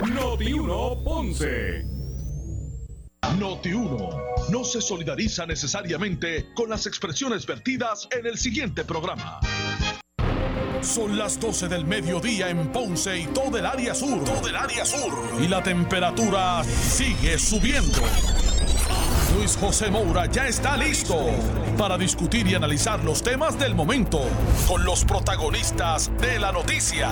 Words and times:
Noti 0.00 0.52
1 0.52 1.02
Ponce. 1.04 1.84
Noti 3.38 3.72
1 3.72 4.10
no 4.50 4.64
se 4.64 4.80
solidariza 4.80 5.44
necesariamente 5.46 6.52
con 6.54 6.70
las 6.70 6.86
expresiones 6.86 7.46
vertidas 7.46 8.08
en 8.10 8.26
el 8.26 8.38
siguiente 8.38 8.84
programa. 8.84 9.38
Son 10.80 11.16
las 11.16 11.38
12 11.38 11.68
del 11.68 11.84
mediodía 11.84 12.48
en 12.48 12.72
Ponce 12.72 13.18
y 13.18 13.26
todo 13.26 13.58
el 13.58 13.66
área 13.66 13.94
sur. 13.94 14.24
Todo 14.24 14.48
el 14.48 14.56
área 14.56 14.84
sur. 14.84 15.12
Y 15.40 15.46
la 15.46 15.62
temperatura 15.62 16.64
sigue 16.64 17.38
subiendo. 17.38 18.00
Luis 19.36 19.56
José 19.56 19.90
Moura 19.90 20.26
ya 20.26 20.48
está 20.48 20.76
listo 20.76 21.16
para 21.78 21.96
discutir 21.98 22.46
y 22.46 22.54
analizar 22.54 23.04
los 23.04 23.22
temas 23.22 23.58
del 23.58 23.74
momento 23.74 24.22
con 24.66 24.84
los 24.84 25.04
protagonistas 25.04 26.10
de 26.18 26.38
la 26.38 26.50
noticia. 26.50 27.10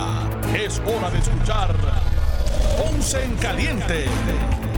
Es 0.55 0.81
hora 0.81 1.11
de 1.11 1.19
escuchar 1.19 2.10
Ponce 2.79 3.23
en 3.25 3.35
Caliente 3.37 4.07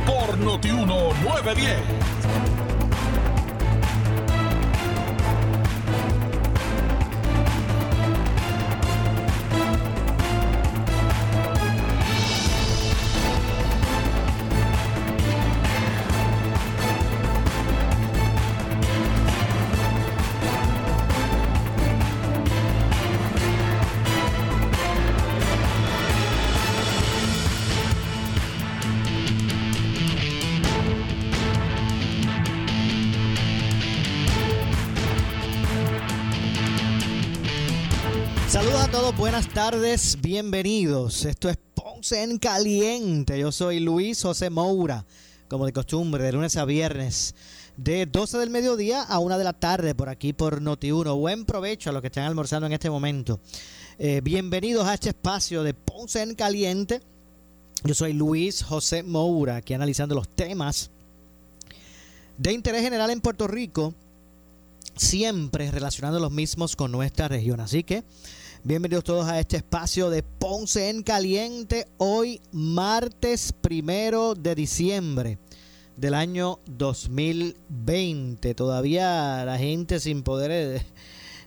por 0.06 0.38
Notiuno 0.38 1.12
910. 1.24 2.41
Tardes, 39.64 40.18
bienvenidos. 40.20 41.24
Esto 41.24 41.48
es 41.48 41.56
Ponce 41.56 42.20
en 42.20 42.38
Caliente. 42.38 43.38
Yo 43.38 43.52
soy 43.52 43.78
Luis 43.78 44.20
José 44.20 44.50
Moura, 44.50 45.06
como 45.46 45.66
de 45.66 45.72
costumbre, 45.72 46.24
de 46.24 46.32
lunes 46.32 46.56
a 46.56 46.64
viernes, 46.64 47.36
de 47.76 48.06
12 48.06 48.38
del 48.38 48.50
mediodía 48.50 49.04
a 49.04 49.20
1 49.20 49.38
de 49.38 49.44
la 49.44 49.52
tarde, 49.52 49.94
por 49.94 50.08
aquí 50.08 50.32
por 50.32 50.60
Noti1. 50.60 51.16
Buen 51.16 51.44
provecho 51.44 51.90
a 51.90 51.92
los 51.92 52.02
que 52.02 52.08
están 52.08 52.24
almorzando 52.24 52.66
en 52.66 52.72
este 52.72 52.90
momento. 52.90 53.38
Eh, 54.00 54.20
bienvenidos 54.24 54.84
a 54.84 54.94
este 54.94 55.10
espacio 55.10 55.62
de 55.62 55.74
Ponce 55.74 56.22
en 56.22 56.34
Caliente. 56.34 57.00
Yo 57.84 57.94
soy 57.94 58.14
Luis 58.14 58.64
José 58.64 59.04
Moura, 59.04 59.54
aquí 59.54 59.74
analizando 59.74 60.16
los 60.16 60.28
temas 60.28 60.90
de 62.36 62.52
interés 62.52 62.82
general 62.82 63.10
en 63.10 63.20
Puerto 63.20 63.46
Rico, 63.46 63.94
siempre 64.96 65.70
relacionando 65.70 66.18
los 66.18 66.32
mismos 66.32 66.74
con 66.74 66.90
nuestra 66.90 67.28
región. 67.28 67.60
Así 67.60 67.84
que 67.84 68.02
bienvenidos 68.64 69.02
todos 69.04 69.26
a 69.26 69.40
este 69.40 69.56
espacio 69.56 70.08
de 70.08 70.22
Ponce 70.22 70.88
en 70.88 71.02
Caliente, 71.02 71.88
hoy 71.98 72.40
martes 72.52 73.52
primero 73.52 74.34
de 74.34 74.54
diciembre 74.54 75.38
del 75.96 76.14
año 76.14 76.60
2020. 76.66 78.54
Todavía 78.54 79.44
la 79.44 79.58
gente 79.58 80.00
sin 80.00 80.22
poder... 80.22 80.50
eh, 80.50 80.82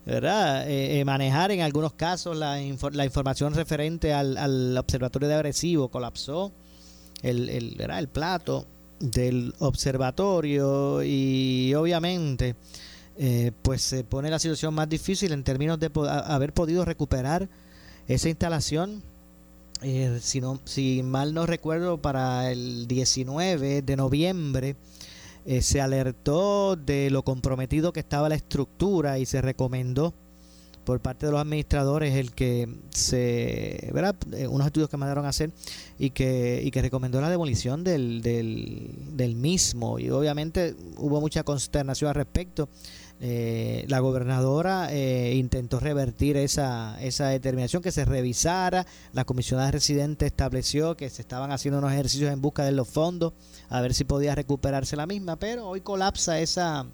¿verdad? 0.06 0.70
Eh, 0.70 1.00
eh, 1.00 1.06
manejar 1.06 1.50
en 1.52 1.62
algunos 1.62 1.94
casos 1.94 2.38
la, 2.38 2.58
la 2.92 3.06
información 3.06 3.56
referente 3.56 4.14
al, 4.14 4.38
al 4.38 4.78
observatorio 4.78 5.28
de 5.28 5.34
agresivo 5.34 5.90
colapsó 5.90 6.52
el, 7.24 7.50
el, 7.50 7.76
¿verdad? 7.76 7.98
el 7.98 8.08
plato 8.08 8.68
del 9.00 9.56
observatorio 9.58 11.02
y 11.04 11.74
obviamente 11.74 12.56
eh, 13.18 13.52
pues 13.62 13.82
se 13.82 14.04
pone 14.04 14.30
la 14.30 14.40
situación 14.40 14.74
más 14.74 14.90
difícil 14.90 15.32
en 15.32 15.44
términos 15.44 15.80
de 15.80 15.90
haber 16.26 16.54
podido 16.54 16.86
recuperar 16.86 17.48
esa 18.08 18.30
instalación. 18.30 19.02
Eh, 19.82 20.20
si, 20.22 20.42
no, 20.42 20.60
si 20.64 21.04
mal 21.04 21.34
no 21.34 21.46
recuerdo 21.46 22.02
para 22.02 22.50
el 22.52 22.88
19 22.88 23.82
de 23.82 23.96
noviembre 23.98 24.78
eh, 25.46 25.62
se 25.62 25.80
alertó 25.80 26.76
de 26.76 27.10
lo 27.12 27.24
comprometido 27.24 27.94
que 27.94 28.00
estaba 28.00 28.30
la 28.30 28.36
estructura 28.36 29.20
y 29.20 29.26
se 29.26 29.42
recomendó 29.42 30.14
por 30.86 31.02
parte 31.02 31.26
de 31.26 31.32
los 31.32 31.42
administradores 31.42 32.16
el 32.16 32.32
que 32.32 32.68
se 32.90 33.92
¿verdad? 33.94 34.16
Eh, 34.34 34.48
unos 34.48 34.66
estudios 34.66 34.90
que 34.90 34.98
mandaron 34.98 35.26
a 35.26 35.30
hacer 35.30 35.52
y 36.00 36.12
que 36.12 36.62
y 36.64 36.72
que 36.72 36.82
recomendó 36.82 37.22
la 37.22 37.30
demolición 37.30 37.84
del, 37.84 38.22
del, 38.22 38.92
del 39.12 39.36
mismo. 39.36 40.00
Y 40.00 40.10
obviamente 40.10 40.76
hubo 40.98 41.20
mucha 41.22 41.44
consternación 41.44 42.10
al 42.10 42.16
respecto 42.16 42.70
eh, 43.22 43.86
la 43.88 44.00
gobernadora 44.00 44.90
eh, 44.92 45.36
intentó 45.36 45.80
revertir 45.80 46.38
esa, 46.38 46.98
esa 47.02 47.30
determinación, 47.30 47.82
que 47.82 47.92
se 47.92 48.06
revisara. 48.06 48.86
La 49.14 49.26
comisionada 49.26 49.72
residente 49.72 50.26
estableció 50.26 50.98
que 50.98 51.10
se 51.10 51.22
estaban 51.22 51.52
haciendo 51.52 51.80
unos 51.80 51.94
ejercicios 51.94 52.32
en 52.32 52.42
busca 52.42 52.64
de 52.66 52.72
los 52.72 52.88
fondos, 52.88 53.34
a 53.70 53.82
ver 53.82 53.94
si 53.94 54.04
podía 54.04 54.36
recuperarse 54.36 54.96
la 54.96 55.08
misma, 55.08 55.38
pero 55.38 55.68
hoy 55.68 55.82
colapsa 55.82 56.40
esa, 56.40 56.86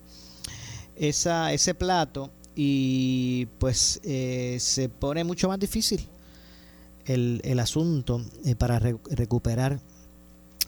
esa, 0.96 1.54
ese 1.54 1.74
plato 1.74 2.32
y 2.56 3.48
pues 3.58 4.00
eh, 4.04 4.58
se 4.60 4.90
pone 4.90 5.24
mucho 5.24 5.48
más 5.48 5.58
difícil 5.60 6.08
el, 7.06 7.42
el 7.44 7.60
asunto 7.60 8.24
eh, 8.46 8.56
para 8.56 8.78
re- 8.78 8.98
recuperar 9.10 9.80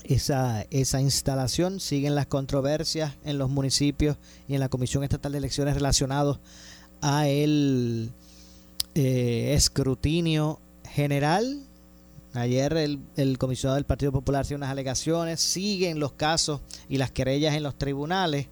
esa, 0.03 0.65
esa 0.69 1.01
instalación. 1.01 1.79
Siguen 1.79 2.15
las 2.15 2.27
controversias 2.27 3.13
en 3.23 3.37
los 3.37 3.49
municipios 3.49 4.17
y 4.47 4.53
en 4.53 4.59
la 4.59 4.69
Comisión 4.69 5.03
Estatal 5.03 5.31
de 5.31 5.37
Elecciones 5.39 5.75
relacionados 5.75 6.39
a 7.01 7.27
el 7.27 8.11
eh, 8.95 9.53
escrutinio 9.55 10.59
general. 10.89 11.63
Ayer 12.33 12.73
el, 12.73 12.99
el 13.15 13.37
comisionado 13.37 13.75
del 13.75 13.85
Partido 13.85 14.11
Popular 14.11 14.41
hacía 14.41 14.57
unas 14.57 14.71
alegaciones, 14.71 15.39
siguen 15.39 15.99
los 15.99 16.13
casos 16.13 16.61
y 16.89 16.97
las 16.97 17.11
querellas 17.11 17.55
en 17.55 17.61
los 17.61 17.77
tribunales, 17.77 18.47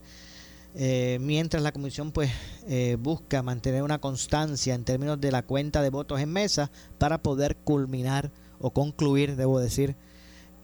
eh, 0.75 1.17
mientras 1.19 1.63
la 1.63 1.71
comisión 1.71 2.11
pues 2.11 2.31
eh, 2.67 2.95
busca 2.99 3.41
mantener 3.43 3.83
una 3.83 3.99
constancia 3.99 4.73
en 4.73 4.85
términos 4.85 5.19
de 5.19 5.31
la 5.31 5.41
cuenta 5.41 5.81
de 5.81 5.89
votos 5.89 6.19
en 6.21 6.31
mesa 6.31 6.71
para 6.97 7.21
poder 7.21 7.57
culminar 7.57 8.31
o 8.59 8.71
concluir, 8.71 9.35
debo 9.35 9.59
decir, 9.59 9.95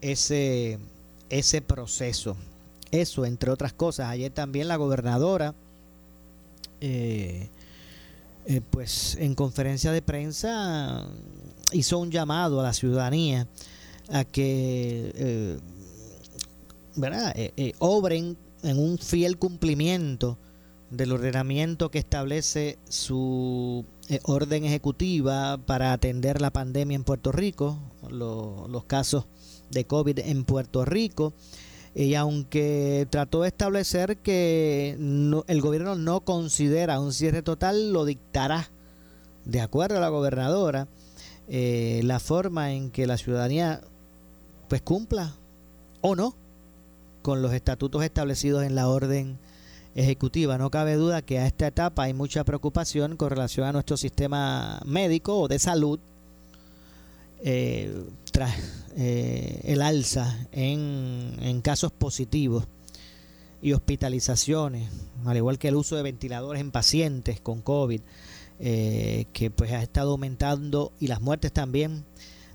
ese, 0.00 0.78
ese 1.30 1.60
proceso. 1.62 2.36
Eso, 2.90 3.26
entre 3.26 3.50
otras 3.50 3.72
cosas. 3.72 4.08
Ayer 4.08 4.32
también 4.32 4.68
la 4.68 4.76
gobernadora, 4.76 5.54
eh, 6.80 7.48
eh, 8.46 8.60
pues 8.70 9.16
en 9.20 9.34
conferencia 9.34 9.92
de 9.92 10.00
prensa 10.02 11.06
hizo 11.72 11.98
un 11.98 12.10
llamado 12.10 12.60
a 12.60 12.62
la 12.62 12.72
ciudadanía 12.72 13.46
a 14.10 14.24
que 14.24 15.12
eh, 15.14 15.58
¿verdad? 16.96 17.32
Eh, 17.36 17.52
eh, 17.56 17.72
obren 17.78 18.36
en 18.62 18.78
un 18.78 18.96
fiel 18.98 19.38
cumplimiento 19.38 20.38
del 20.90 21.12
ordenamiento 21.12 21.90
que 21.90 21.98
establece 21.98 22.78
su 22.88 23.84
orden 24.22 24.64
ejecutiva 24.64 25.58
para 25.58 25.92
atender 25.92 26.40
la 26.40 26.50
pandemia 26.50 26.94
en 26.96 27.04
Puerto 27.04 27.30
Rico, 27.30 27.78
lo- 28.08 28.66
los 28.68 28.84
casos 28.84 29.26
de 29.70 29.84
COVID 29.84 30.18
en 30.20 30.44
Puerto 30.44 30.84
Rico. 30.84 31.32
Y 31.94 32.14
aunque 32.14 33.06
trató 33.10 33.42
de 33.42 33.48
establecer 33.48 34.18
que 34.18 34.90
el 35.46 35.60
gobierno 35.60 35.96
no 35.96 36.20
considera 36.20 37.00
un 37.00 37.12
cierre 37.12 37.42
total, 37.42 37.92
lo 37.92 38.04
dictará, 38.04 38.70
de 39.44 39.60
acuerdo 39.60 39.96
a 39.96 40.00
la 40.00 40.08
gobernadora, 40.08 40.86
eh, 41.48 42.02
la 42.04 42.20
forma 42.20 42.72
en 42.72 42.90
que 42.90 43.06
la 43.06 43.16
ciudadanía 43.16 43.80
pues 44.68 44.82
cumpla 44.82 45.34
o 46.02 46.14
no 46.14 46.34
con 47.22 47.42
los 47.42 47.52
estatutos 47.52 48.04
establecidos 48.04 48.64
en 48.64 48.74
la 48.74 48.88
orden 48.88 49.38
ejecutiva. 49.94 50.58
No 50.58 50.70
cabe 50.70 50.94
duda 50.94 51.22
que 51.22 51.38
a 51.38 51.46
esta 51.46 51.66
etapa 51.66 52.04
hay 52.04 52.14
mucha 52.14 52.44
preocupación 52.44 53.16
con 53.16 53.30
relación 53.30 53.66
a 53.66 53.72
nuestro 53.72 53.96
sistema 53.96 54.80
médico 54.84 55.40
o 55.40 55.48
de 55.48 55.58
salud 55.58 55.98
eh, 57.40 58.04
eh, 58.96 59.60
el 59.64 59.82
alza 59.82 60.46
en, 60.52 61.60
casos 61.62 61.92
positivos 61.92 62.66
y 63.60 63.72
hospitalizaciones, 63.72 64.88
al 65.24 65.36
igual 65.36 65.58
que 65.58 65.68
el 65.68 65.76
uso 65.76 65.96
de 65.96 66.02
ventiladores 66.02 66.60
en 66.60 66.70
pacientes 66.70 67.40
con 67.40 67.60
COVID, 67.60 68.00
eh, 68.60 69.26
que 69.32 69.50
pues 69.50 69.72
ha 69.72 69.82
estado 69.82 70.12
aumentando 70.12 70.92
y 71.00 71.08
las 71.08 71.20
muertes 71.20 71.52
también 71.52 72.04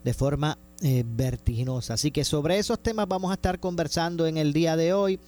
de 0.03 0.13
forma 0.13 0.57
eh, 0.81 1.03
vertiginosa. 1.05 1.95
Así 1.95 2.11
que 2.11 2.23
sobre 2.23 2.57
esos 2.57 2.79
temas 2.79 3.07
vamos 3.07 3.31
a 3.31 3.35
estar 3.35 3.59
conversando 3.59 4.27
en 4.27 4.37
el 4.37 4.53
día 4.53 4.75
de 4.75 4.93
hoy. 4.93 5.19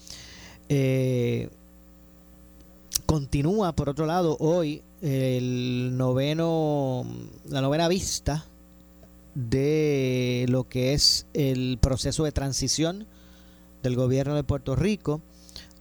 Continúa, 3.06 3.74
por 3.74 3.90
otro 3.90 4.06
lado, 4.06 4.36
hoy 4.40 4.82
el 5.02 5.96
noveno, 5.96 7.06
la 7.48 7.62
novena 7.62 7.88
vista 7.88 8.46
de 9.36 10.46
lo 10.50 10.68
que 10.68 10.94
es 10.94 11.28
el 11.34 11.78
proceso 11.80 12.24
de 12.24 12.32
transición 12.32 13.06
del 13.84 13.96
gobierno 13.96 14.36
de 14.36 14.44
Puerto 14.44 14.76
Rico. 14.76 15.22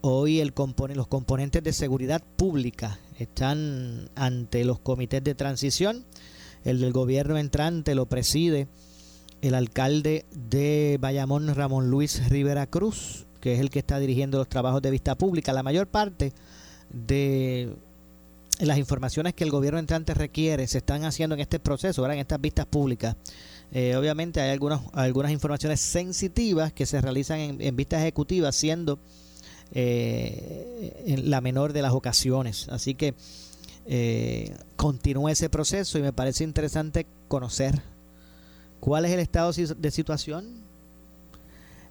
Hoy 0.02 0.40
el 0.40 0.52
los 0.94 1.06
componentes 1.06 1.62
de 1.62 1.72
seguridad 1.72 2.22
pública 2.36 2.98
están 3.18 4.10
ante 4.16 4.64
los 4.64 4.80
comités 4.80 5.24
de 5.24 5.34
transición. 5.34 6.04
El 6.64 6.80
del 6.80 6.92
gobierno 6.92 7.38
entrante 7.38 7.94
lo 7.94 8.06
preside 8.06 8.68
el 9.40 9.54
alcalde 9.54 10.26
de 10.32 10.98
Bayamón, 11.00 11.54
Ramón 11.54 11.90
Luis 11.90 12.28
Rivera 12.28 12.66
Cruz, 12.66 13.26
que 13.40 13.54
es 13.54 13.60
el 13.60 13.70
que 13.70 13.78
está 13.78 13.98
dirigiendo 13.98 14.38
los 14.38 14.48
trabajos 14.48 14.82
de 14.82 14.90
vista 14.90 15.16
pública. 15.16 15.52
La 15.52 15.62
mayor 15.62 15.86
parte 15.86 16.32
de 16.90 17.74
las 18.60 18.78
informaciones 18.78 19.34
que 19.34 19.44
el 19.44 19.50
gobierno 19.50 19.78
entrante 19.78 20.14
requiere 20.14 20.66
se 20.66 20.78
están 20.78 21.04
haciendo 21.04 21.34
en 21.34 21.40
este 21.40 21.58
proceso, 21.58 22.04
en 22.10 22.18
estas 22.18 22.40
vistas 22.40 22.66
públicas. 22.66 23.16
Eh, 23.72 23.96
obviamente 23.96 24.40
hay 24.40 24.50
algunas, 24.50 24.80
algunas 24.92 25.32
informaciones 25.32 25.80
sensitivas 25.80 26.72
que 26.72 26.86
se 26.86 27.00
realizan 27.00 27.40
en, 27.40 27.76
vistas 27.76 28.00
ejecutivas, 28.00 28.54
siendo 28.54 28.98
eh, 29.72 31.20
la 31.24 31.40
menor 31.40 31.72
de 31.72 31.82
las 31.82 31.92
ocasiones. 31.92 32.68
Así 32.68 32.94
que 32.94 33.14
eh, 33.86 34.54
continúa 34.76 35.32
ese 35.32 35.50
proceso 35.50 35.98
y 35.98 36.02
me 36.02 36.12
parece 36.12 36.42
interesante 36.44 37.06
conocer 37.28 37.82
cuál 38.80 39.04
es 39.04 39.12
el 39.12 39.20
estado 39.20 39.52
de 39.52 39.90
situación 39.90 40.46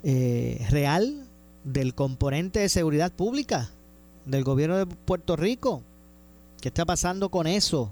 eh, 0.04 0.65
real 0.69 1.27
del 1.63 1.94
componente 1.94 2.60
de 2.60 2.69
seguridad 2.69 3.12
pública 3.12 3.69
del 4.25 4.44
gobierno 4.44 4.77
de 4.77 4.86
Puerto 4.86 5.36
Rico. 5.36 5.83
¿Qué 6.63 6.69
está 6.69 6.86
pasando 6.86 7.27
con 7.27 7.45
eso? 7.45 7.92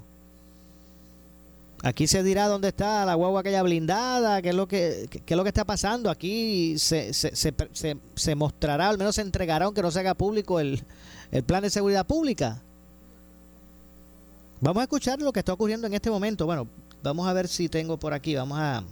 Aquí 1.83 2.07
se 2.07 2.23
dirá 2.23 2.47
dónde 2.47 2.69
está 2.69 3.03
la 3.03 3.15
guagua 3.15 3.41
aquella 3.41 3.63
blindada, 3.63 4.41
qué 4.41 4.47
es 4.47 4.55
lo 4.55 4.65
que, 4.65 5.09
qué, 5.09 5.33
es 5.33 5.35
lo 5.35 5.43
que 5.43 5.49
está 5.49 5.65
pasando. 5.65 6.09
Aquí 6.09 6.79
se, 6.79 7.13
se, 7.13 7.35
se, 7.35 7.53
se, 8.15 8.35
mostrará, 8.35 8.87
al 8.87 8.97
menos 8.97 9.15
se 9.15 9.23
entregará, 9.23 9.65
aunque 9.65 9.81
no 9.81 9.91
se 9.91 9.99
haga 9.99 10.13
público, 10.13 10.61
el, 10.61 10.81
el 11.33 11.43
plan 11.43 11.63
de 11.63 11.69
seguridad 11.69 12.07
pública. 12.07 12.61
Vamos 14.61 14.79
a 14.79 14.83
escuchar 14.83 15.19
lo 15.19 15.33
que 15.33 15.39
está 15.39 15.51
ocurriendo 15.51 15.85
en 15.87 15.93
este 15.93 16.09
momento. 16.09 16.45
Bueno, 16.45 16.65
vamos 17.03 17.27
a 17.27 17.33
ver 17.33 17.49
si 17.49 17.67
tengo 17.67 17.97
por 17.97 18.13
aquí, 18.13 18.35
vamos 18.35 18.57
a 18.57 18.85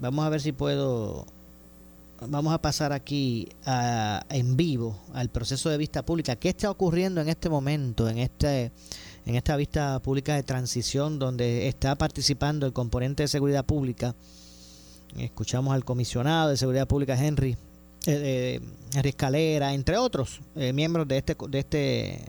vamos 0.00 0.26
a 0.26 0.30
ver 0.30 0.40
si 0.40 0.50
puedo 0.50 1.26
vamos 2.26 2.52
a 2.52 2.60
pasar 2.60 2.92
aquí 2.92 3.48
a, 3.64 4.24
en 4.30 4.56
vivo 4.56 4.98
al 5.14 5.30
proceso 5.30 5.68
de 5.70 5.78
vista 5.78 6.04
pública. 6.04 6.36
¿Qué 6.36 6.48
está 6.48 6.70
ocurriendo 6.70 7.20
en 7.20 7.28
este 7.28 7.48
momento 7.48 8.08
en 8.08 8.18
este 8.18 8.72
en 9.26 9.34
esta 9.34 9.56
vista 9.56 10.00
pública 10.00 10.34
de 10.34 10.42
transición 10.42 11.18
donde 11.18 11.68
está 11.68 11.96
participando 11.96 12.66
el 12.66 12.72
componente 12.72 13.22
de 13.22 13.28
seguridad 13.28 13.64
pública? 13.64 14.14
Escuchamos 15.16 15.74
al 15.74 15.84
comisionado 15.84 16.50
de 16.50 16.56
seguridad 16.56 16.86
pública 16.86 17.14
Henry 17.18 17.56
eh, 18.06 18.60
Henry 18.94 19.08
Escalera, 19.10 19.74
entre 19.74 19.98
otros 19.98 20.40
eh, 20.56 20.72
miembros 20.72 21.06
de 21.08 21.18
este 21.18 21.36
de 21.48 21.58
este 21.58 22.24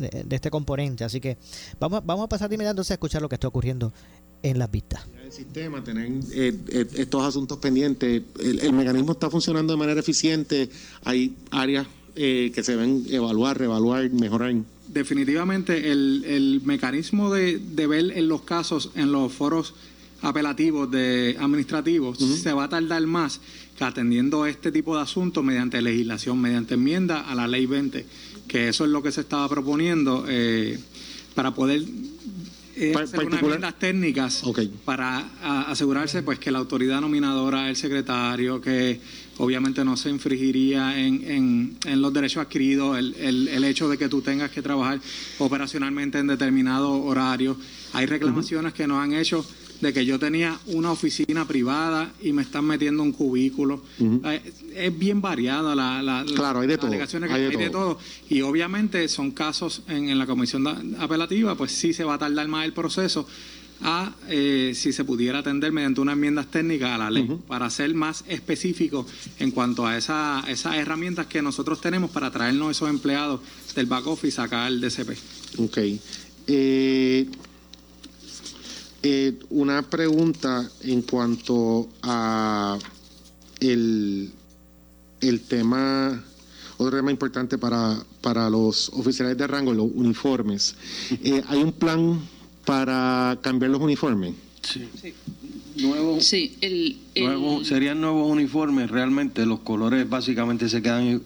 de, 0.00 0.34
este 0.34 0.50
componente. 0.50 1.04
Así 1.04 1.20
que 1.20 1.36
vamos, 1.78 2.00
vamos 2.04 2.24
a 2.24 2.28
pasar 2.28 2.48
de 2.48 2.66
a 2.66 2.94
escuchar 2.94 3.22
lo 3.22 3.28
que 3.28 3.34
está 3.34 3.48
ocurriendo 3.48 3.92
en 4.42 4.58
las 4.58 4.70
vistas. 4.70 5.02
El 5.24 5.32
sistema, 5.32 5.82
tener 5.84 6.06
eh, 6.32 6.54
eh, 6.68 6.86
estos 6.96 7.22
asuntos 7.22 7.58
pendientes, 7.58 8.22
el, 8.40 8.72
mecanismo 8.72 9.12
está 9.12 9.30
funcionando 9.30 9.72
de 9.72 9.78
manera 9.78 10.00
eficiente, 10.00 10.68
hay 11.04 11.36
áreas 11.50 11.86
eh, 12.16 12.50
que 12.54 12.62
se 12.62 12.72
deben 12.72 13.04
evaluar, 13.10 13.58
reevaluar, 13.58 14.10
mejorar. 14.10 14.54
Definitivamente 14.88 15.92
el, 15.92 16.24
el 16.26 16.62
mecanismo 16.64 17.32
de, 17.32 17.58
de, 17.58 17.86
ver 17.86 18.10
en 18.18 18.28
los 18.28 18.42
casos, 18.42 18.90
en 18.96 19.12
los 19.12 19.32
foros 19.32 19.74
apelativos 20.20 20.90
de 20.90 21.36
administrativos, 21.38 22.18
se 22.18 22.52
va 22.52 22.64
a 22.64 22.68
tardar 22.68 23.06
más 23.06 23.40
que 23.78 23.84
atendiendo 23.84 24.44
este 24.46 24.72
tipo 24.72 24.96
de 24.96 25.02
asuntos 25.02 25.42
mediante 25.44 25.80
legislación, 25.80 26.40
mediante 26.40 26.74
enmienda 26.74 27.20
a 27.20 27.34
la 27.34 27.46
ley 27.46 27.66
20 27.66 28.04
que 28.50 28.68
eso 28.68 28.84
es 28.84 28.90
lo 28.90 29.00
que 29.00 29.12
se 29.12 29.20
estaba 29.20 29.48
proponiendo 29.48 30.24
eh, 30.28 30.76
para 31.36 31.54
poder 31.54 31.84
eh, 32.80 32.94
hacer 32.96 33.44
unas 33.44 33.78
técnicas 33.78 34.42
para 34.84 35.28
asegurarse 35.68 36.22
pues 36.22 36.38
que 36.38 36.50
la 36.50 36.58
autoridad 36.58 37.00
nominadora, 37.00 37.68
el 37.68 37.76
secretario, 37.76 38.60
que 38.60 39.00
obviamente 39.38 39.84
no 39.84 39.96
se 39.96 40.08
infringiría 40.08 40.98
en, 40.98 41.76
en, 41.84 42.02
los 42.02 42.12
derechos 42.12 42.42
adquiridos, 42.42 42.98
el, 42.98 43.14
el, 43.14 43.48
el, 43.48 43.64
hecho 43.64 43.88
de 43.88 43.98
que 43.98 44.08
tú 44.08 44.22
tengas 44.22 44.50
que 44.50 44.62
trabajar 44.62 44.98
operacionalmente 45.38 46.18
en 46.18 46.26
determinado 46.26 47.02
horario. 47.02 47.56
Hay 47.92 48.06
reclamaciones 48.06 48.72
que 48.72 48.86
nos 48.86 49.02
han 49.02 49.12
hecho 49.12 49.44
de 49.80 49.92
que 49.92 50.04
yo 50.04 50.18
tenía 50.18 50.58
una 50.66 50.92
oficina 50.92 51.46
privada 51.46 52.12
y 52.22 52.32
me 52.32 52.42
están 52.42 52.64
metiendo 52.64 53.02
un 53.02 53.12
cubículo. 53.12 53.82
Eh, 54.24 54.52
es 54.74 54.98
bien 54.98 55.20
variada 55.20 55.74
la, 55.74 56.02
la, 56.02 56.24
claro, 56.34 56.60
hay 56.60 56.68
de 56.68 56.78
todo. 56.78 56.90
hay, 56.92 57.56
de, 57.56 57.70
todo. 57.70 57.98
Y 58.28 58.42
obviamente 58.42 59.08
son 59.08 59.30
casos 59.30 59.82
en, 59.88 60.18
la 60.18 60.26
comisión 60.26 60.66
apelativa, 60.98 61.54
pues 61.54 61.72
sí 61.72 61.92
se 61.92 62.04
va 62.04 62.14
a 62.14 62.18
tardar 62.18 62.46
más 62.48 62.64
el 62.64 62.72
proceso 62.72 63.26
a 63.82 64.12
eh, 64.28 64.72
si 64.74 64.92
se 64.92 65.04
pudiera 65.04 65.38
atender 65.38 65.72
mediante 65.72 66.02
unas 66.02 66.12
enmiendas 66.12 66.50
técnicas 66.50 66.90
a 66.90 66.98
la 66.98 67.10
ley 67.10 67.26
para 67.48 67.70
ser 67.70 67.94
más 67.94 68.24
específico 68.28 69.06
en 69.38 69.52
cuanto 69.52 69.86
a 69.86 69.96
esa, 69.96 70.44
esas 70.48 70.76
herramientas 70.76 71.26
que 71.26 71.40
nosotros 71.40 71.80
tenemos 71.80 72.10
para 72.10 72.30
traernos 72.30 72.72
esos 72.72 72.90
empleados 72.90 73.40
del 73.74 73.86
back 73.86 74.06
office 74.06 74.38
acá 74.38 74.66
al 74.66 74.82
DCP. 74.82 75.10
Ok. 75.58 75.78
Eh, 76.46 77.26
eh, 79.02 79.34
una 79.48 79.82
pregunta 79.82 80.68
en 80.82 81.02
cuanto 81.02 81.88
a 82.02 82.78
el, 83.60 84.30
el 85.20 85.40
tema, 85.40 86.22
otro 86.76 86.96
tema 86.98 87.10
importante 87.10 87.56
para, 87.56 87.98
para 88.20 88.50
los 88.50 88.90
oficiales 88.90 89.38
de 89.38 89.46
rango, 89.46 89.72
los 89.72 89.90
uniformes. 89.94 90.74
Eh, 91.24 91.42
¿Hay 91.48 91.62
un 91.62 91.72
plan 91.72 92.20
para 92.64 93.38
cambiar 93.42 93.70
los 93.70 93.80
uniformes? 93.80 94.34
Sí. 94.62 94.88
Nuevo, 95.76 96.20
sí, 96.20 96.56
el, 96.60 96.98
serían 97.64 98.00
nuevos 98.00 98.30
uniformes, 98.30 98.90
realmente 98.90 99.46
los 99.46 99.60
colores 99.60 100.08
básicamente 100.08 100.68
se 100.68 100.82
quedan 100.82 101.22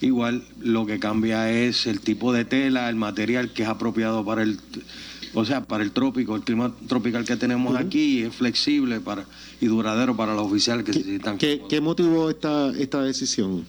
igual, 0.00 0.44
lo 0.60 0.86
que 0.86 0.98
cambia 0.98 1.50
es 1.50 1.86
el 1.86 2.00
tipo 2.00 2.32
de 2.32 2.44
tela, 2.44 2.88
el 2.88 2.96
material 2.96 3.52
que 3.52 3.64
es 3.64 3.68
apropiado 3.68 4.24
para 4.24 4.42
el 4.42 4.58
o 5.34 5.44
sea, 5.44 5.62
para 5.62 5.84
el 5.84 5.92
trópico, 5.92 6.36
el 6.36 6.42
clima 6.42 6.74
tropical 6.86 7.24
que 7.24 7.36
tenemos 7.36 7.76
aquí 7.76 8.22
es 8.22 8.34
flexible 8.34 9.00
para 9.00 9.24
y 9.60 9.66
duradero 9.66 10.16
para 10.16 10.34
los 10.34 10.46
oficiales 10.46 10.84
que 10.84 10.92
necesitan. 10.92 11.38
¿Qué, 11.38 11.62
¿Qué 11.68 11.80
motivó 11.80 12.30
esta, 12.30 12.70
esta 12.78 13.02
decisión? 13.02 13.64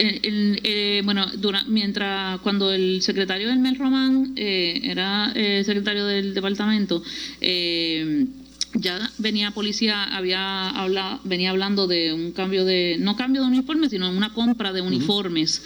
Eh, 0.00 1.02
bueno, 1.04 1.26
mientras 1.66 2.40
cuando 2.40 2.72
el 2.72 3.02
secretario 3.02 3.48
del 3.48 3.58
Mel 3.58 3.76
Román 3.76 4.32
eh, 4.36 4.80
era 4.84 5.32
eh, 5.34 5.62
secretario 5.64 6.06
del 6.06 6.34
departamento, 6.34 7.02
eh, 7.40 8.26
ya 8.74 9.10
venía 9.18 9.50
policía, 9.50 10.04
había 10.04 10.70
hablado, 10.70 11.20
venía 11.24 11.50
hablando 11.50 11.86
de 11.86 12.12
un 12.12 12.32
cambio 12.32 12.64
de, 12.64 12.96
no 12.98 13.16
cambio 13.16 13.42
de 13.42 13.48
uniformes, 13.48 13.90
sino 13.90 14.10
una 14.10 14.32
compra 14.32 14.72
de 14.72 14.80
uniformes. 14.80 15.62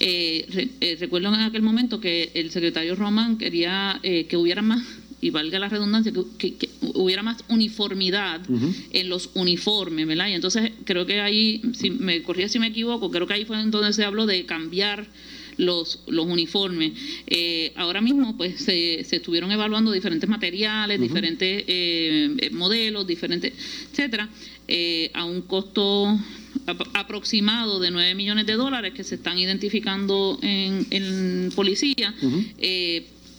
Eh, 0.00 0.70
eh, 0.80 0.96
recuerdo 0.98 1.28
en 1.28 1.40
aquel 1.40 1.62
momento 1.62 2.00
que 2.00 2.30
el 2.34 2.50
secretario 2.50 2.94
Román 2.94 3.38
quería 3.38 4.00
eh, 4.02 4.26
que 4.26 4.36
hubiera 4.36 4.62
más, 4.62 4.82
y 5.20 5.30
valga 5.30 5.58
la 5.58 5.68
redundancia, 5.68 6.12
que, 6.38 6.56
hubiera 6.94 7.22
más 7.22 7.44
uniformidad 7.48 8.40
en 8.92 9.08
los 9.08 9.30
uniformes, 9.34 10.06
¿verdad? 10.06 10.28
Y 10.28 10.32
entonces 10.32 10.72
creo 10.84 11.06
que 11.06 11.20
ahí, 11.20 11.60
si 11.74 11.90
me 11.90 12.22
corría 12.22 12.48
si 12.48 12.58
me 12.58 12.68
equivoco, 12.68 13.10
creo 13.10 13.26
que 13.26 13.34
ahí 13.34 13.44
fue 13.44 13.56
donde 13.64 13.92
se 13.92 14.04
habló 14.04 14.26
de 14.26 14.46
cambiar 14.46 15.06
los, 15.58 16.00
los 16.06 16.26
uniformes. 16.26 16.92
Eh, 17.26 17.72
ahora 17.76 18.00
mismo 18.00 18.36
pues 18.36 18.60
se, 18.60 19.04
se, 19.04 19.16
estuvieron 19.16 19.52
evaluando 19.52 19.92
diferentes 19.92 20.28
materiales, 20.28 21.00
diferentes 21.00 21.64
eh, 21.66 22.34
eh, 22.38 22.50
modelos, 22.50 23.06
diferentes, 23.06 23.52
etcétera, 23.90 24.30
a 25.14 25.24
un 25.24 25.42
costo 25.42 26.18
aproximado 26.94 27.80
de 27.80 27.90
9 27.90 28.14
millones 28.14 28.46
de 28.46 28.54
dólares 28.54 28.92
que 28.94 29.04
se 29.04 29.16
están 29.16 29.38
identificando 29.38 30.38
en, 30.42 30.86
en 30.90 31.50
policía. 31.54 32.14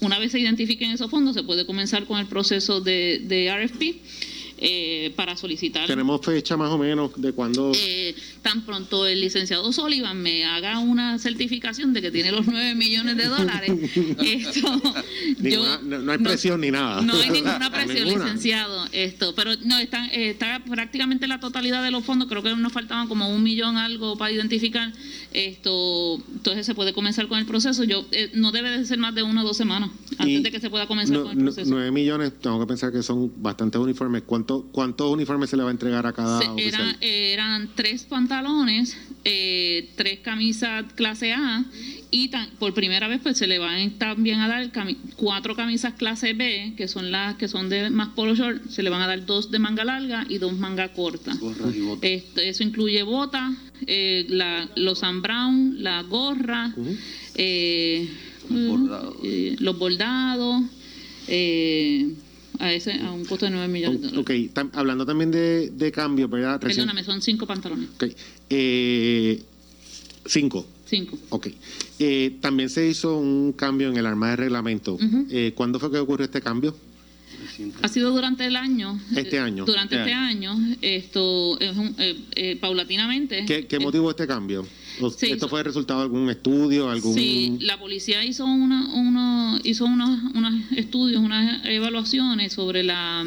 una 0.01 0.19
vez 0.19 0.31
se 0.31 0.39
identifiquen 0.39 0.91
esos 0.91 1.09
fondos, 1.09 1.35
se 1.35 1.43
puede 1.43 1.65
comenzar 1.65 2.05
con 2.05 2.19
el 2.19 2.27
proceso 2.27 2.81
de, 2.81 3.21
de 3.23 3.53
RFP 3.53 3.83
eh, 4.61 5.13
para 5.15 5.37
solicitar. 5.37 5.87
¿Tenemos 5.87 6.19
fecha 6.19 6.57
más 6.57 6.69
o 6.69 6.77
menos 6.77 7.11
de 7.15 7.31
cuándo? 7.31 7.71
Eh, 7.73 8.13
tan 8.41 8.65
pronto 8.65 9.07
el 9.07 9.21
licenciado 9.21 9.71
Sullivan 9.71 10.21
me 10.21 10.43
haga 10.43 10.79
una 10.79 11.17
certificación 11.17 11.93
de 11.93 12.01
que 12.01 12.11
tiene 12.11 12.33
los 12.33 12.45
9 12.45 12.75
millones 12.75 13.15
de 13.15 13.27
dólares. 13.27 13.71
esto, 14.21 14.81
no, 15.81 16.11
hay 16.11 16.17
presión 16.17 16.59
ni 16.59 16.71
nada. 16.71 17.01
No 17.01 17.13
hay 17.13 17.29
ninguna 17.29 17.71
presión, 17.71 18.09
licenciado. 18.09 18.85
Esto, 18.91 19.33
pero 19.33 19.51
no 19.63 19.79
está, 19.79 20.07
está 20.07 20.61
prácticamente 20.69 21.27
la 21.27 21.39
totalidad 21.39 21.81
de 21.81 21.91
los 21.91 22.03
fondos. 22.03 22.27
Creo 22.27 22.43
que 22.43 22.53
nos 22.53 22.73
faltaban 22.73 23.07
como 23.07 23.29
un 23.29 23.41
millón 23.41 23.77
algo 23.77 24.17
para 24.17 24.33
identificar. 24.33 24.91
Esto, 25.31 26.21
entonces 26.33 26.65
se 26.65 26.75
puede 26.75 26.91
comenzar 26.91 27.29
con 27.29 27.39
el 27.39 27.45
proceso. 27.45 27.85
Yo 27.85 28.05
eh, 28.11 28.31
no 28.33 28.51
debe 28.51 28.71
de 28.71 28.83
ser 28.83 28.97
más 28.97 29.15
de 29.15 29.23
una 29.23 29.41
o 29.41 29.45
dos 29.45 29.55
semanas 29.55 29.89
antes 30.17 30.43
de 30.43 30.51
que 30.51 30.59
se 30.59 30.69
pueda 30.69 30.85
comenzar 30.85 31.21
con 31.21 31.31
el 31.31 31.37
proceso. 31.37 31.69
9 31.71 31.91
millones, 31.91 32.33
tengo 32.41 32.59
que 32.59 32.65
pensar 32.65 32.91
que 32.91 33.01
son 33.01 33.31
bastantes 33.37 33.79
uniformes. 33.79 34.23
¿Cuánto 34.25 34.48
¿Cuánto, 34.49 34.71
¿Cuántos 34.71 35.11
uniformes 35.11 35.51
se 35.51 35.57
le 35.57 35.63
va 35.63 35.69
a 35.69 35.71
entregar 35.71 36.07
a 36.07 36.13
cada 36.13 36.39
oficial? 36.39 36.97
eran 37.01 37.69
tres 37.75 38.03
pantalones, 38.05 38.97
eh, 39.23 39.91
tres 39.95 40.21
camisas 40.21 40.85
clase 40.93 41.33
A 41.33 41.65
y 42.09 42.31
por 42.57 42.73
primera 42.73 43.07
vez 43.07 43.19
pues 43.21 43.37
se 43.37 43.45
le 43.45 43.59
van 43.59 43.91
también 43.99 44.39
a 44.39 44.47
dar 44.47 44.71
cuatro 45.17 45.55
camisas 45.55 45.93
clase 45.93 46.33
B, 46.33 46.73
que 46.75 46.87
son 46.87 47.11
las 47.11 47.35
que 47.35 47.47
son 47.47 47.69
de 47.69 47.91
más 47.91 48.09
polo 48.09 48.33
short, 48.33 48.67
se 48.69 48.81
le 48.81 48.89
van 48.89 49.01
a 49.01 49.07
dar 49.07 49.23
dos 49.27 49.51
de 49.51 49.59
manga 49.59 49.83
larga 49.83 50.25
y 50.27 50.39
dos 50.39 50.57
manga 50.57 50.93
corta. 50.93 51.37
eso 52.01 52.63
incluye 52.63 53.03
botas, 53.03 53.53
eh, 53.85 54.25
la, 54.29 54.67
los 54.75 54.99
Sam 54.99 55.21
Brown, 55.21 55.83
la 55.83 56.01
gorra, 56.01 56.73
eh, 57.35 58.09
eh, 59.23 59.55
los 59.59 59.77
bordados. 59.77 60.63
A, 62.59 62.71
ese, 62.71 62.93
a 63.01 63.11
un 63.11 63.25
costo 63.25 63.45
de 63.45 63.51
9 63.51 63.67
millones 63.67 64.01
de 64.01 64.07
dólares. 64.09 64.51
Ok, 64.53 64.69
hablando 64.73 65.05
también 65.05 65.31
de, 65.31 65.71
de 65.71 65.91
cambio, 65.91 66.27
¿verdad? 66.27 66.59
Perdóname, 66.59 67.03
son 67.03 67.21
cinco 67.21 67.47
pantalones. 67.47 67.89
Ok. 67.95 68.05
cinco. 70.25 70.65
Cinco. 70.85 71.17
Ok. 71.29 71.47
Eh, 71.99 72.37
también 72.41 72.69
se 72.69 72.87
hizo 72.87 73.17
un 73.17 73.53
cambio 73.53 73.89
en 73.89 73.97
el 73.97 74.05
arma 74.05 74.31
de 74.31 74.35
reglamento. 74.35 74.97
Eh, 75.29 75.53
¿Cuándo 75.55 75.79
fue 75.79 75.91
que 75.91 75.99
ocurrió 75.99 76.25
este 76.25 76.41
cambio? 76.41 76.75
Ha 77.81 77.87
sido 77.87 78.11
durante 78.11 78.45
el 78.45 78.55
año. 78.55 78.99
Este 79.15 79.39
año. 79.39 79.65
Durante 79.65 79.97
este, 79.97 80.13
año. 80.13 80.57
Esto 80.81 81.59
es 81.59 81.75
eh, 81.97 82.57
paulatinamente. 82.59 83.45
¿Qué, 83.45 83.67
qué 83.67 83.79
motivó 83.79 84.09
este 84.09 84.27
cambio? 84.27 84.65
¿Esto 85.21 85.47
fue 85.47 85.59
el 85.59 85.65
resultado 85.65 85.99
de 85.99 86.05
algún 86.05 86.29
estudio? 86.29 86.89
Algún... 86.89 87.13
Sí, 87.13 87.57
la 87.61 87.79
policía 87.79 88.23
hizo, 88.23 88.45
una, 88.45 88.93
uno, 88.93 89.59
hizo 89.63 89.85
unos, 89.85 90.19
unos 90.35 90.53
estudios, 90.75 91.21
unas 91.21 91.65
evaluaciones 91.65 92.53
sobre 92.53 92.83
la 92.83 93.25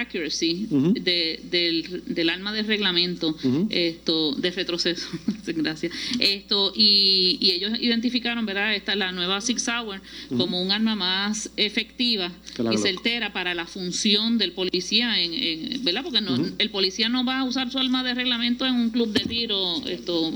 accuracy 0.00 0.66
de, 0.70 1.40
del, 1.50 2.02
del, 2.06 2.28
arma 2.28 2.52
de 2.52 2.62
reglamento, 2.62 3.36
esto, 3.70 4.34
de 4.34 4.50
retroceso, 4.50 5.08
gracias. 5.46 5.92
Esto, 6.18 6.72
y, 6.74 7.38
y, 7.40 7.52
ellos 7.52 7.78
identificaron, 7.80 8.44
¿verdad? 8.46 8.74
Esta 8.74 8.94
la 8.94 9.12
nueva 9.12 9.40
Six 9.40 9.68
Hour 9.68 10.00
como 10.36 10.60
un 10.60 10.70
arma 10.70 10.94
más 10.94 11.50
efectiva 11.56 12.30
y 12.72 12.78
certera 12.78 13.32
para 13.32 13.54
la 13.54 13.66
función 13.66 14.38
del 14.38 14.52
policía, 14.52 15.20
en, 15.20 15.82
¿verdad? 15.84 16.02
Porque 16.02 16.20
no, 16.20 16.36
el 16.58 16.70
policía 16.70 17.08
no 17.08 17.24
va 17.24 17.40
a 17.40 17.44
usar 17.44 17.70
su 17.70 17.78
arma 17.78 18.04
de 18.04 18.14
reglamento 18.14 18.66
en 18.66 18.74
un 18.74 18.90
club 18.90 19.12
de 19.12 19.20
tiro, 19.20 19.86
esto, 19.86 20.32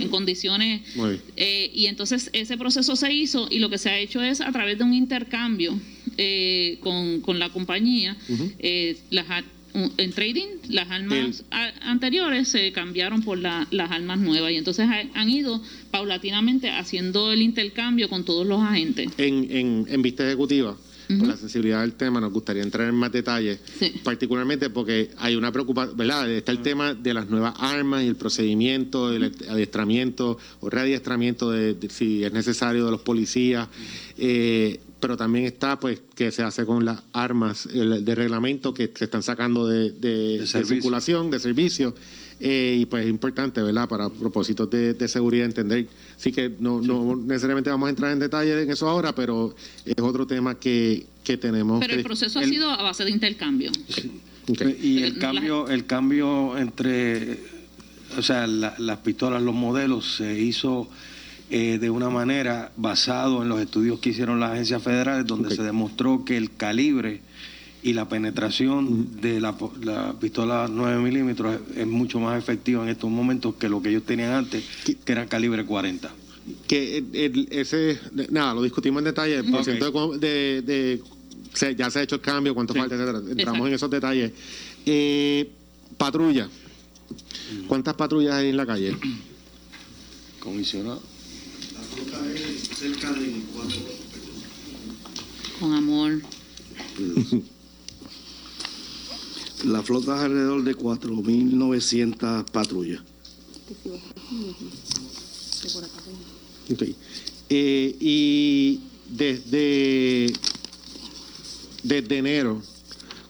en 0.00 0.08
condiciones. 0.08 0.82
Eh, 1.36 1.70
y 1.74 1.86
entonces 1.86 2.30
ese 2.32 2.56
proceso 2.56 2.96
se 2.96 3.12
hizo 3.12 3.48
y 3.50 3.58
lo 3.58 3.70
que 3.70 3.78
se 3.78 3.90
ha 3.90 3.98
hecho 3.98 4.22
es 4.22 4.40
a 4.40 4.50
través 4.52 4.78
de 4.78 4.84
un 4.84 4.94
intercambio 4.94 5.78
eh, 6.18 6.78
con, 6.82 7.20
con, 7.20 7.38
la 7.38 7.48
compañía, 7.50 8.16
eh, 8.58 8.98
las, 9.10 9.26
en 9.74 10.12
trading 10.12 10.46
las 10.68 10.90
armas 10.90 11.44
anteriores 11.82 12.48
se 12.48 12.72
cambiaron 12.72 13.22
por 13.22 13.38
las 13.38 13.90
armas 13.90 14.18
nuevas 14.18 14.52
y 14.52 14.56
entonces 14.56 14.86
han 15.14 15.30
ido 15.30 15.62
paulatinamente 15.90 16.70
haciendo 16.70 17.32
el 17.32 17.42
intercambio 17.42 18.08
con 18.08 18.24
todos 18.24 18.46
los 18.46 18.60
agentes. 18.60 19.10
En, 19.16 19.50
en, 19.50 19.86
en 19.88 20.02
vista 20.02 20.26
ejecutiva, 20.26 20.76
por 21.16 21.26
la 21.26 21.36
sensibilidad 21.36 21.80
del 21.80 21.94
tema, 21.94 22.20
nos 22.20 22.32
gustaría 22.32 22.62
entrar 22.62 22.86
en 22.86 22.94
más 22.94 23.10
detalles, 23.10 23.58
particularmente 24.02 24.68
porque 24.68 25.10
hay 25.16 25.36
una 25.36 25.50
preocupación, 25.50 25.96
¿verdad? 25.96 26.30
Está 26.30 26.52
el 26.52 26.60
tema 26.60 26.92
de 26.92 27.14
las 27.14 27.30
nuevas 27.30 27.54
armas 27.58 28.04
y 28.04 28.08
el 28.08 28.16
procedimiento, 28.16 29.10
el 29.10 29.32
adiestramiento 29.48 30.38
o 30.60 30.68
readiestramiento 30.68 31.50
de, 31.50 31.76
si 31.88 32.24
es 32.24 32.32
necesario 32.32 32.84
de 32.84 32.90
los 32.90 33.00
policías. 33.00 33.68
Eh, 34.18 34.80
pero 35.00 35.16
también 35.16 35.44
está 35.44 35.78
pues 35.78 36.00
que 36.14 36.30
se 36.32 36.42
hace 36.42 36.64
con 36.66 36.84
las 36.84 37.02
armas 37.12 37.68
de 37.72 38.14
reglamento 38.14 38.74
que 38.74 38.90
se 38.94 39.04
están 39.04 39.22
sacando 39.22 39.66
de, 39.66 40.44
circulación, 40.46 41.30
de 41.30 41.38
servicio. 41.38 41.94
Eh, 42.40 42.78
y 42.80 42.86
pues 42.86 43.04
es 43.04 43.10
importante, 43.10 43.60
¿verdad? 43.60 43.88
Para 43.88 44.08
propósitos 44.08 44.70
de, 44.70 45.08
seguridad 45.08 45.46
entender. 45.46 45.88
Así 46.16 46.30
que 46.30 46.52
no, 46.60 46.80
no 46.80 47.16
necesariamente 47.16 47.70
vamos 47.70 47.88
a 47.88 47.90
entrar 47.90 48.12
en 48.12 48.20
detalle 48.20 48.62
en 48.62 48.70
eso 48.70 48.88
ahora, 48.88 49.12
pero 49.14 49.54
es 49.84 49.98
otro 50.00 50.26
tema 50.26 50.56
que, 50.56 51.06
que 51.24 51.36
tenemos. 51.36 51.80
Pero 51.80 51.94
el 51.94 52.02
proceso 52.02 52.38
ha 52.38 52.44
sido 52.44 52.70
a 52.70 52.82
base 52.82 53.04
de 53.04 53.10
intercambio. 53.10 53.70
Y 54.82 55.02
el 55.02 55.18
cambio, 55.18 55.68
el 55.68 55.86
cambio 55.86 56.56
entre, 56.56 57.38
o 58.16 58.22
sea, 58.22 58.46
las 58.46 58.98
pistolas, 58.98 59.42
los 59.42 59.54
modelos 59.54 60.16
se 60.16 60.40
hizo 60.40 60.88
eh, 61.50 61.78
de 61.78 61.88
una 61.88 62.10
manera 62.10 62.72
basado 62.76 63.42
en 63.42 63.48
los 63.48 63.58
estudios 63.58 64.00
que 64.00 64.10
hicieron 64.10 64.38
las 64.38 64.52
agencias 64.52 64.82
federales, 64.82 65.26
donde 65.26 65.54
se 65.54 65.62
demostró 65.62 66.22
que 66.22 66.36
el 66.36 66.54
calibre 66.54 67.22
y 67.82 67.94
la 67.94 68.06
penetración 68.06 69.18
de 69.22 69.40
la, 69.40 69.56
pistola 70.20 70.68
9 70.70 71.00
milímetros 71.00 71.58
es, 71.74 71.86
mucho 71.86 72.20
más 72.20 72.38
efectiva 72.38 72.82
en 72.82 72.90
estos 72.90 73.08
momentos 73.08 73.54
que 73.54 73.70
lo 73.70 73.80
que 73.80 73.88
ellos 73.88 74.02
tenían 74.04 74.32
antes, 74.32 74.62
que 74.84 75.12
era 75.12 75.24
calibre 75.24 75.64
40. 75.64 76.12
Que 76.66 77.02
ese, 77.50 77.98
nada, 78.30 78.52
lo 78.52 78.62
discutimos 78.62 79.00
en 79.00 79.04
detalle, 79.06 79.42
por 79.44 79.64
ciento 79.64 80.18
de, 80.18 81.00
ya 81.78 81.90
se 81.90 82.00
ha 82.00 82.02
hecho 82.02 82.16
el 82.16 82.20
cambio, 82.20 82.54
cuánto 82.54 82.74
falta, 82.74 82.94
etcétera. 82.94 83.22
Entramos 83.26 83.68
en 83.68 83.74
esos 83.74 83.90
detalles. 83.90 84.32
Eh, 84.84 85.48
patrulla. 85.96 86.46
¿Cuántas 87.66 87.94
patrullas 87.94 88.34
hay 88.34 88.50
en 88.50 88.56
la 88.58 88.66
calle? 88.66 88.94
Comisionado 90.40 91.00
cerca 92.76 93.12
de 93.12 93.42
cuatro. 93.52 93.80
Con 95.58 95.72
amor. 95.74 96.22
La 99.64 99.82
flota 99.82 100.16
es 100.16 100.22
alrededor 100.22 100.62
de 100.62 100.76
4.900 100.76 102.44
patrullas. 102.50 103.02
Okay. 106.72 106.94
Eh, 107.50 107.96
y 107.98 108.80
desde, 109.08 110.32
desde 111.82 112.18
enero, 112.18 112.62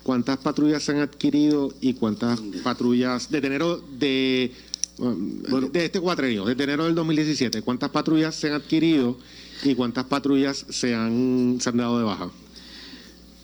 ¿cuántas 0.03 0.39
patrullas 0.39 0.83
se 0.83 0.93
han 0.93 0.99
adquirido 0.99 1.73
y 1.81 1.95
cuántas 1.95 2.41
patrullas 2.63 3.31
desde 3.31 3.47
enero 3.47 3.83
de 3.99 4.53
bueno, 4.99 5.69
de 5.69 5.85
este 5.85 6.01
cuatrenio, 6.01 6.45
desde 6.45 6.65
enero 6.65 6.85
del 6.85 6.95
2017, 6.95 7.63
¿cuántas 7.63 7.91
patrullas 7.91 8.35
se 8.35 8.49
han 8.49 8.55
adquirido 8.55 9.17
y 9.65 9.75
cuántas 9.75 10.05
patrullas 10.07 10.67
se 10.69 10.95
han, 10.95 11.59
se 11.61 11.69
han 11.69 11.77
dado 11.77 11.99
de 11.99 12.05
baja? 12.05 12.31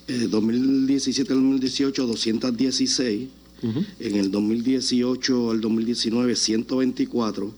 Eh, 0.09 0.29
2017-2018, 0.31 1.95
216. 1.95 3.29
En 3.99 4.17
el 4.17 4.31
2018 4.31 5.51
al 5.51 5.61
2019, 5.63 6.37
124. 6.37 7.55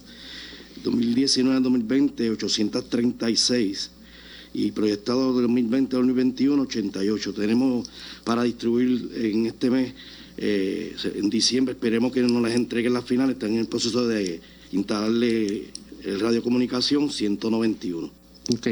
2019 0.84 1.56
al 1.56 1.62
2020, 1.64 2.30
836. 2.30 3.90
Y 4.54 4.70
proyectado 4.70 5.34
de 5.34 5.42
2020 5.42 5.96
al 5.96 6.02
2021, 6.02 6.62
88. 6.62 7.32
Tenemos 7.32 7.88
para 8.22 8.44
distribuir 8.44 9.10
en 9.16 9.46
este 9.46 9.68
mes 9.68 9.94
eh, 10.36 10.94
en 11.14 11.30
diciembre 11.30 11.72
esperemos 11.72 12.12
que 12.12 12.22
nos 12.22 12.42
las 12.42 12.52
entreguen 12.52 12.92
las 12.92 13.04
finales, 13.04 13.34
están 13.34 13.52
en 13.52 13.60
el 13.60 13.66
proceso 13.66 14.06
de 14.06 14.40
instalarle 14.72 15.70
el 16.04 16.20
radiocomunicación 16.20 17.10
191. 17.10 18.10
Ok. 18.54 18.66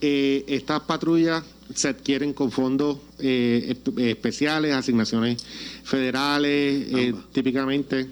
Eh, 0.00 0.44
estas 0.48 0.80
patrullas 0.82 1.44
se 1.74 1.88
adquieren 1.88 2.32
con 2.32 2.50
fondos 2.50 2.98
eh, 3.18 3.76
especiales, 3.96 4.74
asignaciones 4.74 5.42
federales, 5.84 7.14
típicamente, 7.32 8.10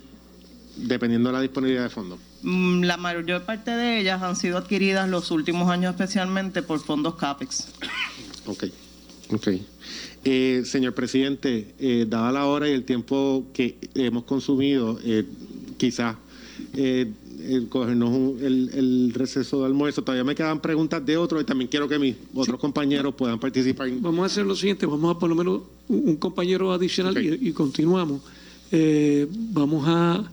dependiendo 0.76 1.28
de 1.28 1.32
la 1.34 1.42
disponibilidad 1.42 1.84
de 1.84 1.90
fondos. 1.90 2.18
Mm, 2.42 2.82
la 2.82 2.96
mayor 2.96 3.44
parte 3.44 3.70
de 3.70 4.00
ellas 4.00 4.22
han 4.22 4.36
sido 4.36 4.58
adquiridas 4.58 5.08
los 5.08 5.30
últimos 5.30 5.70
años 5.70 5.92
especialmente 5.92 6.62
por 6.62 6.80
fondos 6.80 7.16
CAPEX. 7.16 7.68
Ok, 8.46 8.64
ok. 9.30 9.48
Eh, 10.24 10.62
señor 10.64 10.94
presidente, 10.94 11.74
eh, 11.80 12.06
dada 12.08 12.30
la 12.30 12.46
hora 12.46 12.68
y 12.68 12.72
el 12.72 12.84
tiempo 12.84 13.46
que 13.52 13.76
hemos 13.94 14.22
consumido, 14.22 14.96
eh, 15.04 15.24
quizás 15.78 16.16
eh, 16.74 17.10
cogernos 17.68 18.40
el, 18.40 19.12
receso 19.14 19.60
de 19.60 19.66
almuerzo. 19.66 20.02
Todavía 20.02 20.22
me 20.22 20.36
quedan 20.36 20.60
preguntas 20.60 21.04
de 21.04 21.16
otros 21.16 21.42
y 21.42 21.44
también 21.44 21.68
quiero 21.68 21.88
que 21.88 21.98
mis 21.98 22.14
otros 22.34 22.60
compañeros 22.60 23.14
puedan 23.16 23.40
participar. 23.40 23.90
Vamos 23.98 24.22
a 24.22 24.26
hacer 24.26 24.46
lo 24.46 24.54
siguiente, 24.54 24.86
vamos 24.86 25.16
a 25.16 25.18
por 25.18 25.28
lo 25.28 25.34
menos 25.34 25.62
un 25.88 26.14
compañero 26.16 26.72
adicional 26.72 27.16
y, 27.18 27.50
continuamos. 27.52 28.22
vamos 29.50 29.84
a 29.88 30.30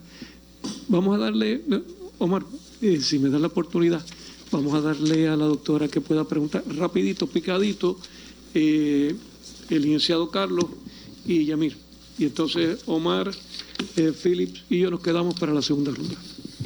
vamos 0.88 1.16
a 1.16 1.18
darle, 1.18 1.62
Omar, 2.20 2.44
si 3.02 3.18
me 3.18 3.30
da 3.30 3.40
la 3.40 3.48
oportunidad, 3.48 4.06
vamos 4.52 4.76
a 4.76 4.82
darle 4.82 5.28
a 5.28 5.36
la 5.36 5.46
doctora 5.46 5.88
que 5.88 6.00
pueda 6.00 6.26
preguntar 6.26 6.64
rapidito, 6.76 7.26
picadito. 7.26 7.98
Eh, 8.54 9.16
el 9.76 9.84
licenciado 9.84 10.30
Carlos 10.30 10.66
y 11.26 11.46
Yamir. 11.46 11.78
Y 12.18 12.26
entonces 12.26 12.82
Omar, 12.86 13.32
eh, 13.96 14.12
Phillips 14.12 14.64
y 14.70 14.80
yo 14.80 14.92
nos 14.92 15.02
quedamos 15.02 15.40
para 15.40 15.54
la 15.54 15.62
segunda 15.62 15.92
ronda. 15.92 16.16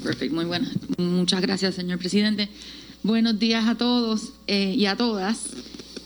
Perfecto, 0.04 0.36
muy 0.36 0.46
buena. 0.46 0.72
Muchas 0.98 1.42
gracias, 1.42 1.76
señor 1.76 2.00
presidente. 2.00 2.50
Buenos 3.04 3.38
días 3.38 3.68
a 3.68 3.76
todos 3.76 4.34
eh, 4.48 4.74
y 4.78 4.86
a 4.86 4.96
todas. 4.96 5.50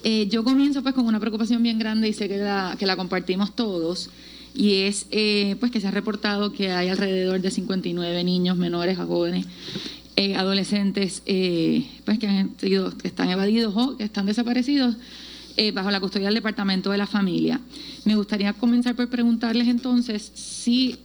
Eh, 0.10 0.27
yo 0.30 0.44
comienzo 0.44 0.84
pues 0.84 0.96
con 0.96 1.06
una 1.06 1.20
preocupación 1.20 1.62
bien 1.63 1.80
grande 1.80 2.08
y 2.08 2.13
sé 2.13 2.30
que 2.30 2.38
la, 2.38 2.75
que 2.80 2.86
la 2.86 2.96
compartimos 2.96 3.56
todos 3.56 4.10
y 4.56 4.75
es 4.84 5.06
eh, 5.12 5.58
pues 5.60 5.72
que 5.72 5.82
se 5.82 5.88
ha 5.88 5.92
reportado 5.92 6.54
que 6.54 6.72
hay 6.72 6.89
alrededor 6.89 7.42
de 7.42 7.51
59 7.51 8.24
niños 8.24 8.56
menores 8.58 9.00
a 9.00 9.06
jóvenes 9.06 9.48
eh, 10.16 10.36
adolescentes 10.36 11.24
pues 12.06 12.20
que 12.20 12.27
han 12.27 12.58
sido 12.58 12.96
que 12.98 13.08
están 13.08 13.30
evadidos 13.30 13.74
o 13.75 13.98
que 13.98 14.06
están 14.06 14.25
desaparecidos 14.25 14.96
bajo 15.73 15.91
la 15.91 15.99
custodia 15.99 16.27
del 16.27 16.35
departamento 16.35 16.91
de 16.91 16.97
la 16.97 17.07
familia. 17.07 17.59
Me 18.05 18.15
gustaría 18.15 18.53
comenzar 18.53 18.95
por 18.95 19.09
preguntarles 19.09 19.67
entonces 19.67 20.31
si 20.35 20.99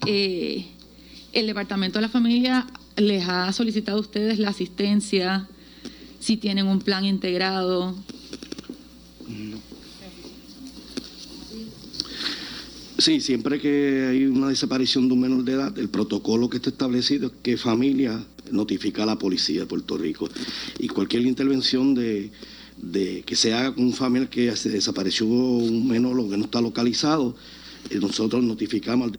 el 1.32 1.46
departamento 1.46 1.98
de 1.98 2.02
la 2.02 2.08
familia 2.08 2.66
les 2.96 3.26
ha 3.26 3.52
solicitado 3.52 3.98
a 3.98 4.00
ustedes 4.00 4.38
la 4.38 4.50
asistencia 4.50 5.48
si 6.20 6.36
tienen 6.36 6.66
un 6.66 6.80
plan 6.80 7.04
integrado. 7.04 7.96
Sí, 12.98 13.20
siempre 13.20 13.58
que 13.58 14.06
hay 14.10 14.26
una 14.26 14.48
desaparición 14.48 15.08
de 15.08 15.14
un 15.14 15.20
menor 15.20 15.42
de 15.42 15.52
edad, 15.54 15.76
el 15.76 15.88
protocolo 15.88 16.48
que 16.48 16.58
está 16.58 16.70
establecido 16.70 17.26
es 17.26 17.32
que 17.42 17.56
familia 17.56 18.24
notifica 18.52 19.02
a 19.02 19.06
la 19.06 19.18
policía 19.18 19.60
de 19.60 19.66
Puerto 19.66 19.98
Rico. 19.98 20.28
Y 20.78 20.86
cualquier 20.86 21.22
intervención 21.22 21.94
de, 21.94 22.30
que 22.90 23.36
se 23.36 23.54
haga 23.54 23.74
con 23.74 23.84
un 23.84 23.92
familiar 23.92 24.28
que 24.28 24.54
se 24.56 24.68
desapareció 24.68 25.26
un 25.26 25.86
menor 25.86 26.18
o 26.18 26.28
que 26.28 26.36
no 26.36 26.44
está 26.44 26.60
localizado, 26.60 27.36
eh, 27.90 27.98
nosotros 27.98 28.42
notificamos 28.42 29.08
al 29.08 29.18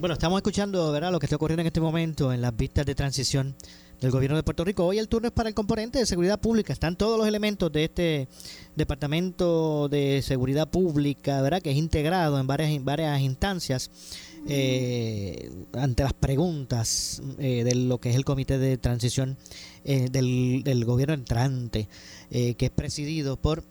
Bueno, 0.00 0.14
estamos 0.14 0.38
escuchando 0.38 0.90
¿verdad? 0.92 1.12
lo 1.12 1.18
que 1.18 1.26
está 1.26 1.36
ocurriendo 1.36 1.60
en 1.60 1.66
este 1.66 1.80
momento 1.80 2.32
en 2.32 2.40
las 2.40 2.56
vistas 2.56 2.86
de 2.86 2.94
transición 2.94 3.54
del 4.00 4.10
gobierno 4.10 4.36
de 4.36 4.42
Puerto 4.42 4.64
Rico. 4.64 4.84
Hoy 4.86 4.98
el 4.98 5.08
turno 5.08 5.28
es 5.28 5.32
para 5.32 5.48
el 5.48 5.54
componente 5.54 5.98
de 5.98 6.06
seguridad 6.06 6.40
pública. 6.40 6.72
Están 6.72 6.96
todos 6.96 7.18
los 7.18 7.26
elementos 7.26 7.70
de 7.70 7.84
este 7.84 8.28
departamento 8.74 9.88
de 9.88 10.22
seguridad 10.22 10.68
pública, 10.68 11.42
¿verdad? 11.42 11.60
Que 11.60 11.70
es 11.70 11.76
integrado 11.76 12.40
en 12.40 12.46
varias, 12.46 12.82
varias 12.82 13.20
instancias. 13.20 13.90
Eh, 14.48 15.50
ante 15.74 16.02
las 16.02 16.14
preguntas 16.14 17.20
eh, 17.38 17.62
de 17.62 17.74
lo 17.74 17.98
que 17.98 18.08
es 18.08 18.16
el 18.16 18.24
comité 18.24 18.58
de 18.58 18.78
transición 18.78 19.36
eh, 19.84 20.08
del, 20.10 20.62
del, 20.64 20.86
gobierno 20.86 21.12
entrante, 21.12 21.88
que 22.30 22.56
es 22.58 22.70
presidido 22.70 23.36
por 23.36 23.64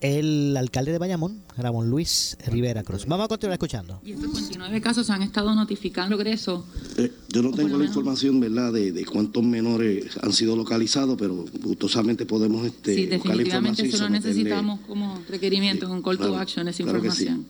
el 0.00 0.56
alcalde 0.56 0.92
de 0.92 0.98
Bayamón, 0.98 1.42
Ramón 1.56 1.90
Luis 1.90 2.36
Rivera 2.46 2.82
Cruz. 2.82 3.06
Vamos 3.06 3.24
a 3.24 3.28
continuar 3.28 3.54
escuchando. 3.54 4.00
Y 4.04 4.12
estos 4.12 4.32
29 4.32 4.80
casos 4.80 5.10
han 5.10 5.22
estado 5.22 5.54
notificando 5.54 6.16
progreso. 6.16 6.66
Eh, 6.96 7.12
yo 7.28 7.42
no 7.42 7.52
tengo 7.52 7.78
la 7.78 7.84
información, 7.84 8.40
¿verdad?, 8.40 8.72
de, 8.72 9.04
cuántos 9.04 9.42
menores 9.42 10.16
han 10.22 10.32
sido 10.32 10.56
localizados, 10.56 11.16
pero 11.18 11.44
gustosamente 11.62 12.26
podemos 12.26 12.66
este, 12.66 12.94
Sí, 12.94 13.06
definitivamente 13.06 13.86
eso 13.86 13.98
lo 13.98 14.08
necesitamos 14.08 14.80
como 14.80 15.22
requerimiento, 15.28 15.88
con 15.88 16.02
call 16.02 16.18
to 16.18 16.36
action, 16.36 16.68
esa 16.68 16.82
información. 16.82 17.46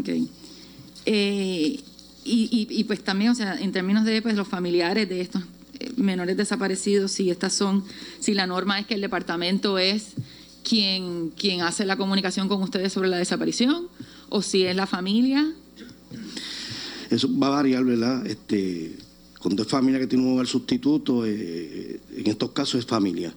Okay. 0.00 0.28
Eh, 1.06 1.80
y, 2.24 2.68
y, 2.70 2.84
pues 2.84 3.02
también, 3.02 3.30
o 3.30 3.34
sea, 3.34 3.58
en 3.58 3.72
términos 3.72 4.04
de 4.04 4.20
pues, 4.20 4.36
los 4.36 4.46
familiares 4.46 5.08
de 5.08 5.22
estos 5.22 5.42
eh, 5.78 5.90
menores 5.96 6.36
desaparecidos, 6.36 7.12
si 7.12 7.30
estas 7.30 7.54
son, 7.54 7.84
si 8.20 8.34
la 8.34 8.46
norma 8.46 8.78
es 8.78 8.86
que 8.86 8.94
el 8.94 9.00
departamento 9.00 9.78
es 9.78 10.14
quien, 10.62 11.30
quien 11.30 11.62
hace 11.62 11.84
la 11.84 11.96
comunicación 11.96 12.48
con 12.48 12.62
ustedes 12.62 12.92
sobre 12.92 13.08
la 13.08 13.18
desaparición 13.18 13.88
o 14.28 14.42
si 14.42 14.64
es 14.64 14.76
la 14.76 14.86
familia? 14.86 15.52
Eso 17.10 17.28
va 17.38 17.48
a 17.48 17.50
variar, 17.50 17.84
¿verdad? 17.84 18.26
Este, 18.26 18.96
cuando 19.40 19.62
es 19.62 19.68
familia 19.68 19.98
que 19.98 20.06
tiene 20.06 20.24
un 20.24 20.34
hogar 20.34 20.46
sustituto, 20.46 21.24
eh, 21.26 22.00
en 22.16 22.26
estos 22.26 22.50
casos 22.52 22.80
es 22.80 22.86
familia. 22.86 23.34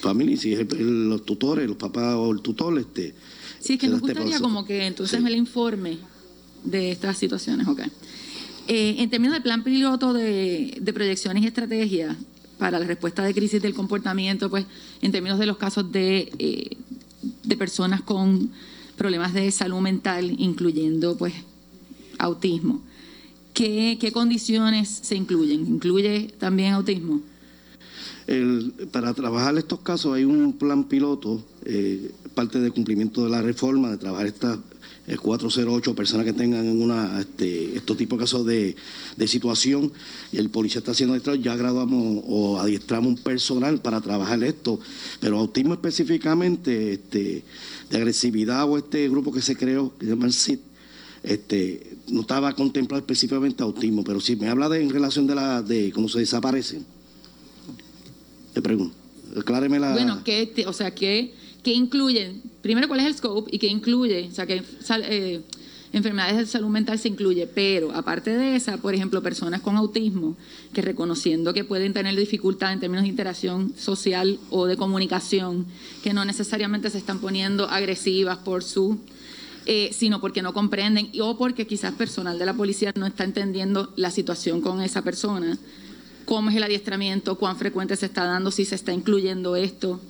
Familia, 0.00 0.36
si 0.36 0.52
es 0.52 0.66
los 0.70 1.24
tutores, 1.24 1.66
los 1.66 1.76
papás 1.76 2.14
o 2.14 2.30
el 2.30 2.42
tutor, 2.42 2.78
este. 2.78 3.14
Sí, 3.58 3.74
es 3.74 3.78
que 3.78 3.88
nos 3.88 4.02
este 4.02 4.12
gustaría 4.12 4.40
como 4.40 4.66
que 4.66 4.86
entonces 4.86 5.24
el 5.24 5.34
informe 5.34 5.96
de 6.64 6.92
estas 6.92 7.16
situaciones, 7.16 7.66
ok. 7.66 7.80
Eh, 8.66 8.96
en 8.98 9.08
términos 9.08 9.34
del 9.34 9.42
plan 9.42 9.62
piloto 9.64 10.12
de, 10.12 10.76
de 10.80 10.92
proyecciones 10.92 11.42
y 11.42 11.46
estrategias, 11.46 12.16
para 12.64 12.78
la 12.78 12.86
respuesta 12.86 13.22
de 13.22 13.34
crisis 13.34 13.60
del 13.60 13.74
comportamiento, 13.74 14.48
pues 14.48 14.64
en 15.02 15.12
términos 15.12 15.38
de 15.38 15.44
los 15.44 15.58
casos 15.58 15.92
de, 15.92 16.32
eh, 16.38 16.78
de 17.42 17.56
personas 17.58 18.00
con 18.00 18.52
problemas 18.96 19.34
de 19.34 19.50
salud 19.50 19.80
mental, 19.80 20.34
incluyendo 20.38 21.14
pues 21.14 21.34
autismo. 22.16 22.80
¿Qué, 23.52 23.98
qué 24.00 24.12
condiciones 24.12 24.88
se 24.88 25.14
incluyen? 25.14 25.66
¿Incluye 25.66 26.32
también 26.38 26.72
autismo? 26.72 27.20
para 28.90 29.12
trabajar 29.12 29.58
estos 29.58 29.80
casos 29.80 30.14
hay 30.14 30.24
un 30.24 30.54
plan 30.54 30.84
piloto, 30.84 31.44
eh, 31.66 32.10
parte 32.34 32.58
del 32.58 32.72
cumplimiento 32.72 33.24
de 33.24 33.28
la 33.28 33.42
reforma, 33.42 33.90
de 33.90 33.98
trabajar 33.98 34.26
estas 35.06 35.20
408 35.20 35.94
personas 35.94 36.24
que 36.24 36.32
tengan 36.32 36.66
una, 36.80 37.20
este, 37.20 37.76
estos 37.76 37.96
tipos 37.96 38.18
de 38.18 38.22
casos 38.24 38.46
de, 38.46 38.76
de 39.16 39.28
situación. 39.28 39.92
El 40.32 40.50
policía 40.50 40.78
está 40.78 40.92
haciendo 40.92 41.14
esto, 41.14 41.34
ya 41.34 41.56
graduamos 41.56 42.22
o 42.26 42.58
adiestramos 42.58 43.08
un 43.08 43.18
personal 43.18 43.80
para 43.80 44.00
trabajar 44.00 44.42
esto. 44.42 44.80
Pero 45.20 45.38
autismo 45.38 45.74
específicamente, 45.74 46.94
este, 46.94 47.44
de 47.90 47.96
agresividad 47.96 48.68
o 48.68 48.78
este 48.78 49.08
grupo 49.08 49.30
que 49.30 49.42
se 49.42 49.56
creó, 49.56 49.96
que 49.98 50.06
se 50.06 50.12
llama 50.12 50.26
el 50.26 50.32
CID, 50.32 50.58
este, 51.22 51.96
no 52.08 52.20
estaba 52.20 52.52
contemplado 52.54 53.00
específicamente 53.00 53.62
autismo, 53.62 54.04
pero 54.04 54.20
si 54.20 54.36
me 54.36 54.48
habla 54.48 54.68
de 54.68 54.82
en 54.82 54.90
relación 54.90 55.26
de 55.26 55.34
la 55.34 55.62
de 55.62 55.90
cómo 55.90 56.08
se 56.08 56.18
desaparecen, 56.18 56.84
te 58.52 58.60
pregunto, 58.60 58.94
acláreme 59.36 59.78
la. 59.78 59.92
Bueno, 59.92 60.22
que, 60.22 60.64
o 60.66 60.72
sea, 60.72 60.94
que 60.94 61.34
¿qué 61.64 61.72
incluye? 61.72 62.40
Primero, 62.62 62.86
¿cuál 62.86 63.00
es 63.00 63.06
el 63.06 63.16
scope 63.16 63.50
y 63.52 63.58
qué 63.58 63.66
incluye? 63.66 64.28
O 64.30 64.34
sea, 64.34 64.46
que 64.46 64.62
eh, 65.08 65.40
enfermedades 65.92 66.36
de 66.36 66.46
salud 66.46 66.68
mental 66.68 66.98
se 66.98 67.08
incluye, 67.08 67.46
pero 67.46 67.92
aparte 67.92 68.36
de 68.36 68.54
esa, 68.54 68.76
por 68.76 68.94
ejemplo, 68.94 69.22
personas 69.22 69.62
con 69.62 69.76
autismo 69.76 70.36
que 70.72 70.82
reconociendo 70.82 71.54
que 71.54 71.64
pueden 71.64 71.92
tener 71.92 72.14
dificultad 72.14 72.72
en 72.72 72.80
términos 72.80 73.02
de 73.02 73.08
interacción 73.08 73.72
social 73.76 74.38
o 74.50 74.66
de 74.66 74.76
comunicación, 74.76 75.66
que 76.02 76.12
no 76.12 76.24
necesariamente 76.24 76.90
se 76.90 76.98
están 76.98 77.18
poniendo 77.18 77.68
agresivas 77.68 78.38
por 78.38 78.62
su 78.62 79.00
eh, 79.66 79.90
sino 79.94 80.20
porque 80.20 80.42
no 80.42 80.52
comprenden 80.52 81.10
o 81.22 81.38
porque 81.38 81.66
quizás 81.66 81.94
personal 81.94 82.38
de 82.38 82.44
la 82.44 82.52
policía 82.52 82.92
no 82.96 83.06
está 83.06 83.24
entendiendo 83.24 83.94
la 83.96 84.10
situación 84.10 84.60
con 84.60 84.82
esa 84.82 85.00
persona 85.00 85.56
cómo 86.24 86.50
es 86.50 86.56
el 86.56 86.62
adiestramiento, 86.62 87.36
cuán 87.36 87.56
frecuente 87.56 87.96
se 87.96 88.06
está 88.06 88.24
dando, 88.24 88.50
si 88.50 88.64
se 88.64 88.74
está 88.74 88.92
incluyendo 88.92 89.56
esto. 89.56 90.00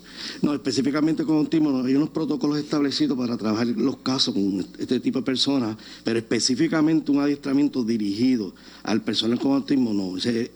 No, 0.42 0.54
específicamente 0.54 1.24
con 1.24 1.38
autismo 1.38 1.82
hay 1.84 1.94
unos 1.94 2.10
protocolos 2.10 2.58
establecidos 2.58 3.16
para 3.18 3.36
trabajar 3.36 3.66
los 3.66 3.96
casos 3.98 4.34
con 4.34 4.66
este 4.78 5.00
tipo 5.00 5.18
de 5.20 5.24
personas, 5.24 5.76
pero 6.04 6.18
específicamente 6.18 7.10
un 7.10 7.20
adiestramiento 7.20 7.82
dirigido 7.82 8.54
al 8.82 9.02
personal 9.02 9.38
con 9.38 9.52
autismo, 9.52 9.92
no. 9.92 10.16
Ese, 10.16 10.50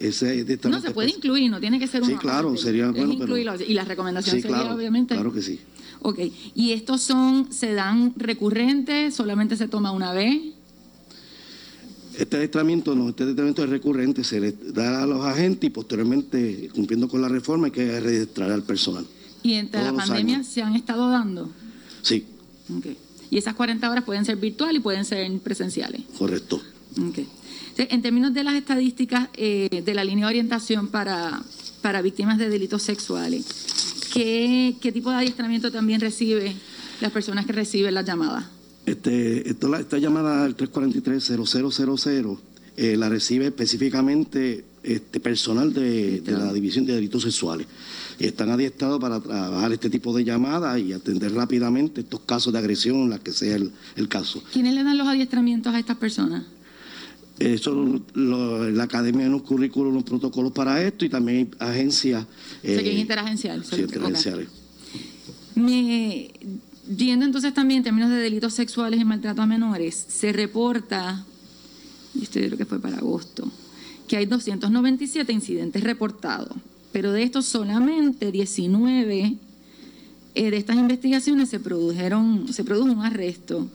no, 0.69 0.81
se 0.81 0.91
puede 0.91 1.09
incluir, 1.09 1.51
no 1.51 1.59
tiene 1.59 1.79
que 1.79 1.87
ser 1.87 2.01
un 2.01 2.09
Sí, 2.09 2.15
claro, 2.15 2.55
sería 2.57 2.91
bueno. 2.91 3.37
y 3.37 3.73
la 3.73 3.85
recomendación 3.85 4.41
sería, 4.41 4.73
obviamente. 4.73 5.15
Claro 5.15 5.33
que 5.33 5.41
sí. 5.41 5.59
Ok, 6.01 6.19
¿y 6.55 6.71
estos 6.71 7.01
son, 7.01 7.51
se 7.51 7.73
dan 7.73 8.13
recurrentes, 8.15 9.13
solamente 9.13 9.57
se 9.57 9.67
toma 9.67 9.91
una 9.91 10.13
vez? 10.13 10.53
Este 12.19 12.35
adiestramiento 12.35 12.95
no, 12.95 13.07
este 13.07 13.23
adiestramiento 13.23 13.63
es 13.63 13.69
recurrente, 13.69 14.25
se 14.25 14.41
le 14.41 14.51
da 14.51 15.03
a 15.03 15.05
los 15.05 15.25
agentes 15.25 15.67
y 15.67 15.69
posteriormente, 15.69 16.69
cumpliendo 16.75 17.07
con 17.07 17.21
la 17.21 17.29
reforma, 17.29 17.67
hay 17.67 17.71
que 17.71 17.97
registrar 18.01 18.51
al 18.51 18.63
personal. 18.63 19.07
¿Y 19.41 19.53
entre 19.53 19.81
la 19.81 19.93
pandemia 19.93 20.43
se 20.43 20.61
han 20.61 20.75
estado 20.75 21.09
dando? 21.09 21.49
Sí. 22.01 22.25
Y 23.31 23.37
esas 23.37 23.53
40 23.53 23.89
horas 23.89 24.03
pueden 24.03 24.25
ser 24.25 24.35
virtuales 24.35 24.81
y 24.81 24.83
pueden 24.83 25.05
ser 25.05 25.31
presenciales. 25.39 26.01
Correcto. 26.17 26.61
En 27.77 28.01
términos 28.01 28.33
de 28.33 28.43
las 28.43 28.55
estadísticas 28.55 29.29
eh, 29.37 29.81
de 29.85 29.93
la 29.93 30.03
línea 30.03 30.25
de 30.25 30.31
orientación 30.31 30.89
para, 30.89 31.41
para 31.81 32.01
víctimas 32.01 32.37
de 32.37 32.49
delitos 32.49 32.81
sexuales, 32.81 33.45
¿qué, 34.13 34.75
¿qué 34.81 34.91
tipo 34.91 35.09
de 35.09 35.15
adiestramiento 35.15 35.71
también 35.71 36.01
recibe 36.01 36.53
las 36.99 37.13
personas 37.13 37.45
que 37.45 37.53
reciben 37.53 37.93
las 37.93 38.03
llamadas? 38.03 38.58
Este, 38.89 39.47
esta 39.47 39.99
llamada 39.99 40.43
al 40.43 40.57
343-0000 40.57 42.39
eh, 42.75 42.97
la 42.97 43.07
recibe 43.07 43.45
específicamente 43.45 44.65
este 44.81 45.19
personal 45.19 45.73
de, 45.73 46.23
la 46.25 46.51
División 46.51 46.85
de 46.87 46.93
Delitos 46.93 47.21
Sexuales. 47.21 47.67
Están 48.17 48.49
adiestrados 48.49 48.99
para 48.99 49.19
trabajar 49.19 49.71
este 49.73 49.91
tipo 49.91 50.15
de 50.15 50.23
llamadas 50.23 50.79
y 50.79 50.93
atender 50.93 51.33
rápidamente 51.33 52.01
estos 52.01 52.21
casos 52.21 52.51
de 52.51 52.59
agresión, 52.59 53.09
la 53.11 53.19
que 53.19 53.31
sea 53.31 53.57
el, 53.57 54.07
caso. 54.07 54.41
¿Quiénes 54.51 54.73
le 54.73 54.83
dan 54.83 54.97
los 54.97 55.07
adiestramientos 55.07 55.71
a 55.71 55.79
estas 55.79 55.97
personas? 55.97 56.45
Eso, 57.37 58.01
la 58.15 58.83
academia 58.83 59.27
en 59.27 59.33
los 59.33 59.43
currículos, 59.43 59.93
los 59.93 60.03
protocolos 60.03 60.51
para 60.51 60.81
esto 60.81 61.05
y 61.05 61.09
también 61.09 61.51
hay 61.59 61.69
agencias. 61.69 62.25
Eh, 62.63 62.79
que 62.81 62.93
es 62.93 62.99
interagencial. 62.99 63.63
Sí, 63.63 63.81
interagenciales. 63.81 64.47
Me 65.55 66.31
Viendo 66.91 67.25
entonces 67.25 67.53
también 67.53 67.77
en 67.77 67.83
términos 67.85 68.09
de 68.09 68.17
delitos 68.17 68.53
sexuales 68.53 68.99
y 68.99 69.05
maltrato 69.05 69.41
a 69.41 69.45
menores, 69.45 70.05
se 70.09 70.33
reporta 70.33 71.23
esto 72.21 72.39
creo 72.39 72.57
que 72.57 72.65
fue 72.65 72.79
para 72.79 72.97
agosto, 72.97 73.49
que 74.07 74.17
hay 74.17 74.25
297 74.25 75.31
incidentes 75.31 75.83
reportados, 75.83 76.55
pero 76.91 77.11
de 77.11 77.23
estos 77.23 77.45
solamente 77.45 78.31
19 78.31 79.35
eh, 80.35 80.51
de 80.51 80.57
estas 80.57 80.77
investigaciones 80.77 81.49
se 81.49 81.59
produjeron, 81.59 82.51
se 82.51 82.63
produjo 82.63 82.91
un 82.91 83.01
arresto. 83.01 83.67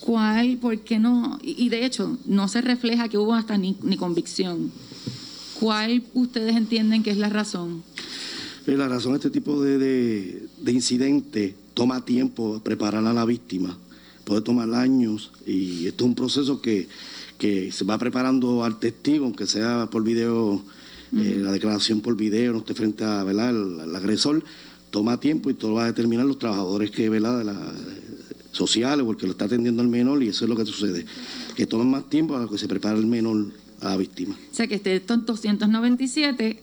¿Cuál? 0.00 0.58
¿Por 0.58 0.80
qué 0.80 0.98
no? 0.98 1.38
Y, 1.42 1.70
de 1.70 1.86
hecho, 1.86 2.18
no 2.26 2.46
se 2.46 2.60
refleja 2.60 3.08
que 3.08 3.16
hubo 3.16 3.32
hasta 3.32 3.56
ni, 3.56 3.74
convicción. 3.96 4.70
¿Cuál 5.58 6.02
ustedes 6.12 6.56
entienden 6.56 7.02
que 7.02 7.10
es 7.10 7.16
la 7.16 7.30
razón? 7.30 7.82
Eh, 8.66 8.76
la 8.76 8.86
razón 8.86 9.12
de 9.12 9.16
este 9.16 9.30
tipo 9.30 9.62
de, 9.62 9.78
de, 9.78 10.46
de 10.60 10.72
incidente 10.72 11.54
toma 11.74 12.04
tiempo 12.04 12.60
preparar 12.60 13.04
a 13.04 13.12
la 13.12 13.24
víctima, 13.24 13.76
puede 14.24 14.40
tomar 14.40 14.72
años 14.74 15.32
y 15.46 15.86
esto 15.86 16.04
es 16.04 16.08
un 16.08 16.14
proceso 16.14 16.62
que, 16.62 16.88
que 17.38 17.72
se 17.72 17.84
va 17.84 17.98
preparando 17.98 18.64
al 18.64 18.78
testigo, 18.78 19.26
aunque 19.26 19.46
sea 19.46 19.88
por 19.90 20.02
video, 20.02 20.62
eh, 21.16 21.38
la 21.40 21.52
declaración 21.52 22.00
por 22.00 22.16
video, 22.16 22.52
no 22.52 22.58
esté 22.60 22.74
frente 22.74 23.04
a 23.04 23.22
¿verdad? 23.24 23.50
El, 23.50 23.94
agresor, 23.94 24.42
toma 24.90 25.20
tiempo 25.20 25.50
y 25.50 25.54
todo 25.54 25.74
va 25.74 25.84
a 25.84 25.86
determinar 25.86 26.26
los 26.26 26.38
trabajadores 26.38 26.90
que 26.90 27.08
¿verdad? 27.08 27.38
De 27.38 27.44
la, 27.44 27.74
sociales 28.52 29.04
o 29.06 29.10
el 29.10 29.16
que 29.16 29.26
lo 29.26 29.32
está 29.32 29.46
atendiendo 29.46 29.82
al 29.82 29.88
menor 29.88 30.22
y 30.22 30.28
eso 30.28 30.44
es 30.44 30.48
lo 30.48 30.56
que 30.56 30.64
sucede, 30.64 31.04
que 31.56 31.66
toman 31.66 31.90
más 31.90 32.08
tiempo 32.08 32.36
a 32.36 32.48
que 32.48 32.56
se 32.56 32.68
prepare 32.68 32.98
el 32.98 33.06
menor 33.06 33.52
a 33.80 33.90
la 33.90 33.96
víctima. 33.96 34.36
O 34.50 34.54
sea 34.54 34.66
que 34.66 34.76
este 34.76 35.00
297 35.00 36.62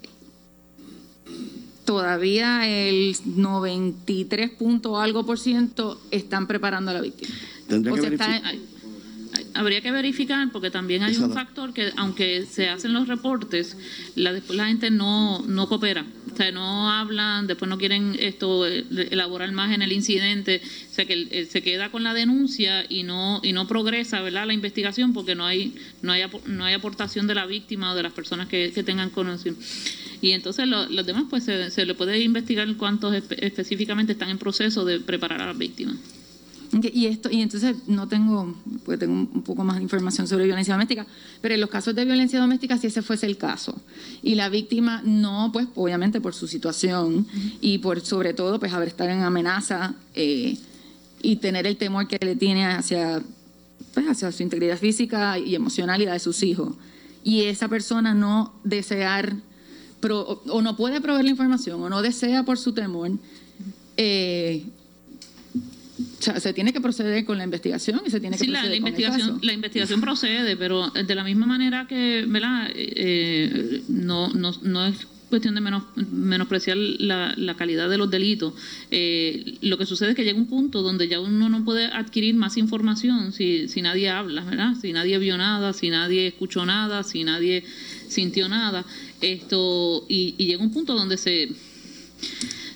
todavía 1.86 2.67
el 2.67 3.15
93 3.26 4.52
punto 4.52 5.00
algo 5.00 5.26
por 5.26 5.39
ciento 5.39 6.00
están 6.12 6.48
preparando 6.48 6.91
a 6.91 6.96
la 6.96 7.02
víctima. 7.02 7.32
Habría 9.54 9.82
que 9.82 9.91
verificar 9.91 10.50
porque 10.52 10.72
también 10.72 11.04
hay 11.04 11.15
un 11.17 11.34
factor 11.34 11.74
que 11.74 11.91
aunque 11.98 12.46
se 12.46 12.70
hacen 12.70 12.94
los 12.94 13.08
reportes, 13.08 13.78
la, 14.15 14.34
después 14.34 14.58
la 14.58 14.67
gente 14.67 14.91
no, 14.91 15.44
no 15.48 15.67
coopera. 15.67 16.06
O 16.32 16.36
sea, 16.36 16.52
no 16.52 16.89
hablan, 16.89 17.48
después 17.48 17.67
no 17.70 17.78
quieren 17.78 18.15
esto 18.20 18.65
eh, 18.67 18.86
elaborar 19.12 19.52
más 19.52 19.74
en 19.74 19.82
el 19.82 19.91
incidente, 19.91 20.62
o 20.89 20.94
sea 20.94 21.06
que 21.06 21.28
eh, 21.32 21.46
se 21.46 21.62
queda 21.62 21.89
con 21.89 22.04
la 22.04 22.13
denuncia 22.13 22.86
y 22.88 23.04
no 23.04 23.39
y 23.44 23.54
no 23.54 23.67
progresa, 23.67 24.22
¿verdad? 24.22 24.48
La 24.48 24.54
investigación 24.54 25.13
porque 25.13 25.36
no 25.36 25.46
hay 25.46 25.76
no 26.02 26.12
hay 26.12 26.24
no 26.48 26.65
hay 26.65 26.74
aportación 26.74 27.28
de 27.28 27.36
la 27.36 27.46
víctima 27.46 27.91
o 27.91 27.96
de 27.96 28.04
las 28.04 28.13
personas 28.13 28.48
que, 28.48 28.72
que 28.74 28.84
tengan 28.84 29.10
conocimiento. 29.10 29.62
Y 30.22 30.32
entonces 30.34 30.67
los 30.67 31.06
demás, 31.06 31.26
pues 31.30 31.44
se, 31.46 31.86
le 31.86 31.96
puede 31.96 32.20
investigar 32.20 32.67
cuántos 32.78 33.15
específicamente 33.15 34.13
están 34.13 34.30
en 34.30 34.38
proceso 34.38 34.86
de 34.86 35.00
preparar 35.00 35.41
a 35.41 35.48
las 35.48 35.58
víctimas. 35.58 35.96
Y 36.73 37.07
esto 37.07 37.29
y 37.29 37.41
entonces 37.41 37.75
no 37.88 38.07
tengo, 38.07 38.55
pues 38.86 38.97
tengo 38.97 39.13
un 39.13 39.43
poco 39.43 39.63
más 39.65 39.75
de 39.77 39.84
información 39.84 40.27
sobre 40.27 40.45
violencia 40.45 40.73
doméstica, 40.73 41.05
pero 41.41 41.53
en 41.53 41.60
los 41.60 41.69
casos 41.69 41.93
de 41.95 42.05
violencia 42.05 42.39
doméstica 42.39 42.77
si 42.77 42.88
ese 42.88 43.01
fuese 43.01 43.25
el 43.25 43.38
caso. 43.38 43.75
Y 44.23 44.36
la 44.36 44.47
víctima 44.47 45.01
no, 45.03 45.49
pues 45.51 45.67
obviamente 45.75 46.21
por 46.21 46.34
su 46.34 46.47
situación 46.47 47.27
y 47.60 47.79
por 47.79 47.99
sobre 48.01 48.34
todo 48.34 48.57
pues 48.60 48.71
haber 48.71 48.88
estado 48.88 49.10
en 49.10 49.21
amenaza 49.21 49.95
eh, 50.13 50.57
y 51.21 51.36
tener 51.38 51.67
el 51.67 51.75
temor 51.75 52.07
que 52.07 52.17
le 52.25 52.36
tiene 52.38 52.65
hacia 52.65 53.21
pues 53.93 54.07
hacia 54.07 54.31
su 54.31 54.41
integridad 54.41 54.77
física 54.77 55.38
y 55.38 55.55
emocional 55.55 56.01
y 56.01 56.05
la 56.05 56.13
de 56.13 56.19
sus 56.19 56.41
hijos. 56.41 56.75
Y 57.23 57.43
esa 57.43 57.67
persona 57.67 58.13
no 58.13 58.53
desear 58.63 59.36
o 60.10 60.62
no 60.62 60.75
puede 60.75 61.01
proveer 61.01 61.25
la 61.25 61.31
información 61.31 61.81
o 61.84 61.89
no 61.89 62.01
desea 62.01 62.43
por 62.43 62.57
su 62.57 62.73
temor, 62.73 63.12
eh, 63.97 64.65
se 66.19 66.53
tiene 66.53 66.73
que 66.73 66.81
proceder 66.81 67.25
con 67.25 67.37
la 67.37 67.43
investigación 67.43 68.01
y 68.05 68.09
se 68.09 68.19
tiene 68.19 68.37
que 68.37 68.45
sí, 68.45 68.51
la, 68.51 68.75
investigación, 68.75 69.39
la 69.41 69.53
investigación 69.53 70.01
procede, 70.01 70.57
pero 70.57 70.89
de 70.89 71.15
la 71.15 71.23
misma 71.23 71.45
manera 71.45 71.87
que, 71.87 72.25
¿verdad? 72.27 72.69
Eh, 72.73 73.83
no, 73.87 74.29
no, 74.33 74.51
no 74.61 74.85
es 74.85 75.07
cuestión 75.31 75.55
de 75.55 75.61
menos, 75.61 75.83
menospreciar 75.95 76.77
la, 76.77 77.33
la, 77.37 77.55
calidad 77.55 77.89
de 77.89 77.97
los 77.97 78.11
delitos. 78.11 78.53
Eh, 78.91 79.57
lo 79.61 79.77
que 79.77 79.87
sucede 79.87 80.09
es 80.09 80.15
que 80.15 80.23
llega 80.23 80.37
un 80.37 80.45
punto 80.45 80.83
donde 80.83 81.07
ya 81.07 81.19
uno 81.19 81.49
no 81.49 81.63
puede 81.63 81.85
adquirir 81.85 82.35
más 82.35 82.57
información 82.57 83.31
si, 83.31 83.67
si 83.67 83.81
nadie 83.81 84.09
habla, 84.09 84.43
¿verdad? 84.43 84.75
Si 84.79 84.93
nadie 84.93 85.17
vio 85.17 85.37
nada, 85.37 85.73
si 85.73 85.89
nadie 85.89 86.27
escuchó 86.27 86.65
nada, 86.65 87.03
si 87.03 87.23
nadie 87.23 87.63
sintió 88.07 88.47
nada. 88.49 88.85
Esto, 89.21 90.05
y, 90.07 90.33
llega 90.33 90.61
un 90.61 90.71
punto 90.71 90.93
donde 90.93 91.17
se, 91.17 91.49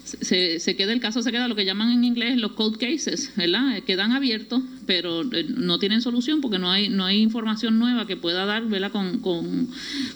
se, 0.05 0.59
se, 0.59 0.75
queda 0.75 0.93
el 0.93 0.99
caso, 0.99 1.21
se 1.21 1.31
queda 1.31 1.47
lo 1.47 1.55
que 1.55 1.65
llaman 1.65 1.91
en 1.91 2.03
inglés 2.03 2.37
los 2.37 2.53
cold 2.53 2.77
cases, 2.77 3.31
¿verdad? 3.35 3.81
Quedan 3.83 4.11
abiertos 4.11 4.61
pero 4.85 5.21
eh, 5.21 5.45
no 5.49 5.79
tienen 5.79 6.01
solución 6.01 6.41
porque 6.41 6.59
no 6.59 6.71
hay 6.71 6.89
no 6.89 7.05
hay 7.05 7.21
información 7.21 7.79
nueva 7.79 8.07
que 8.07 8.17
pueda 8.17 8.45
dar 8.45 8.63
Con, 8.91 9.19
con, 9.19 9.69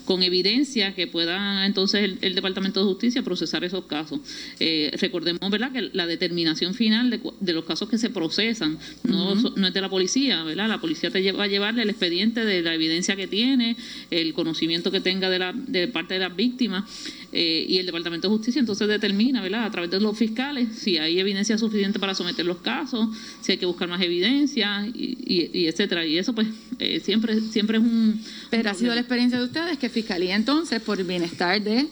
con 0.06 0.24
evidencia 0.24 0.94
que 0.94 1.08
pueda 1.08 1.66
entonces 1.66 2.18
el, 2.22 2.36
Departamento 2.36 2.80
de 2.80 2.86
Justicia 2.86 3.22
procesar 3.24 3.64
esos 3.64 3.86
casos. 3.86 4.20
Eh, 4.60 4.92
recordemos 5.00 5.50
¿verdad? 5.50 5.72
que 5.72 5.90
la 5.94 6.06
determinación 6.06 6.74
final 6.74 7.10
de, 7.10 7.54
los 7.54 7.66
casos 7.66 7.90
que 7.90 7.98
se 7.98 8.10
procesan 8.10 8.78
no, 9.04 9.36
no 9.36 9.68
es 9.68 9.74
de 9.74 9.82
la 9.82 9.90
policía, 9.90 10.44
¿verdad? 10.44 10.68
la 10.68 10.80
policía 10.80 11.10
te 11.10 11.22
lleva 11.22 11.44
a 11.44 11.48
llevarle 11.48 11.84
el 11.84 11.90
expediente 11.90 12.46
de 12.46 12.62
la 12.62 12.74
evidencia 12.74 13.16
que 13.16 13.28
tiene, 13.28 13.76
el 14.10 14.34
conocimiento 14.34 14.92
que 14.92 15.02
tenga 15.02 15.30
de, 15.30 15.40
la, 15.40 15.54
de 15.54 15.88
parte 15.88 16.16
de 16.16 16.22
las 16.22 16.36
víctimas 16.36 16.86
eh, 17.32 17.66
y 17.68 17.78
el 17.78 17.86
Departamento 17.86 18.28
de 18.28 18.36
Justicia 18.36 18.60
entonces 18.60 18.88
determina 18.88 19.42
¿verdad? 19.42 19.66
a 19.66 19.72
través 19.72 19.92
de 19.92 20.00
los 20.00 20.18
fiscales 20.18 20.70
si 20.76 20.98
hay 20.98 21.20
evidencia 21.20 21.58
suficiente 21.58 22.00
para 22.00 22.16
someter 22.16 22.46
los 22.46 22.58
casos, 22.58 23.10
si 23.42 23.52
hay 23.54 23.58
que 23.58 23.66
buscar 23.66 23.88
más 23.88 24.02
evidencia 24.02 24.59
y, 24.94 25.68
etcétera. 25.68 26.06
Y 26.06 26.18
eso 26.18 26.34
pues 26.34 26.48
eh, 26.80 27.00
siempre, 27.00 27.40
siempre 27.42 27.78
es 27.78 27.84
un... 27.84 28.24
Pero 28.50 28.70
ha 28.70 28.74
sido 28.74 28.94
la 28.94 29.02
experiencia 29.02 29.40
de 29.40 29.46
ustedes 29.46 29.78
que 29.78 29.90
Fiscalía 29.90 30.36
entonces, 30.36 30.82
por 30.82 31.00
el 31.00 31.06
bienestar 31.06 31.62
de 31.62 31.88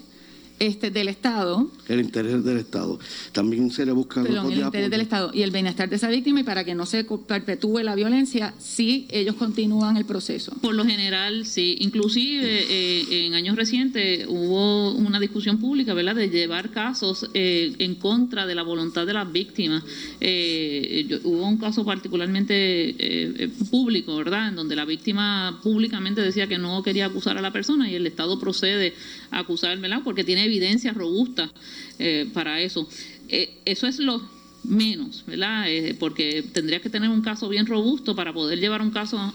este, 0.60 0.92
del 0.92 1.08
Estado. 1.08 1.70
El 1.88 2.00
interés 2.00 2.44
del 2.44 2.58
Estado. 2.58 3.00
También 3.32 3.72
se 3.72 3.86
le 3.86 3.92
busca 3.92 4.22
el 4.22 4.60
interés 4.60 4.90
del 4.90 5.02
Estado 5.02 5.32
y 5.34 5.42
el 5.42 5.52
bienestar 5.52 5.90
de 5.90 5.96
esa 5.96 6.10
víctima 6.10 6.40
y 6.40 6.44
para 6.44 6.64
que 6.64 6.76
no 6.76 6.86
se 6.86 7.04
perpetúe 7.04 7.80
la 7.80 7.96
violencia, 7.96 8.54
sí 8.60 9.08
ellos 9.10 9.36
continúan 9.36 9.98
el 9.98 10.06
proceso. 10.06 10.54
Por 10.62 10.76
lo 10.76 10.86
general, 10.86 11.46
sí. 11.46 11.78
Inclusive 11.80 12.66
eh, 12.70 13.26
en 13.26 13.34
años 13.34 13.56
recientes 13.56 14.26
hubo 14.28 14.94
una 14.94 15.20
discusión 15.20 15.60
pública, 15.60 15.94
¿verdad?, 15.94 16.16
de 16.16 16.30
llevar 16.30 16.72
casos 16.72 17.30
eh, 17.34 17.76
en 17.80 17.96
contra 17.96 18.46
de 18.46 18.56
la 18.56 18.64
voluntad 18.64 19.06
de 19.06 19.14
las 19.14 19.32
víctimas. 19.32 19.84
Eh, 20.20 21.20
hubo 21.24 21.48
un 21.48 21.58
caso 21.58 21.86
particularmente 21.86 23.52
público, 23.70 24.16
¿verdad?, 24.18 24.50
en 24.50 24.56
donde 24.56 24.76
la 24.76 24.86
víctima 24.86 25.60
públicamente 25.62 26.22
decía 26.22 26.48
que 26.48 26.58
no 26.58 26.82
quería 26.84 27.06
acusar 27.06 27.38
a 27.38 27.42
la 27.42 27.52
persona 27.52 27.90
y 27.90 27.96
el 27.96 28.08
Estado 28.08 28.40
procede 28.40 28.94
a 29.32 29.40
acusar, 29.40 29.78
¿verdad?, 29.80 30.02
porque 30.04 30.24
tiene 30.24 30.47
evidencia 30.48 30.94
robusta 30.94 31.52
eh, 32.00 32.28
para 32.34 32.62
eso. 32.62 32.88
Eh, 33.30 33.60
eso 33.66 33.88
es 33.88 34.00
lo 34.00 34.22
menos, 34.64 35.24
¿verdad? 35.26 35.72
Eh, 35.72 35.96
porque 35.98 36.44
tendría 36.52 36.82
que 36.82 36.90
tener 36.90 37.10
un 37.10 37.22
caso 37.22 37.48
bien 37.48 37.68
robusto 37.68 38.16
para 38.16 38.34
poder 38.34 38.60
llevar 38.60 38.82
un 38.82 38.92
caso 38.92 39.34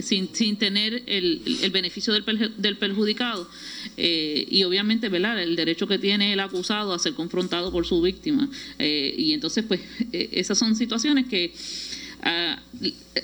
sin, 0.00 0.28
sin 0.32 0.56
tener 0.56 1.02
el, 1.06 1.42
el 1.62 1.70
beneficio 1.70 2.12
del, 2.12 2.24
del 2.56 2.76
perjudicado. 2.76 3.48
y 3.96 4.62
obviamente, 4.62 5.08
¿verdad? 5.08 5.42
El 5.42 5.56
derecho 5.56 5.88
que 5.88 5.98
tiene 5.98 6.32
el 6.32 6.40
acusado 6.40 6.92
a 6.92 6.98
ser 6.98 7.14
confrontado 7.14 7.72
por 7.72 7.86
su 7.86 8.00
víctima. 8.00 8.48
y 8.78 9.32
entonces, 9.32 9.64
pues, 9.66 9.80
esas 10.12 10.58
son 10.58 10.76
situaciones 10.76 11.26
que 11.26 11.52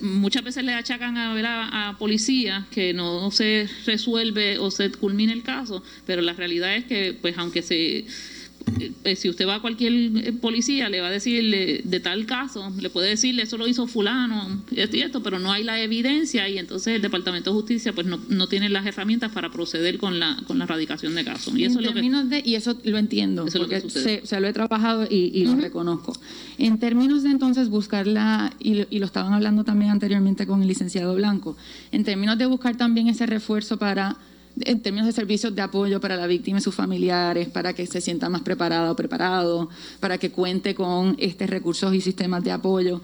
muchas 0.01 0.43
veces 0.43 0.65
le 0.65 0.75
achacan 0.75 1.17
a, 1.17 1.89
a, 1.89 1.99
policía 1.99 2.67
que 2.71 2.93
no 2.93 3.31
se 3.31 3.69
resuelve 3.87 4.59
o 4.59 4.71
se 4.71 4.91
culmina 4.91 5.33
el 5.33 5.43
caso, 5.43 5.83
pero 6.07 6.23
la 6.23 6.33
realidad 6.33 6.75
es 6.75 6.85
que, 6.85 7.17
pues, 7.21 7.37
aunque 7.39 7.63
se 7.63 8.05
si 9.17 9.29
usted 9.29 9.47
va 9.47 9.57
a 9.57 9.61
cualquier 9.61 9.93
eh, 9.93 10.33
policía, 10.33 10.89
le 10.89 11.01
va 11.01 11.09
a 11.09 11.11
decir 11.11 11.83
de 11.85 12.01
tal 12.01 12.27
caso, 12.27 12.73
le 12.79 12.91
puede 12.91 13.09
decirle 13.09 13.43
eso 13.43 13.57
lo 13.57 13.67
hizo 13.67 13.87
fulano, 13.87 14.63
esto 14.75 14.97
y 14.97 15.01
esto, 15.01 15.23
pero 15.23 15.39
no 15.39 15.53
hay 15.53 15.65
la 15.65 15.81
evidencia 15.81 16.49
y 16.49 16.59
entonces 16.59 16.97
el 16.97 17.03
Departamento 17.03 17.51
de 17.51 17.57
Justicia 17.57 17.93
pues 17.93 18.07
no, 18.07 18.19
no 18.29 18.47
tiene 18.49 18.69
las 18.69 18.87
herramientas 18.87 19.33
para 19.33 19.51
proceder 19.51 19.99
con 19.99 20.19
la, 20.19 20.37
con 20.47 20.59
la 20.59 20.65
erradicación 20.65 21.15
de 21.15 21.25
casos. 21.25 21.57
Y 21.57 21.65
eso, 21.65 21.81
es 21.81 21.87
lo 21.87 21.95
que, 21.95 22.01
de, 22.01 22.43
y 22.45 22.55
eso 22.55 22.79
lo 22.85 22.99
entiendo, 22.99 23.47
porque 23.57 23.81
se, 23.81 24.41
lo 24.41 24.49
he 24.49 24.53
trabajado 24.53 25.07
y, 25.09 25.45
lo 25.45 25.57
reconozco. 25.57 26.13
En 26.59 26.79
términos 26.79 27.23
de 27.23 27.31
entonces 27.31 27.69
buscarla, 27.69 28.53
y, 28.59 28.85
y 28.91 28.99
lo 28.99 29.07
estaban 29.07 29.33
hablando 29.33 29.65
también 29.65 29.91
anteriormente 29.91 30.47
con 30.47 30.63
el 30.63 30.69
licenciado 30.69 31.15
Blanco, 31.15 31.57
en 31.93 32.05
términos 32.05 32.39
de 32.39 32.47
buscar 32.47 32.77
también 32.77 33.09
ese 33.09 33.27
refuerzo 33.27 33.79
para 33.79 34.17
en 34.65 34.81
términos 34.81 35.07
de 35.07 35.13
servicios 35.13 35.55
de 35.55 35.63
apoyo 35.63 36.01
para 36.01 36.17
la 36.17 36.27
víctima 36.27 36.59
y 36.59 36.61
sus 36.61 36.75
familiares, 36.75 37.49
para 37.49 37.73
que 37.73 37.87
se 37.87 38.01
sienta 38.01 38.29
más 38.29 38.43
preparada 38.43 38.91
o 38.91 38.97
preparado, 38.97 39.69
para 40.01 40.19
que 40.19 40.31
cuente 40.31 40.75
con 40.75 41.17
estos 41.19 41.49
recursos 41.49 41.95
y 41.95 42.01
sistemas 42.01 42.45
de 42.45 42.53
apoyo. 42.53 43.01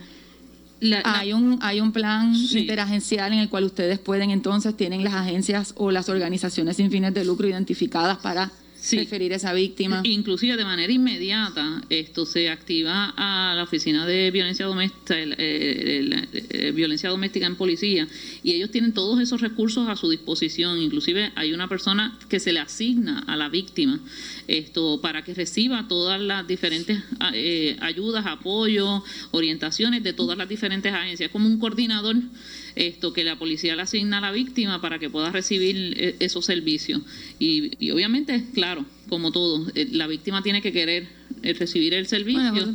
hay, 1.04 1.32
un, 1.32 1.58
hay 1.62 1.80
un 1.80 1.92
plan 1.92 2.34
interagencial 2.34 3.32
en 3.32 3.38
el 3.38 3.48
cual 3.48 3.64
ustedes 3.64 3.98
pueden 3.98 4.30
entonces, 4.30 4.76
tienen 4.76 5.04
las 5.04 5.14
agencias 5.14 5.74
o 5.76 5.90
las 5.90 6.08
organizaciones 6.08 6.76
sin 6.76 6.90
fines 6.90 7.14
de 7.14 7.24
lucro 7.24 7.48
identificadas 7.48 8.18
para 8.18 8.50
referir 8.92 9.32
a 9.32 9.36
esa 9.36 9.52
víctima. 9.52 10.00
Inclusive 10.04 10.56
de 10.56 10.64
manera 10.64 10.92
inmediata 10.92 11.82
esto 11.88 12.26
se 12.26 12.48
activa 12.48 13.14
a 13.16 13.54
la 13.54 13.62
oficina 13.62 14.06
de 14.06 14.30
violencia 14.30 14.66
doméstica, 14.66 15.16
violencia 16.72 17.10
doméstica 17.10 17.46
en 17.46 17.56
policía 17.56 18.06
y 18.42 18.52
ellos 18.52 18.70
tienen 18.70 18.92
todos 18.92 19.20
esos 19.20 19.40
recursos 19.40 19.88
a 19.88 19.96
su 19.96 20.10
disposición. 20.10 20.78
Inclusive 20.78 21.32
hay 21.34 21.52
una 21.52 21.68
persona 21.68 22.18
que 22.28 22.40
se 22.40 22.52
le 22.52 22.60
asigna 22.60 23.20
a 23.26 23.36
la 23.36 23.48
víctima 23.48 24.00
esto 24.48 25.00
para 25.00 25.22
que 25.22 25.34
reciba 25.34 25.86
todas 25.88 26.20
las 26.20 26.46
diferentes 26.46 27.02
eh, 27.32 27.76
ayudas, 27.80 28.26
apoyo, 28.26 29.02
orientaciones 29.30 30.02
de 30.02 30.12
todas 30.12 30.36
las 30.36 30.48
diferentes 30.48 30.92
agencias, 30.92 31.30
como 31.30 31.48
un 31.48 31.58
coordinador 31.58 32.16
esto 32.76 33.12
que 33.12 33.24
la 33.24 33.38
policía 33.38 33.76
le 33.76 33.82
asigna 33.82 34.18
a 34.18 34.20
la 34.20 34.32
víctima 34.32 34.80
para 34.80 34.98
que 34.98 35.10
pueda 35.10 35.30
recibir 35.30 35.94
eh, 35.96 36.16
esos 36.18 36.44
servicios. 36.44 37.02
Y, 37.38 37.90
obviamente, 37.90 38.44
claro, 38.52 38.84
como 39.08 39.32
todo, 39.32 39.66
eh, 39.74 39.88
la 39.92 40.06
víctima 40.06 40.42
tiene 40.42 40.62
que 40.62 40.72
querer 40.72 41.06
eh, 41.42 41.52
recibir 41.54 41.94
el 41.94 42.06
servicio. 42.06 42.74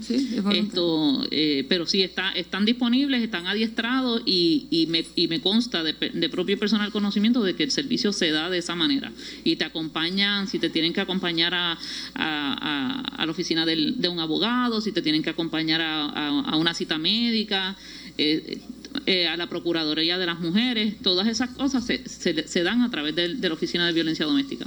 esto, 0.51 1.27
pero 1.67 1.85
sí, 1.85 2.01
está, 2.03 2.31
están 2.31 2.65
disponibles, 2.65 3.21
están 3.21 3.47
adiestrados 3.47 4.21
y, 4.25 4.67
y, 4.69 4.87
me, 4.87 5.05
y 5.15 5.27
me 5.27 5.41
consta 5.41 5.83
de, 5.83 5.93
propio 6.29 6.55
y 6.55 6.59
personal 6.59 6.91
conocimiento 6.91 7.43
de 7.43 7.55
que 7.55 7.63
el 7.63 7.71
servicio 7.71 8.13
se 8.13 8.31
da 8.31 8.49
de 8.49 8.59
esa 8.59 8.75
manera. 8.75 9.11
Y 9.43 9.55
te 9.55 9.65
acompañan, 9.65 10.47
si 10.47 10.59
te 10.59 10.69
tienen 10.69 10.93
que 10.93 11.01
acompañar 11.01 11.53
a, 11.53 11.77
a, 12.15 13.25
la 13.25 13.31
oficina 13.31 13.65
del, 13.65 13.99
de 13.99 14.09
un 14.09 14.19
abogado, 14.19 14.81
si 14.81 14.91
te 14.91 15.01
tienen 15.01 15.23
que 15.23 15.29
acompañar 15.29 15.81
a, 15.81 16.55
una 16.55 16.73
cita 16.73 16.97
médica. 16.97 17.75
Eh, 18.17 18.59
eh, 19.05 19.27
a 19.27 19.37
la 19.37 19.47
Procuraduría 19.47 20.17
de 20.17 20.25
las 20.25 20.39
Mujeres, 20.39 20.95
todas 21.01 21.27
esas 21.27 21.51
cosas 21.51 21.85
se, 21.85 22.03
se, 22.47 22.63
dan 22.63 22.81
a 22.81 22.89
través 22.89 23.15
de, 23.15 23.35
la 23.35 23.53
Oficina 23.53 23.85
de 23.85 23.93
Violencia 23.93 24.25
Doméstica. 24.25 24.65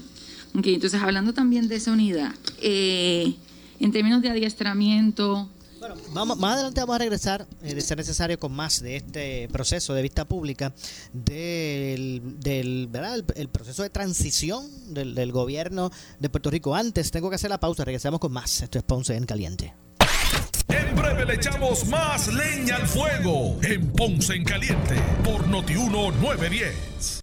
Ok, 0.55 0.67
entonces 0.67 1.01
hablando 1.01 1.33
también 1.33 1.69
de 1.69 1.77
esa 1.77 1.93
unidad, 1.93 2.35
eh, 2.61 3.35
en 3.81 3.93
términos 3.93 4.21
de 4.23 4.31
adiestramiento... 4.31 5.49
Bueno, 5.81 5.97
vamos, 6.13 6.39
más 6.39 6.55
adelante 6.55 6.81
vamos 6.81 6.95
a 6.95 6.99
regresar, 6.99 7.47
eh, 7.63 7.75
de 7.75 7.81
ser 7.81 7.99
necesario, 7.99 8.39
con 8.39 8.53
más 8.53 8.81
de 8.81 8.97
este 8.97 9.49
proceso 9.49 9.95
de 9.95 10.03
vista 10.03 10.25
pública, 10.27 10.73
del, 11.13 12.23
del 12.39 12.87
¿verdad? 12.89 13.25
El, 13.35 13.49
proceso 13.49 13.83
de 13.83 13.91
transición 13.91 14.65
del, 14.95 15.17
del 15.17 15.33
gobierno 15.33 15.91
de 16.21 16.29
Puerto 16.29 16.51
Rico. 16.51 16.77
Antes 16.77 17.11
tengo 17.11 17.31
que 17.31 17.37
hacer 17.37 17.51
la 17.51 17.59
pausa, 17.59 17.85
regresamos 17.85 18.21
con 18.21 18.31
más. 18.31 18.61
Esto 18.61 18.79
es 18.79 18.85
Ponce 18.85 19.17
en 19.17 19.27
Caliente. 19.27 19.75
En 20.69 20.95
breve 20.95 21.27
le 21.27 21.35
echamos 21.35 21.87
más 21.89 22.33
leña 22.33 22.77
al 22.77 22.87
fuego 22.87 23.59
en 23.63 23.91
Ponce 23.93 24.35
en 24.35 24.45
Caliente 24.45 24.95
por 25.25 25.49
Notiuno 25.49 26.13
910. 26.13 27.22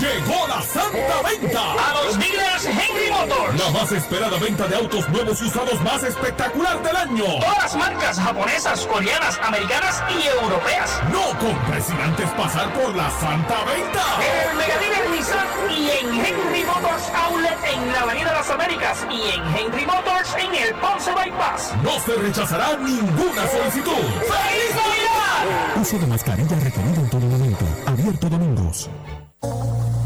Llegó 0.00 0.48
la 0.48 0.62
Santa 0.62 1.20
Venta. 1.28 1.60
A 1.60 2.02
los 2.02 2.18
dealers 2.18 2.64
Henry 2.64 3.10
Motors. 3.10 3.60
La 3.62 3.70
más 3.70 3.92
esperada 3.92 4.38
venta 4.38 4.66
de 4.66 4.76
autos 4.76 5.06
nuevos 5.10 5.42
y 5.42 5.44
usados 5.44 5.78
más 5.82 6.02
espectacular 6.02 6.82
del 6.82 6.96
año. 6.96 7.24
Todas 7.38 7.58
las 7.64 7.76
marcas 7.76 8.18
japonesas, 8.18 8.86
coreanas, 8.86 9.38
americanas 9.42 10.02
y 10.08 10.26
europeas. 10.26 11.02
No 11.12 11.38
compres 11.38 11.84
sin 11.84 12.00
antes 12.00 12.30
pasar 12.30 12.72
por 12.72 12.96
la 12.96 13.10
Santa 13.10 13.62
Venta. 13.64 14.02
En 14.24 14.50
el 14.50 14.56
Mega 14.56 15.14
Nissan 15.14 15.46
y 15.68 15.90
en 15.90 16.24
Henry 16.24 16.64
Motors 16.64 17.04
Outlet 17.26 17.58
en 17.70 17.92
la 17.92 18.00
Avenida 18.00 18.32
las 18.32 18.48
Américas 18.48 19.06
y 19.10 19.20
en 19.36 19.54
Henry 19.54 19.84
Motors 19.84 20.34
en 20.38 20.54
el 20.54 20.74
Ponce 20.76 21.12
Bypass. 21.12 21.74
No 21.82 22.00
se 22.00 22.14
rechazará 22.14 22.74
ninguna 22.78 23.46
solicitud. 23.48 23.92
¡Feliz 23.92 24.72
Navidad! 24.74 25.76
Uso 25.78 25.98
de 25.98 26.06
mascarilla 26.06 26.56
requerido 26.58 27.02
en 27.02 27.10
todo 27.10 27.20
momento. 27.20 27.64
Abierto 27.86 28.30
domingos. 28.30 28.88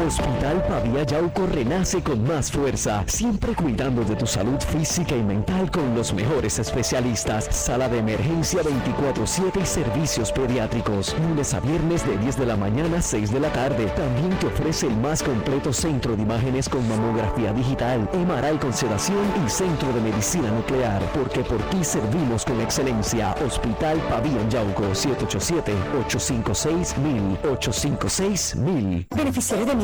Hospital 0.00 0.64
Pavía 0.68 1.04
Yauco 1.04 1.46
renace 1.46 2.02
con 2.02 2.24
más 2.24 2.50
fuerza, 2.50 3.04
siempre 3.06 3.54
cuidando 3.54 4.02
de 4.02 4.16
tu 4.16 4.26
salud 4.26 4.58
física 4.60 5.14
y 5.14 5.22
mental 5.22 5.70
con 5.70 5.94
los 5.94 6.12
mejores 6.12 6.58
especialistas. 6.58 7.46
Sala 7.50 7.88
de 7.88 7.98
emergencia 7.98 8.60
24-7 8.62 9.62
y 9.62 9.66
servicios 9.66 10.32
pediátricos. 10.32 11.14
Lunes 11.20 11.54
a 11.54 11.60
viernes 11.60 12.04
de 12.06 12.18
10 12.18 12.38
de 12.38 12.46
la 12.46 12.56
mañana 12.56 12.98
a 12.98 13.02
6 13.02 13.30
de 13.30 13.38
la 13.38 13.52
tarde. 13.52 13.86
También 13.96 14.30
te 14.40 14.48
ofrece 14.48 14.88
el 14.88 14.96
más 14.96 15.22
completo 15.22 15.72
centro 15.72 16.16
de 16.16 16.22
imágenes 16.22 16.68
con 16.68 16.88
mamografía 16.88 17.52
digital, 17.52 18.10
MRI 18.12 18.58
con 18.58 18.72
sedación 18.72 19.24
y 19.46 19.48
centro 19.48 19.92
de 19.92 20.00
medicina 20.00 20.50
nuclear. 20.50 21.02
Porque 21.14 21.44
por 21.44 21.62
ti 21.70 21.84
servimos 21.84 22.44
con 22.44 22.60
excelencia. 22.60 23.36
Hospital 23.46 23.98
Pavía 24.10 24.42
Yauco 24.48 24.90
787-856-1000. 24.90 27.38
856-1000. 27.42 29.06
Beneficiario 29.14 29.66
de 29.66 29.83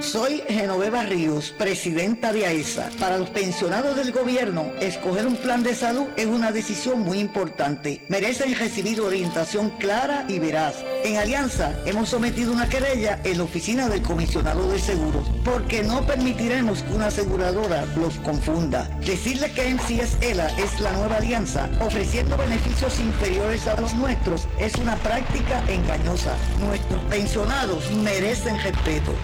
Soy 0.00 0.42
Genoveva 0.46 1.04
Ríos, 1.04 1.54
presidenta 1.56 2.32
de 2.32 2.46
AESA. 2.46 2.90
Para 3.00 3.16
los 3.16 3.30
pensionados 3.30 3.96
del 3.96 4.12
gobierno, 4.12 4.70
escoger 4.78 5.26
un 5.26 5.36
plan 5.36 5.62
de 5.62 5.74
salud 5.74 6.06
es 6.16 6.26
una 6.26 6.52
decisión 6.52 7.00
muy 7.00 7.18
importante. 7.18 8.02
Merecen 8.08 8.54
recibir 8.58 9.00
orientación 9.00 9.70
clara 9.70 10.26
y 10.28 10.38
veraz. 10.38 10.76
En 11.02 11.16
Alianza 11.16 11.72
hemos 11.86 12.10
sometido 12.10 12.52
una 12.52 12.68
querella 12.68 13.20
en 13.24 13.38
la 13.38 13.44
oficina 13.44 13.88
del 13.88 14.02
comisionado 14.02 14.70
de 14.70 14.78
seguros, 14.78 15.26
porque 15.44 15.82
no 15.82 16.06
permitiremos 16.06 16.82
que 16.82 16.92
una 16.92 17.06
aseguradora 17.06 17.86
los 17.96 18.16
confunda. 18.16 18.84
Decirle 19.00 19.50
que 19.52 19.74
MCS 19.74 20.18
ELA 20.20 20.48
es 20.58 20.78
la 20.80 20.92
nueva 20.92 21.16
alianza, 21.16 21.70
ofreciendo 21.80 22.36
beneficios 22.36 23.00
inferiores 23.00 23.66
a 23.66 23.80
los 23.80 23.94
nuestros, 23.94 24.46
es 24.58 24.74
una 24.74 24.96
práctica 24.96 25.64
engañosa. 25.68 26.34
Nuestros 26.60 27.02
pensionados 27.04 27.90
merecen 27.92 28.60
respeto. 28.62 29.14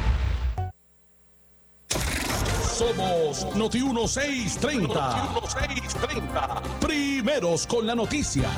Somos 2.77 3.47
Noti 3.55 3.83
1630. 3.83 4.89
Noti 4.89 5.41
1630. 5.41 6.63
Primeros 6.81 7.67
con 7.67 7.87
la 7.87 7.95
noticia. 7.95 8.49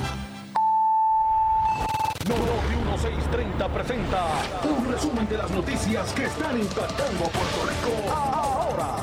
Noti 2.29 2.77
1630 2.87 3.69
presenta 3.69 4.27
un 4.65 4.91
resumen 4.91 5.29
de 5.29 5.37
las 5.37 5.51
noticias 5.51 6.13
que 6.13 6.25
están 6.25 6.59
impactando 6.59 7.25
Puerto 7.25 7.67
Rico 7.69 8.13
ahora. 8.13 8.97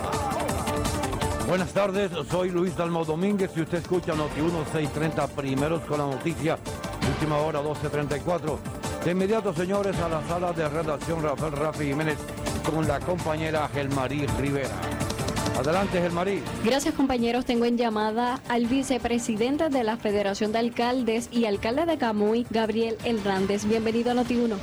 Buenas 1.48 1.74
tardes, 1.74 2.12
soy 2.30 2.50
Luis 2.50 2.76
Dalmo 2.76 3.04
Domínguez 3.04 3.52
y 3.56 3.62
usted 3.62 3.80
escucha 3.80 4.16
Noti 4.16 4.42
1630 4.42 5.28
Primeros 5.28 5.82
con 5.82 6.00
la 6.00 6.06
noticia. 6.06 6.58
Última 7.08 7.38
hora 7.38 7.60
1234. 7.60 8.60
De 9.04 9.12
inmediato, 9.12 9.54
señores, 9.54 9.98
a 10.00 10.08
la 10.08 10.26
sala 10.28 10.54
de 10.54 10.70
redacción 10.70 11.22
Rafael 11.22 11.54
Rafi 11.54 11.86
Jiménez 11.88 12.18
con 12.70 12.88
la 12.88 13.00
compañera 13.00 13.70
Gelmarí 13.74 14.26
Rivera. 14.40 14.70
Adelante, 15.58 16.02
Gelmarí. 16.02 16.42
Gracias, 16.64 16.94
compañeros. 16.96 17.46
Tengo 17.46 17.66
en 17.66 17.78
llamada 17.78 18.40
al 18.50 18.66
vicepresidente 18.66 19.70
de 19.70 19.84
la 19.84 19.98
Federación 19.98 20.52
de 20.52 20.60
Alcaldes 20.60 21.30
y 21.32 21.46
alcalde 21.46 21.86
de 21.86 21.98
Camuy, 21.98 22.48
Gabriel 22.50 22.98
Hernández. 23.04 23.66
Bienvenido 23.66 24.12
a 24.12 24.16
Noti1. 24.16 24.56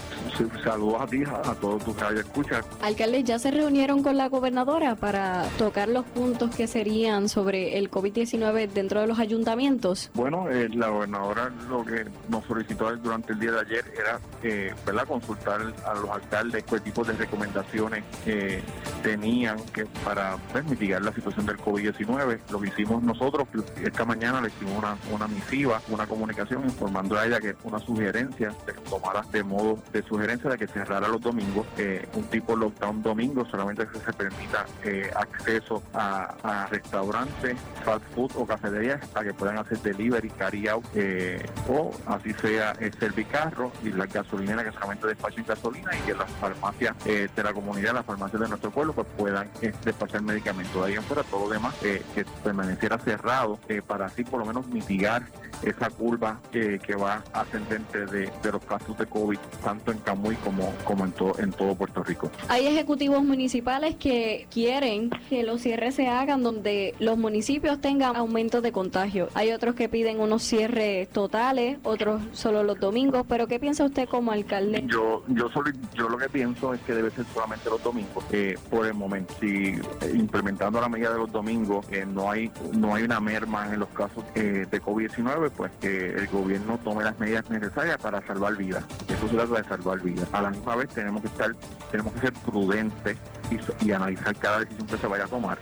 Saludos 0.62 1.00
a 1.00 1.06
ti, 1.06 1.22
a, 1.24 1.54
todos 1.54 1.84
tus 1.84 1.96
que 1.96 2.20
escuchan. 2.20 2.62
Alcalde, 2.82 3.24
¿ya 3.24 3.38
se 3.38 3.50
reunieron 3.50 4.02
con 4.02 4.16
la 4.16 4.28
gobernadora 4.28 4.94
para 4.94 5.44
tocar 5.58 5.88
los 5.88 6.04
puntos 6.04 6.54
que 6.54 6.66
serían 6.66 7.28
sobre 7.28 7.78
el 7.78 7.90
COVID-19 7.90 8.68
dentro 8.68 9.00
de 9.00 9.06
los 9.06 9.18
ayuntamientos? 9.18 10.10
Bueno, 10.14 10.48
eh, 10.50 10.68
la 10.70 10.88
gobernadora 10.88 11.50
lo 11.68 11.84
que 11.84 12.04
nos 12.28 12.44
solicitó 12.44 12.94
durante 12.96 13.32
el 13.32 13.40
día 13.40 13.52
de 13.52 13.60
ayer 13.60 13.84
era 13.96 14.20
eh, 14.42 14.74
consultar 15.06 15.60
a 15.86 15.94
los 15.94 16.10
alcaldes 16.10 16.64
qué 16.64 16.80
tipo 16.80 17.02
de 17.02 17.14
recomendaciones 17.14 18.04
eh, 18.26 18.62
tenían 19.02 19.58
que 19.72 19.86
para 20.04 20.36
permitir 20.52 21.00
la 21.00 21.12
situación 21.12 21.46
del 21.46 21.56
COVID-19. 21.58 22.40
Lo 22.50 22.60
que 22.60 22.68
hicimos 22.68 23.02
nosotros, 23.02 23.48
esta 23.82 24.04
mañana 24.04 24.40
le 24.40 24.48
hicimos 24.48 24.78
una, 24.78 24.96
una 25.12 25.28
misiva, 25.28 25.80
una 25.88 26.06
comunicación 26.06 26.64
informando 26.64 27.18
a 27.18 27.26
ella 27.26 27.40
que 27.40 27.54
una 27.64 27.78
sugerencia 27.78 28.54
de 28.66 28.72
que 28.74 28.80
tomara 28.82 29.22
de 29.32 29.42
modo 29.42 29.78
de 29.92 30.02
sugerencia 30.02 30.27
de 30.28 30.58
que 30.58 30.66
cerrara 30.66 31.08
los 31.08 31.22
domingos, 31.22 31.66
eh, 31.78 32.06
un 32.12 32.24
tipo 32.24 32.54
lockdown 32.54 33.02
domingo, 33.02 33.46
solamente 33.46 33.86
se 34.04 34.12
permita 34.12 34.66
eh, 34.84 35.10
acceso 35.16 35.82
a, 35.94 36.66
restaurantes, 36.70 37.56
fast 37.82 38.04
food 38.14 38.30
o 38.34 38.46
cafeterías 38.46 39.06
para 39.08 39.28
que 39.28 39.34
puedan 39.34 39.56
hacer 39.56 39.78
delivery, 39.78 40.28
carry 40.30 40.68
out 40.68 40.84
eh, 40.94 41.44
o 41.66 41.92
así 42.06 42.34
sea 42.34 42.72
el 42.78 42.92
servicarro 42.92 43.72
y 43.82 43.90
la 43.90 44.04
gasolinera 44.04 44.64
que 44.64 44.72
solamente 44.72 45.06
despachen 45.06 45.44
gasolina 45.46 45.90
y 45.96 46.00
que 46.00 46.14
las 46.14 46.30
farmacias 46.32 46.94
de 47.04 47.42
la 47.42 47.54
comunidad, 47.54 47.94
las 47.94 48.04
farmacias 48.04 48.42
de 48.42 48.48
nuestro 48.48 48.70
pueblo 48.70 48.92
pues 48.92 49.06
puedan 49.16 49.48
despachar 49.84 50.20
medicamentos 50.20 50.84
ahí 50.84 50.94
en 50.94 51.02
fuera, 51.04 51.22
todo 51.22 51.46
lo 51.46 51.50
demás 51.50 51.74
que 51.76 52.02
permaneciera 52.44 52.98
cerrado 52.98 53.58
para 53.86 54.06
así 54.06 54.24
por 54.24 54.40
lo 54.40 54.46
menos 54.46 54.66
mitigar 54.66 55.22
esa 55.62 55.88
curva 55.90 56.40
que 56.52 56.78
va 56.96 57.22
ascendente 57.32 58.06
de, 58.06 58.30
los 58.52 58.64
casos 58.64 58.96
de 58.98 59.06
COVID, 59.06 59.38
tanto 59.62 59.92
en 59.92 59.98
Camuy 60.18 60.34
como, 60.36 60.74
como 60.84 61.04
en, 61.04 61.12
todo 61.12 61.38
en 61.38 61.52
todo 61.52 61.76
Puerto 61.76 62.02
Rico. 62.02 62.30
Hay 62.48 62.66
ejecutivos 62.66 63.22
municipales 63.22 63.94
que 63.94 64.48
quieren 64.50 65.10
que 65.28 65.44
los 65.44 65.60
cierres 65.62 65.94
se 65.94 66.08
hagan 66.08 66.42
donde 66.42 66.94
los 66.98 67.16
municipios 67.16 67.80
tengan 67.80 68.16
aumentos 68.16 68.62
de 68.62 68.72
contagio. 68.72 69.28
Hay 69.34 69.52
otros 69.52 69.76
que 69.76 69.88
piden 69.88 70.18
unos 70.18 70.42
cierres 70.42 71.08
totales, 71.10 71.78
otros 71.84 72.20
solo 72.32 72.64
los 72.64 72.80
domingos, 72.80 73.24
pero 73.28 73.46
¿qué 73.46 73.60
piensa 73.60 73.84
usted 73.84 74.08
como 74.08 74.32
alcalde? 74.32 74.82
Yo 74.86 75.22
yo 75.28 75.48
solo, 75.50 75.70
yo 75.94 76.08
lo 76.08 76.18
que 76.18 76.28
pienso 76.28 76.74
es 76.74 76.80
que 76.80 76.94
debe 76.94 77.10
ser 77.10 77.24
solamente 77.32 77.70
los 77.70 77.82
domingos 77.82 78.24
eh, 78.32 78.58
por 78.70 78.86
el 78.86 78.94
momento. 78.94 79.34
Si 79.40 79.74
implementando 80.12 80.80
la 80.80 80.88
medida 80.88 81.12
de 81.12 81.18
los 81.18 81.30
domingos 81.30 81.86
eh, 81.90 82.04
no 82.04 82.30
hay 82.30 82.50
no 82.72 82.94
hay 82.94 83.04
una 83.04 83.20
merma 83.20 83.72
en 83.72 83.78
los 83.78 83.88
casos 83.90 84.24
eh, 84.34 84.66
de 84.68 84.82
COVID-19, 84.82 85.50
pues 85.56 85.70
que 85.80 86.10
el 86.10 86.26
gobierno 86.26 86.78
tome 86.82 87.04
las 87.04 87.16
medidas 87.20 87.48
necesarias 87.50 87.98
para 87.98 88.20
salvar 88.26 88.56
vidas. 88.56 88.84
Eso 89.08 89.28
se 89.28 89.36
trata 89.36 89.62
de 89.62 89.68
salvar 89.68 90.00
vidas. 90.00 90.07
A 90.32 90.42
la 90.42 90.50
misma 90.50 90.76
vez 90.76 90.88
tenemos 90.90 91.22
que 91.22 91.28
estar, 91.28 91.54
tenemos 91.90 92.12
que 92.14 92.20
ser 92.20 92.32
prudentes 92.32 93.16
y, 93.50 93.86
y 93.86 93.92
analizar 93.92 94.34
cada 94.36 94.60
decisión 94.60 94.86
que 94.86 94.98
se 94.98 95.06
vaya 95.06 95.24
a 95.24 95.28
tomar 95.28 95.58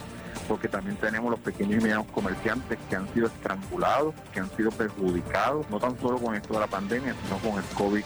porque 0.48 0.68
también 0.68 0.96
tenemos 0.96 1.30
los 1.30 1.40
pequeños 1.40 1.80
y 1.80 1.82
medianos 1.82 2.06
comerciantes 2.12 2.78
que 2.88 2.96
han 2.96 3.12
sido 3.12 3.26
estrangulados, 3.26 4.14
que 4.32 4.40
han 4.40 4.50
sido 4.56 4.70
perjudicados, 4.70 5.68
no 5.70 5.78
tan 5.78 5.98
solo 6.00 6.18
con 6.18 6.34
esto 6.34 6.54
de 6.54 6.60
la 6.60 6.66
pandemia, 6.66 7.14
sino 7.24 7.38
con 7.38 7.62
el 7.62 7.64
COVID, 7.76 8.04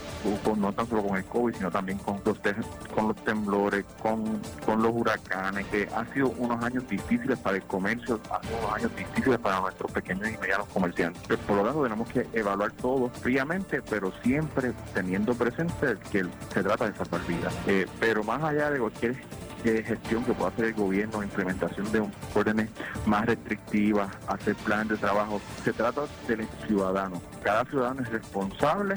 no 0.57 0.73
tan 0.73 0.89
solo 0.89 1.03
con 1.03 1.17
el 1.17 1.25
COVID, 1.25 1.55
sino 1.55 1.71
también 1.71 1.99
con 1.99 2.21
los, 2.25 2.39
con 2.95 3.09
los 3.09 3.17
temblores, 3.25 3.85
con, 4.03 4.41
con 4.65 4.83
los 4.83 4.93
huracanes, 4.95 5.67
que 5.67 5.89
han 5.95 6.13
sido 6.13 6.29
unos 6.39 6.63
años 6.65 6.87
difíciles 6.89 7.39
para 7.39 7.57
el 7.57 7.63
comercio, 7.65 8.21
han 8.31 8.43
sido 8.43 8.59
unos 8.59 8.75
años 8.75 8.97
difíciles 8.97 9.39
para 9.39 9.61
nuestros 9.61 9.91
pequeños 9.93 10.29
y 10.29 10.39
medianos 10.39 10.67
comerciantes. 10.69 11.39
Por 11.39 11.57
lo 11.57 11.65
tanto, 11.65 11.83
tenemos 11.83 12.09
que 12.09 12.27
evaluar 12.33 12.73
todo 12.73 13.09
fríamente, 13.09 13.83
pero 13.83 14.13
siempre 14.23 14.73
teniendo 14.95 15.35
presente 15.35 15.97
que 16.11 16.27
se 16.53 16.63
trata 16.63 16.91
de 16.91 16.97
salvar 16.97 17.21
vidas. 17.27 17.55
Eh, 17.67 17.87
pero 17.99 18.25
más 18.25 18.43
allá 18.43 18.71
de 18.71 18.79
cualquier 18.79 19.17
gestión 19.63 20.25
que 20.25 20.33
pueda 20.33 20.51
hacer 20.51 20.67
el 20.67 20.75
gobierno, 20.75 21.23
implementación 21.23 21.91
de 21.93 22.03
órdenes 22.35 22.71
más 23.07 23.27
restrictivas, 23.27 24.11
hacer 24.27 24.55
planes 24.57 24.89
de 24.89 24.97
trabajo. 24.97 25.41
Se 25.65 25.73
trata 25.73 26.03
del 26.27 26.47
ciudadano. 26.67 27.21
Cada 27.43 27.65
ciudadano 27.65 28.03
es 28.03 28.11
responsable 28.11 28.97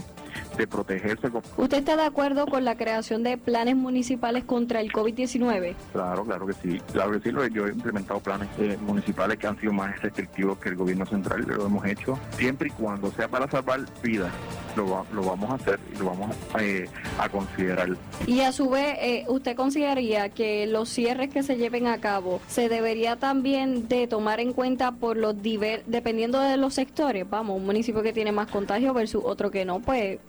de 0.57 0.67
protegerse. 0.67 1.29
¿Usted 1.57 1.77
está 1.77 1.95
de 1.95 2.03
acuerdo 2.03 2.45
con 2.45 2.65
la 2.65 2.75
creación 2.75 3.23
de 3.23 3.38
planes 3.38 3.75
municipales 3.75 4.43
contra 4.43 4.81
el 4.81 4.91
COVID-19? 4.91 5.75
Claro, 5.91 6.23
claro 6.23 6.47
que 6.47 6.53
sí. 6.53 6.81
Claro 6.91 7.11
que 7.11 7.29
sí, 7.29 7.36
yo 7.53 7.67
he 7.67 7.71
implementado 7.71 8.19
planes 8.19 8.49
eh, 8.59 8.77
municipales 8.81 9.38
que 9.38 9.47
han 9.47 9.59
sido 9.59 9.73
más 9.73 9.99
restrictivos 10.01 10.57
que 10.59 10.69
el 10.69 10.75
gobierno 10.75 11.05
central, 11.05 11.41
lo 11.47 11.65
hemos 11.65 11.86
hecho 11.86 12.17
siempre 12.38 12.69
y 12.69 12.71
cuando 12.71 13.11
sea 13.11 13.27
para 13.27 13.49
salvar 13.49 13.81
vidas 14.01 14.31
lo, 14.75 15.05
lo 15.13 15.23
vamos 15.23 15.51
a 15.51 15.55
hacer 15.55 15.79
y 15.93 15.99
lo 15.99 16.05
vamos 16.05 16.36
a, 16.53 16.63
eh, 16.63 16.89
considerar. 17.31 17.89
Y 18.27 18.41
a 18.41 18.51
su 18.51 18.69
vez, 18.69 18.97
eh, 18.99 19.25
¿usted 19.27 19.55
consideraría 19.55 20.29
que 20.29 20.67
los 20.67 20.89
cierres 20.89 21.29
que 21.29 21.43
se 21.43 21.57
lleven 21.57 21.88
a 21.88 21.99
cabo 21.99 22.41
se 22.47 22.69
debería 22.69 23.15
también 23.15 23.88
de 23.88 24.07
tomar 24.07 24.39
en 24.39 24.53
cuenta 24.53 24.91
por 24.91 25.17
los 25.17 25.41
diver 25.41 25.84
dependiendo 25.86 26.39
de 26.39 26.57
los 26.57 26.73
sectores? 26.73 27.29
Vamos, 27.29 27.57
un 27.57 27.65
municipio 27.65 28.01
que 28.01 28.13
tiene 28.13 28.31
más 28.31 28.47
contagio 28.47 28.93
versus 28.93 29.23
otro 29.25 29.51
que 29.51 29.65
no, 29.65 29.79
pues 29.79 30.19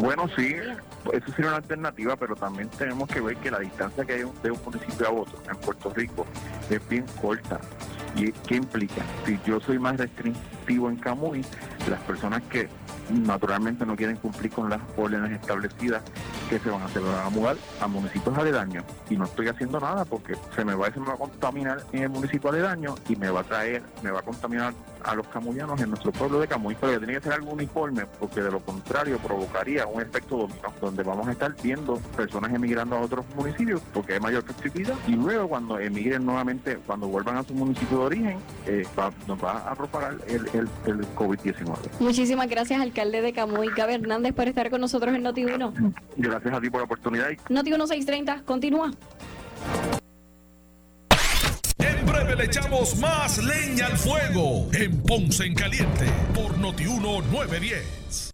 Bueno, 0.00 0.28
sí, 0.36 0.54
eso 1.12 1.32
sería 1.32 1.48
una 1.48 1.56
alternativa, 1.56 2.16
pero 2.16 2.34
también 2.34 2.68
tenemos 2.70 3.08
que 3.08 3.20
ver 3.20 3.36
que 3.36 3.50
la 3.50 3.60
distancia 3.60 4.04
que 4.04 4.14
hay 4.14 4.24
de 4.42 4.50
un 4.50 4.60
municipio 4.64 5.06
a 5.06 5.10
otro 5.10 5.38
en 5.48 5.56
Puerto 5.56 5.90
Rico 5.90 6.26
es 6.68 6.88
bien 6.88 7.04
corta. 7.20 7.60
¿Y 8.16 8.32
qué 8.32 8.56
implica? 8.56 9.02
Si 9.26 9.38
yo 9.46 9.60
soy 9.60 9.78
más 9.78 9.96
en 10.68 10.96
Camuy, 10.96 11.44
las 11.88 12.00
personas 12.00 12.42
que 12.44 12.68
naturalmente 13.10 13.84
no 13.84 13.96
quieren 13.96 14.16
cumplir 14.16 14.50
con 14.50 14.70
las 14.70 14.80
órdenes 14.96 15.32
establecidas 15.32 16.02
que 16.48 16.58
se 16.58 16.70
van 16.70 16.82
a 16.82 16.86
hacer, 16.86 17.02
van 17.02 17.26
a 17.26 17.30
mudar 17.30 17.56
a 17.80 17.86
municipios 17.86 18.36
aledaños. 18.36 18.84
Y 19.10 19.16
no 19.16 19.24
estoy 19.24 19.48
haciendo 19.48 19.78
nada 19.78 20.04
porque 20.04 20.34
se 20.54 20.64
me 20.64 20.74
va, 20.74 20.90
se 20.92 21.00
va 21.00 21.14
a 21.14 21.16
contaminar 21.16 21.82
en 21.92 22.04
el 22.04 22.08
municipio 22.08 22.50
aledaño 22.50 22.94
y 23.08 23.16
me 23.16 23.30
va 23.30 23.40
a 23.40 23.44
traer, 23.44 23.82
me 24.02 24.10
va 24.10 24.20
a 24.20 24.22
contaminar 24.22 24.74
a 25.02 25.14
los 25.14 25.26
camuyanos 25.28 25.80
en 25.80 25.90
nuestro 25.90 26.12
pueblo 26.12 26.40
de 26.40 26.48
Camuy, 26.48 26.76
pero 26.80 26.98
tiene 26.98 27.14
que 27.14 27.20
ser 27.20 27.34
algo 27.34 27.52
uniforme 27.52 28.06
porque 28.18 28.40
de 28.40 28.50
lo 28.50 28.60
contrario 28.60 29.18
provocaría 29.18 29.86
un 29.86 30.00
efecto 30.00 30.38
dominó 30.38 30.72
donde 30.80 31.02
vamos 31.02 31.28
a 31.28 31.32
estar 31.32 31.54
viendo 31.62 31.96
personas 32.16 32.52
emigrando 32.54 32.96
a 32.96 33.00
otros 33.00 33.26
municipios 33.36 33.82
porque 33.92 34.14
hay 34.14 34.20
mayor 34.20 34.44
flexibilidad 34.44 34.96
y 35.06 35.12
luego 35.12 35.48
cuando 35.48 35.78
emigren 35.78 36.24
nuevamente, 36.24 36.78
cuando 36.86 37.06
vuelvan 37.08 37.36
a 37.36 37.42
su 37.42 37.52
municipio 37.54 37.98
de 37.98 38.04
origen, 38.04 38.38
eh, 38.66 38.86
nos 39.26 39.44
va 39.44 39.58
a 39.58 39.74
propagar 39.74 40.16
el, 40.26 40.48
el, 40.54 40.68
el 40.86 41.06
COVID-19. 41.14 41.76
Muchísimas 42.00 42.48
gracias 42.48 42.80
alcalde 42.80 43.22
de 43.22 43.32
Camuy, 43.32 43.68
Gabe 43.76 43.94
Hernández, 43.94 44.32
por 44.34 44.48
estar 44.48 44.70
con 44.70 44.80
nosotros 44.80 45.14
en 45.14 45.24
Noti1. 45.24 45.94
Gracias 46.16 46.54
a 46.54 46.60
ti 46.60 46.70
por 46.70 46.80
la 46.80 46.84
oportunidad. 46.84 47.30
Noti1 47.48 47.86
630, 47.86 48.42
continúa. 48.44 48.92
En 51.78 52.06
breve 52.06 52.36
le 52.36 52.44
echamos 52.44 52.98
más 52.98 53.42
leña 53.44 53.86
al 53.86 53.96
fuego 53.96 54.68
en 54.72 55.02
Ponce 55.02 55.44
en 55.44 55.54
Caliente 55.54 56.06
por 56.34 56.56
Noti1 56.56 57.24
910. 57.30 58.33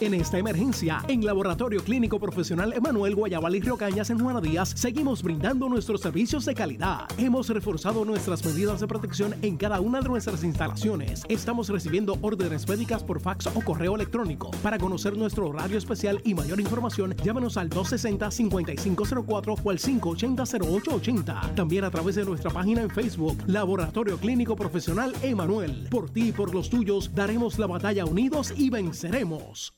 En 0.00 0.14
esta 0.14 0.38
emergencia, 0.38 1.02
en 1.08 1.26
Laboratorio 1.26 1.82
Clínico 1.82 2.20
Profesional 2.20 2.72
Emanuel 2.72 3.16
Guayabal 3.16 3.56
y 3.56 3.60
Río 3.60 3.76
Cañas 3.76 4.10
en 4.10 4.20
Juana 4.20 4.40
Díaz, 4.40 4.72
seguimos 4.76 5.24
brindando 5.24 5.68
nuestros 5.68 6.02
servicios 6.02 6.44
de 6.44 6.54
calidad. 6.54 7.08
Hemos 7.18 7.48
reforzado 7.48 8.04
nuestras 8.04 8.44
medidas 8.44 8.78
de 8.78 8.86
protección 8.86 9.34
en 9.42 9.56
cada 9.56 9.80
una 9.80 10.00
de 10.00 10.08
nuestras 10.08 10.44
instalaciones. 10.44 11.24
Estamos 11.28 11.68
recibiendo 11.68 12.16
órdenes 12.22 12.68
médicas 12.68 13.02
por 13.02 13.18
fax 13.18 13.48
o 13.48 13.60
correo 13.60 13.96
electrónico. 13.96 14.52
Para 14.62 14.78
conocer 14.78 15.16
nuestro 15.16 15.48
horario 15.48 15.76
especial 15.76 16.20
y 16.24 16.32
mayor 16.32 16.60
información, 16.60 17.16
llámanos 17.24 17.56
al 17.56 17.68
260-5504 17.68 19.60
o 19.64 19.70
al 19.70 19.78
580-0880. 19.80 21.54
También 21.56 21.82
a 21.82 21.90
través 21.90 22.14
de 22.14 22.24
nuestra 22.24 22.52
página 22.52 22.82
en 22.82 22.90
Facebook, 22.90 23.36
Laboratorio 23.48 24.16
Clínico 24.18 24.54
Profesional 24.54 25.12
Emanuel. 25.22 25.88
Por 25.90 26.08
ti 26.08 26.28
y 26.28 26.32
por 26.32 26.54
los 26.54 26.70
tuyos, 26.70 27.12
daremos 27.16 27.58
la 27.58 27.66
batalla 27.66 28.04
unidos 28.04 28.54
y 28.56 28.70
venceremos. 28.70 29.77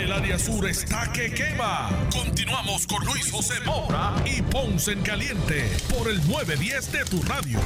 El 0.00 0.12
área 0.12 0.38
sur 0.38 0.66
está 0.66 1.12
que 1.12 1.30
quema. 1.30 1.90
Continuamos 2.10 2.86
con 2.86 3.04
Luis 3.04 3.30
José 3.30 3.60
Moura 3.66 4.14
y 4.24 4.40
Ponce 4.40 4.92
en 4.92 5.02
Caliente 5.02 5.70
por 5.94 6.08
el 6.08 6.16
910 6.26 6.92
de 6.92 7.04
tu 7.04 7.22
radio. 7.22 7.60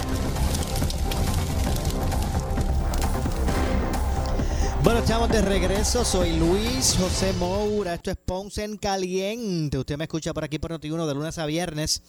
Bueno, 4.83 4.99
estamos 4.99 5.29
de 5.29 5.43
regreso. 5.43 6.05
Soy 6.05 6.37
Luis 6.37 6.97
José 6.99 7.33
Moura. 7.35 7.95
Esto 7.95 8.11
es 8.11 8.17
Ponce 8.17 8.65
en 8.65 8.79
Caliente. 8.79 9.79
Usted 9.79 9.97
me 9.97 10.05
escucha 10.05 10.35
por 10.35 10.43
aquí 10.43 10.59
por 10.59 10.73
Noti1 10.73 11.07
de 11.07 11.15
lunes 11.15 11.39
a 11.39 11.47
viernes. 11.47 12.03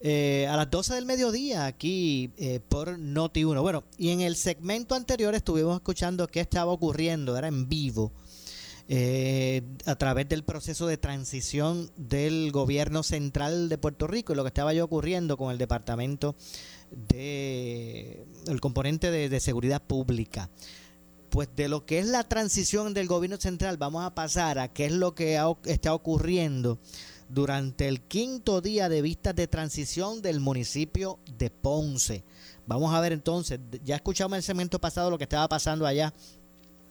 Eh, 0.00 0.46
a 0.50 0.56
las 0.56 0.70
12 0.70 0.94
del 0.94 1.06
mediodía 1.06 1.64
aquí 1.64 2.30
eh, 2.36 2.60
por 2.60 2.98
Noti1. 2.98 3.62
Bueno, 3.62 3.84
y 3.96 4.10
en 4.10 4.20
el 4.20 4.36
segmento 4.36 4.94
anterior 4.94 5.34
estuvimos 5.34 5.76
escuchando 5.76 6.26
qué 6.26 6.40
estaba 6.40 6.70
ocurriendo, 6.72 7.38
era 7.38 7.48
en 7.48 7.66
vivo, 7.66 8.12
eh, 8.88 9.62
a 9.84 9.96
través 9.96 10.28
del 10.28 10.44
proceso 10.44 10.86
de 10.86 10.96
transición 10.96 11.90
del 11.96 12.52
gobierno 12.52 13.02
central 13.02 13.68
de 13.68 13.78
Puerto 13.78 14.06
Rico 14.06 14.32
y 14.32 14.36
lo 14.36 14.44
que 14.44 14.48
estaba 14.48 14.72
yo 14.72 14.84
ocurriendo 14.84 15.36
con 15.36 15.50
el 15.50 15.58
departamento 15.58 16.36
de 16.90 18.24
el 18.46 18.60
componente 18.60 19.10
de, 19.10 19.40
seguridad 19.40 19.82
pública 19.82 20.50
pues 21.30 21.48
de 21.56 21.66
lo 21.66 21.84
que 21.84 21.98
es 21.98 22.06
la 22.06 22.22
transición 22.22 22.94
del 22.94 23.08
gobierno 23.08 23.38
central 23.38 23.76
vamos 23.76 24.04
a 24.04 24.14
pasar 24.14 24.60
a 24.60 24.72
qué 24.72 24.86
es 24.86 24.92
lo 24.92 25.16
que 25.16 25.40
está 25.64 25.92
ocurriendo 25.92 26.78
durante 27.28 27.88
el 27.88 28.02
quinto 28.02 28.60
día 28.60 28.88
de 28.88 29.02
vistas 29.02 29.34
de 29.34 29.48
transición 29.48 30.22
del 30.22 30.38
municipio 30.40 31.18
de 31.38 31.50
Ponce. 31.50 32.22
Vamos 32.66 32.94
a 32.94 33.00
ver 33.00 33.12
entonces, 33.12 33.58
ya 33.84 33.96
escuchamos 33.96 34.36
el 34.36 34.42
segmento 34.42 34.80
pasado 34.80 35.10
lo 35.10 35.18
que 35.18 35.24
estaba 35.24 35.48
pasando 35.48 35.86
allá 35.86 36.12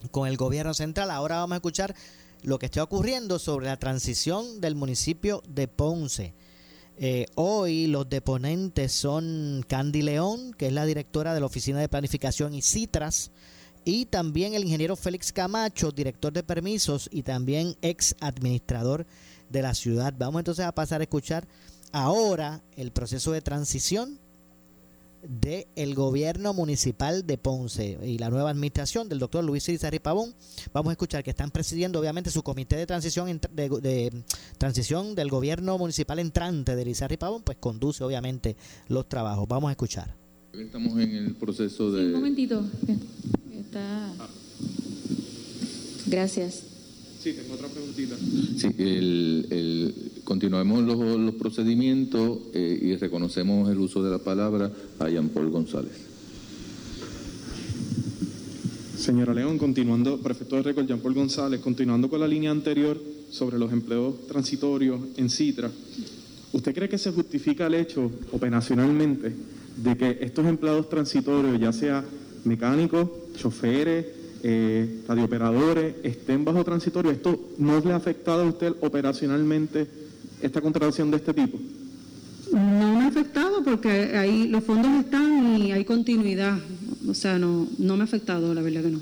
con 0.08 0.28
el 0.28 0.36
gobierno 0.36 0.74
central, 0.74 1.10
ahora 1.10 1.36
vamos 1.36 1.54
a 1.54 1.56
escuchar 1.56 1.94
lo 2.42 2.58
que 2.58 2.66
está 2.66 2.82
ocurriendo 2.82 3.38
sobre 3.38 3.66
la 3.66 3.78
transición 3.78 4.60
del 4.60 4.74
municipio 4.74 5.42
de 5.48 5.68
Ponce. 5.68 6.34
Eh, 6.98 7.26
hoy 7.34 7.88
los 7.88 8.08
deponentes 8.08 8.92
son 8.92 9.64
Candy 9.68 10.02
León, 10.02 10.54
que 10.54 10.68
es 10.68 10.72
la 10.72 10.86
directora 10.86 11.34
de 11.34 11.40
la 11.40 11.46
Oficina 11.46 11.78
de 11.78 11.88
Planificación 11.88 12.54
y 12.54 12.62
Citras, 12.62 13.30
y 13.84 14.06
también 14.06 14.54
el 14.54 14.64
ingeniero 14.64 14.96
Félix 14.96 15.32
Camacho, 15.32 15.92
director 15.92 16.32
de 16.32 16.42
permisos 16.42 17.08
y 17.12 17.22
también 17.22 17.76
ex 17.82 18.16
administrador 18.20 19.06
de 19.48 19.62
la 19.62 19.74
ciudad. 19.74 20.14
Vamos 20.16 20.40
entonces 20.40 20.64
a 20.64 20.74
pasar 20.74 21.00
a 21.00 21.04
escuchar 21.04 21.46
ahora 21.92 22.62
el 22.76 22.92
proceso 22.92 23.32
de 23.32 23.42
transición 23.42 24.18
del 25.28 25.66
el 25.76 25.94
gobierno 25.94 26.54
municipal 26.54 27.26
de 27.26 27.38
Ponce 27.38 27.98
y 28.02 28.18
la 28.18 28.30
nueva 28.30 28.50
administración 28.50 29.08
del 29.08 29.18
doctor 29.18 29.44
Luis 29.44 29.68
Irizarry 29.68 29.98
Pavón. 29.98 30.34
Vamos 30.72 30.90
a 30.90 30.92
escuchar 30.92 31.22
que 31.24 31.30
están 31.30 31.50
presidiendo 31.50 32.00
obviamente 32.00 32.30
su 32.30 32.42
comité 32.42 32.76
de 32.76 32.86
transición 32.86 33.40
de, 33.52 33.68
de 33.68 34.24
transición 34.58 35.14
del 35.14 35.28
gobierno 35.30 35.78
municipal 35.78 36.18
entrante 36.18 36.76
de 36.76 36.82
Irizarry 36.82 37.16
Pavón, 37.16 37.42
pues 37.42 37.58
conduce 37.58 38.04
obviamente 38.04 38.56
los 38.88 39.08
trabajos. 39.08 39.46
Vamos 39.48 39.68
a 39.68 39.72
escuchar. 39.72 40.14
Estamos 40.52 40.98
en 40.98 41.14
el 41.14 41.34
proceso 41.34 41.86
Un 41.88 41.96
de... 41.96 42.04
momentito. 42.12 42.64
Está. 43.52 44.12
Gracias. 46.06 46.62
Sí, 47.26 47.32
tengo 47.32 47.54
otra 47.54 47.66
preguntita. 47.66 48.14
Sí, 48.56 48.68
el, 48.78 49.46
el- 49.50 49.94
continuemos 50.22 50.84
los, 50.84 51.18
los 51.18 51.34
procedimientos 51.34 52.38
eh, 52.54 52.78
y 52.80 52.94
reconocemos 52.94 53.68
el 53.68 53.78
uso 53.78 54.00
de 54.00 54.12
la 54.12 54.18
palabra 54.18 54.70
a 55.00 55.08
Jean 55.08 55.30
Paul 55.30 55.50
González. 55.50 55.90
Señora 58.96 59.34
León, 59.34 59.58
continuando, 59.58 60.20
prefecto 60.20 60.54
de 60.54 60.62
récord 60.62 60.86
Jean 60.86 61.00
Paul 61.00 61.14
González, 61.14 61.58
continuando 61.58 62.08
con 62.08 62.20
la 62.20 62.28
línea 62.28 62.52
anterior 62.52 62.96
sobre 63.28 63.58
los 63.58 63.72
empleos 63.72 64.28
transitorios 64.28 65.00
en 65.16 65.28
Citra, 65.28 65.68
¿usted 66.52 66.72
cree 66.76 66.88
que 66.88 66.96
se 66.96 67.10
justifica 67.10 67.66
el 67.66 67.74
hecho 67.74 68.08
operacionalmente 68.30 69.32
de 69.82 69.96
que 69.96 70.18
estos 70.20 70.46
empleados 70.46 70.88
transitorios, 70.88 71.58
ya 71.58 71.72
sea 71.72 72.04
mecánicos, 72.44 73.08
choferes, 73.36 74.06
eh, 74.48 75.00
radiooperadores, 75.08 75.96
estén 76.04 76.44
bajo 76.44 76.62
transitorio? 76.62 77.10
¿Esto 77.10 77.50
no 77.58 77.80
le 77.80 77.92
ha 77.92 77.96
afectado 77.96 78.42
a 78.42 78.46
usted 78.46 78.74
operacionalmente 78.80 79.88
esta 80.40 80.60
contratación 80.60 81.10
de 81.10 81.16
este 81.16 81.34
tipo? 81.34 81.58
No 82.52 82.94
me 82.96 83.04
ha 83.04 83.08
afectado 83.08 83.64
porque 83.64 83.88
ahí 84.16 84.46
los 84.46 84.62
fondos 84.62 84.92
están 85.04 85.60
y 85.60 85.72
hay 85.72 85.84
continuidad. 85.84 86.56
O 87.08 87.14
sea, 87.14 87.38
no, 87.40 87.66
no 87.78 87.96
me 87.96 88.02
ha 88.02 88.04
afectado, 88.04 88.54
la 88.54 88.62
verdad 88.62 88.82
que 88.82 88.90
no. 88.90 89.00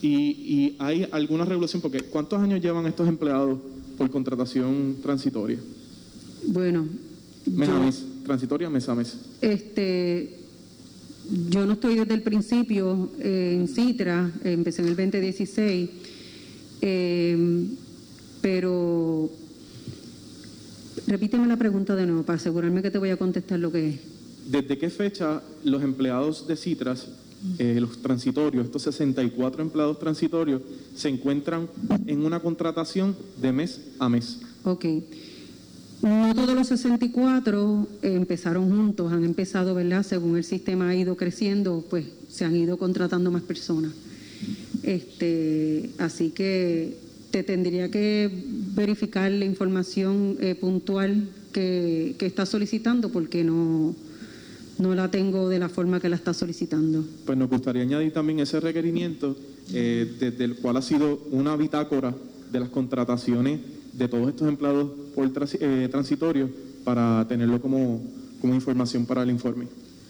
¿Y, 0.00 0.14
y 0.16 0.76
hay 0.78 1.08
alguna 1.10 1.44
regulación? 1.44 1.82
Porque 1.82 2.02
¿cuántos 2.02 2.40
años 2.40 2.60
llevan 2.62 2.86
estos 2.86 3.08
empleados 3.08 3.58
por 3.96 4.08
contratación 4.10 4.98
transitoria? 5.02 5.58
Bueno, 6.46 6.86
Mes 7.46 7.68
a 7.68 7.72
yo, 7.72 7.80
mes, 7.82 8.04
transitoria 8.24 8.70
mes 8.70 8.88
a 8.88 8.94
mes. 8.94 9.16
este, 9.40 10.37
yo 11.30 11.66
no 11.66 11.74
estoy 11.74 11.96
desde 11.96 12.14
el 12.14 12.22
principio 12.22 13.10
eh, 13.18 13.56
en 13.58 13.68
Citra, 13.68 14.30
empecé 14.44 14.82
en 14.82 14.88
el 14.88 14.96
2016, 14.96 15.90
eh, 16.80 17.66
pero 18.40 19.30
repíteme 21.06 21.46
la 21.46 21.56
pregunta 21.56 21.94
de 21.96 22.06
nuevo 22.06 22.22
para 22.22 22.36
asegurarme 22.36 22.82
que 22.82 22.90
te 22.90 22.98
voy 22.98 23.10
a 23.10 23.16
contestar 23.16 23.58
lo 23.58 23.70
que 23.70 23.88
es. 23.88 24.00
¿Desde 24.46 24.78
qué 24.78 24.88
fecha 24.88 25.42
los 25.64 25.82
empleados 25.82 26.46
de 26.46 26.56
Citras, 26.56 27.08
eh, 27.58 27.78
los 27.80 28.00
transitorios, 28.00 28.64
estos 28.64 28.82
64 28.82 29.62
empleados 29.62 29.98
transitorios, 29.98 30.62
se 30.94 31.08
encuentran 31.08 31.68
en 32.06 32.24
una 32.24 32.40
contratación 32.40 33.14
de 33.40 33.52
mes 33.52 33.80
a 33.98 34.08
mes? 34.08 34.40
Ok. 34.64 34.86
No 36.02 36.32
todos 36.34 36.54
los 36.54 36.68
64 36.68 37.88
empezaron 38.02 38.70
juntos, 38.70 39.12
han 39.12 39.24
empezado, 39.24 39.74
¿verdad? 39.74 40.04
Según 40.04 40.36
el 40.36 40.44
sistema 40.44 40.90
ha 40.90 40.94
ido 40.94 41.16
creciendo, 41.16 41.84
pues 41.90 42.06
se 42.28 42.44
han 42.44 42.54
ido 42.54 42.76
contratando 42.76 43.30
más 43.30 43.42
personas. 43.42 43.92
Este, 44.82 45.90
así 45.98 46.30
que 46.30 46.96
te 47.30 47.42
tendría 47.42 47.90
que 47.90 48.30
verificar 48.74 49.30
la 49.30 49.44
información 49.44 50.36
eh, 50.40 50.54
puntual 50.54 51.28
que, 51.52 52.14
que 52.18 52.26
está 52.26 52.46
solicitando 52.46 53.10
porque 53.10 53.42
no, 53.42 53.94
no 54.78 54.94
la 54.94 55.10
tengo 55.10 55.48
de 55.48 55.58
la 55.58 55.68
forma 55.68 56.00
que 56.00 56.08
la 56.08 56.16
está 56.16 56.32
solicitando. 56.32 57.04
Pues 57.26 57.36
nos 57.36 57.50
gustaría 57.50 57.82
añadir 57.82 58.12
también 58.12 58.40
ese 58.40 58.60
requerimiento, 58.60 59.36
eh, 59.72 60.16
desde 60.18 60.44
el 60.44 60.56
cual 60.56 60.76
ha 60.76 60.82
sido 60.82 61.20
una 61.30 61.56
bitácora 61.56 62.14
de 62.50 62.60
las 62.60 62.68
contrataciones 62.68 63.60
de 63.98 64.08
todos 64.08 64.28
estos 64.28 64.48
empleados 64.48 64.90
por 65.14 65.28
transi- 65.32 65.58
eh, 65.60 65.88
transitorios 65.90 66.50
para 66.84 67.26
tenerlo 67.28 67.60
como, 67.60 68.00
como 68.40 68.54
información 68.54 69.04
para 69.04 69.22
el 69.24 69.30
informe. 69.30 69.66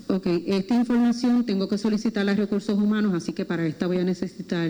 Ok, 0.08 0.26
esta 0.46 0.74
información 0.74 1.44
tengo 1.44 1.68
que 1.68 1.76
solicitarla 1.78 2.32
a 2.32 2.34
recursos 2.34 2.76
humanos, 2.78 3.14
así 3.14 3.32
que 3.32 3.44
para 3.44 3.66
esta 3.66 3.86
voy 3.86 3.98
a 3.98 4.04
necesitar 4.04 4.68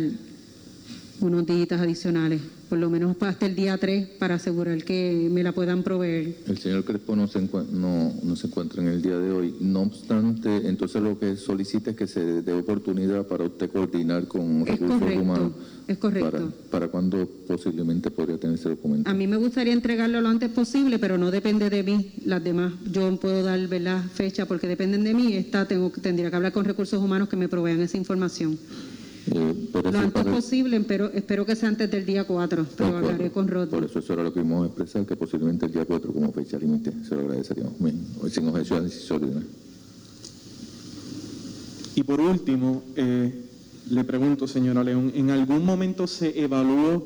unos 1.20 1.46
días 1.46 1.72
adicionales, 1.72 2.40
por 2.68 2.78
lo 2.78 2.90
menos 2.90 3.16
hasta 3.20 3.46
el 3.46 3.54
día 3.54 3.76
3, 3.76 4.06
para 4.18 4.36
asegurar 4.36 4.82
que 4.84 5.28
me 5.30 5.42
la 5.42 5.52
puedan 5.52 5.82
proveer. 5.82 6.36
El 6.46 6.58
señor 6.58 6.84
Crespo 6.84 7.16
no 7.16 7.26
se, 7.26 7.40
no, 7.40 8.12
no 8.22 8.36
se 8.36 8.46
encuentra 8.46 8.82
en 8.82 8.88
el 8.88 9.02
día 9.02 9.18
de 9.18 9.30
hoy. 9.32 9.54
No 9.60 9.82
obstante, 9.82 10.68
entonces 10.68 11.02
lo 11.02 11.18
que 11.18 11.36
solicita 11.36 11.90
es 11.90 11.96
que 11.96 12.06
se 12.06 12.42
dé 12.42 12.52
oportunidad 12.52 13.26
para 13.26 13.44
usted 13.44 13.70
coordinar 13.70 14.26
con 14.28 14.64
recursos 14.64 14.98
correcto, 14.98 15.22
humanos. 15.22 15.52
es 15.86 15.98
correcto. 15.98 16.30
Para, 16.30 16.46
para 16.70 16.88
cuándo 16.88 17.28
posiblemente 17.46 18.10
podría 18.10 18.38
tener 18.38 18.58
ese 18.58 18.68
documento. 18.68 19.10
A 19.10 19.14
mí 19.14 19.26
me 19.26 19.36
gustaría 19.36 19.72
entregarlo 19.72 20.20
lo 20.20 20.28
antes 20.28 20.50
posible, 20.50 20.98
pero 20.98 21.18
no 21.18 21.30
depende 21.30 21.70
de 21.70 21.82
mí. 21.82 22.12
Las 22.24 22.42
demás, 22.44 22.72
yo 22.90 23.14
puedo 23.18 23.42
dar 23.42 23.66
¿verdad? 23.68 24.04
fecha 24.12 24.46
porque 24.46 24.66
dependen 24.68 25.04
de 25.04 25.14
mí. 25.14 25.34
Esta 25.34 25.66
tengo, 25.66 25.90
tendría 25.90 26.30
que 26.30 26.36
hablar 26.36 26.52
con 26.52 26.64
recursos 26.64 27.02
humanos 27.02 27.28
que 27.28 27.36
me 27.36 27.48
provean 27.48 27.80
esa 27.80 27.96
información. 27.96 28.58
Eh, 29.30 29.68
por 29.72 29.84
Lo 29.84 29.90
eso, 29.90 29.98
antes 29.98 30.12
para- 30.22 30.30
posible, 30.34 30.80
pero 30.80 31.10
espero 31.12 31.44
que 31.44 31.54
sea 31.56 31.68
antes 31.68 31.90
del 31.90 32.06
día 32.06 32.24
4, 32.24 32.64
pero 32.76 32.88
acuerdo. 32.88 33.08
hablaré 33.08 33.30
con 33.30 33.48
Rod. 33.48 33.68
Por 33.68 33.84
eso 33.84 33.98
eso 33.98 34.12
era 34.14 34.22
lo 34.22 34.32
que 34.32 34.40
íbamos 34.40 34.62
a 34.62 34.66
expresar, 34.66 35.04
que 35.06 35.16
posiblemente 35.16 35.66
el 35.66 35.72
día 35.72 35.84
4 35.84 36.12
como 36.12 36.32
fecha 36.32 36.58
límite. 36.58 36.92
Se 37.06 37.14
lo 37.14 37.22
agradeceríamos. 37.22 37.74
Bien, 37.78 38.00
hoy 38.22 38.30
sin 38.30 38.48
objeciones 38.48 38.94
y. 38.94 39.44
Y 41.96 42.02
por 42.04 42.20
último, 42.20 42.82
eh, 42.96 43.32
le 43.90 44.04
pregunto, 44.04 44.46
señora 44.46 44.84
León, 44.84 45.10
¿en 45.14 45.30
algún 45.30 45.64
momento 45.64 46.06
se 46.06 46.40
evaluó 46.40 47.02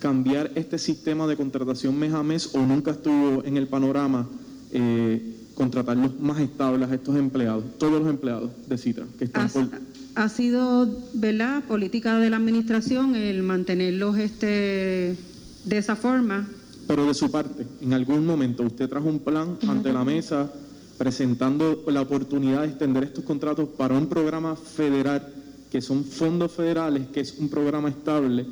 cambiar 0.00 0.50
este 0.54 0.78
sistema 0.78 1.26
de 1.26 1.36
contratación 1.36 1.98
mes 1.98 2.12
a 2.12 2.22
mes 2.22 2.50
o 2.54 2.58
nunca 2.66 2.90
estuvo 2.90 3.42
en 3.44 3.56
el 3.56 3.68
panorama 3.68 4.28
eh, 4.72 5.36
contratarlos 5.54 6.18
más 6.20 6.40
estables 6.40 6.90
a 6.90 6.94
estos 6.94 7.16
empleados, 7.16 7.64
todos 7.78 8.00
los 8.02 8.08
empleados 8.10 8.50
de 8.68 8.76
Citra 8.78 9.06
que 9.18 9.24
están 9.26 9.48
por... 9.48 9.68
Ha 10.14 10.28
sido, 10.28 10.88
¿verdad?, 11.14 11.64
política 11.64 12.18
de 12.18 12.30
la 12.30 12.36
administración 12.36 13.14
el 13.14 13.42
mantenerlos 13.42 14.18
este, 14.18 15.16
de 15.64 15.78
esa 15.78 15.96
forma. 15.96 16.48
Pero 16.86 17.06
de 17.06 17.14
su 17.14 17.30
parte, 17.30 17.66
en 17.80 17.92
algún 17.92 18.26
momento 18.26 18.62
usted 18.64 18.88
trajo 18.88 19.08
un 19.08 19.20
plan 19.20 19.56
ante 19.66 19.92
la 19.92 20.04
mesa 20.04 20.52
presentando 20.98 21.82
la 21.86 22.02
oportunidad 22.02 22.60
de 22.60 22.68
extender 22.68 23.04
estos 23.04 23.24
contratos 23.24 23.68
para 23.70 23.96
un 23.96 24.06
programa 24.06 24.54
federal, 24.56 25.32
que 25.70 25.80
son 25.80 26.04
fondos 26.04 26.52
federales, 26.52 27.08
que 27.08 27.20
es 27.20 27.38
un 27.38 27.48
programa 27.48 27.88
estable. 27.88 28.46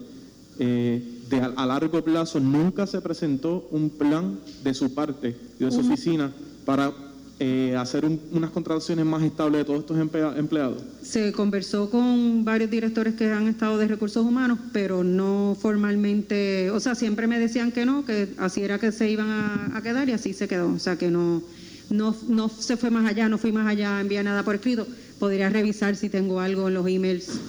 Eh, 0.58 1.20
de 1.28 1.40
a, 1.40 1.66
largo 1.66 2.02
plazo 2.02 2.40
nunca 2.40 2.86
se 2.86 3.00
presentó 3.00 3.68
un 3.70 3.90
plan 3.90 4.40
de 4.64 4.74
su 4.74 4.94
parte 4.94 5.36
y 5.58 5.64
de 5.64 5.70
su 5.70 5.80
oficina 5.80 6.32
para 6.64 6.92
eh, 7.41 7.74
hacer 7.76 8.05
unas 8.05 8.51
contrataciones 8.51 9.05
más 9.05 9.22
estables 9.22 9.61
de 9.61 9.64
todos 9.64 9.80
estos 9.80 9.99
empleados? 10.36 10.82
Se 11.03 11.32
conversó 11.32 11.91
con 11.91 12.45
varios 12.45 12.70
directores 12.70 13.14
que 13.14 13.32
han 13.32 13.49
estado 13.49 13.78
de 13.78 13.88
recursos 13.88 14.24
humanos, 14.24 14.59
pero 14.72 15.03
no 15.03 15.57
formalmente, 15.59 16.70
o 16.70 16.78
sea, 16.78 16.95
siempre 16.95 17.26
me 17.26 17.38
decían 17.38 17.72
que 17.72 17.86
no, 17.86 18.05
que 18.05 18.28
así 18.38 18.62
era 18.62 18.78
que 18.78 18.93
se 18.93 19.11
iban 19.11 19.28
a, 19.30 19.80
quedar 19.82 20.09
y 20.09 20.12
así 20.12 20.34
se 20.34 20.47
quedó, 20.47 20.68
o 20.68 20.78
sea, 20.78 20.97
que 20.97 21.11
no, 21.11 21.43
no, 21.88 22.14
no 22.28 22.49
se 22.49 22.76
fue 22.76 22.91
más 22.91 23.09
allá, 23.09 23.28
no 23.28 23.38
fui 23.38 23.53
más 23.53 23.66
allá, 23.66 24.01
envié 24.01 24.22
nada 24.22 24.43
por 24.43 24.55
escrito. 24.55 24.86
Podría 25.18 25.49
revisar 25.49 25.97
si 25.97 26.09
tengo 26.09 26.41
algo 26.41 26.68
en 26.68 26.74
los 26.74 26.86
emails 26.86 27.41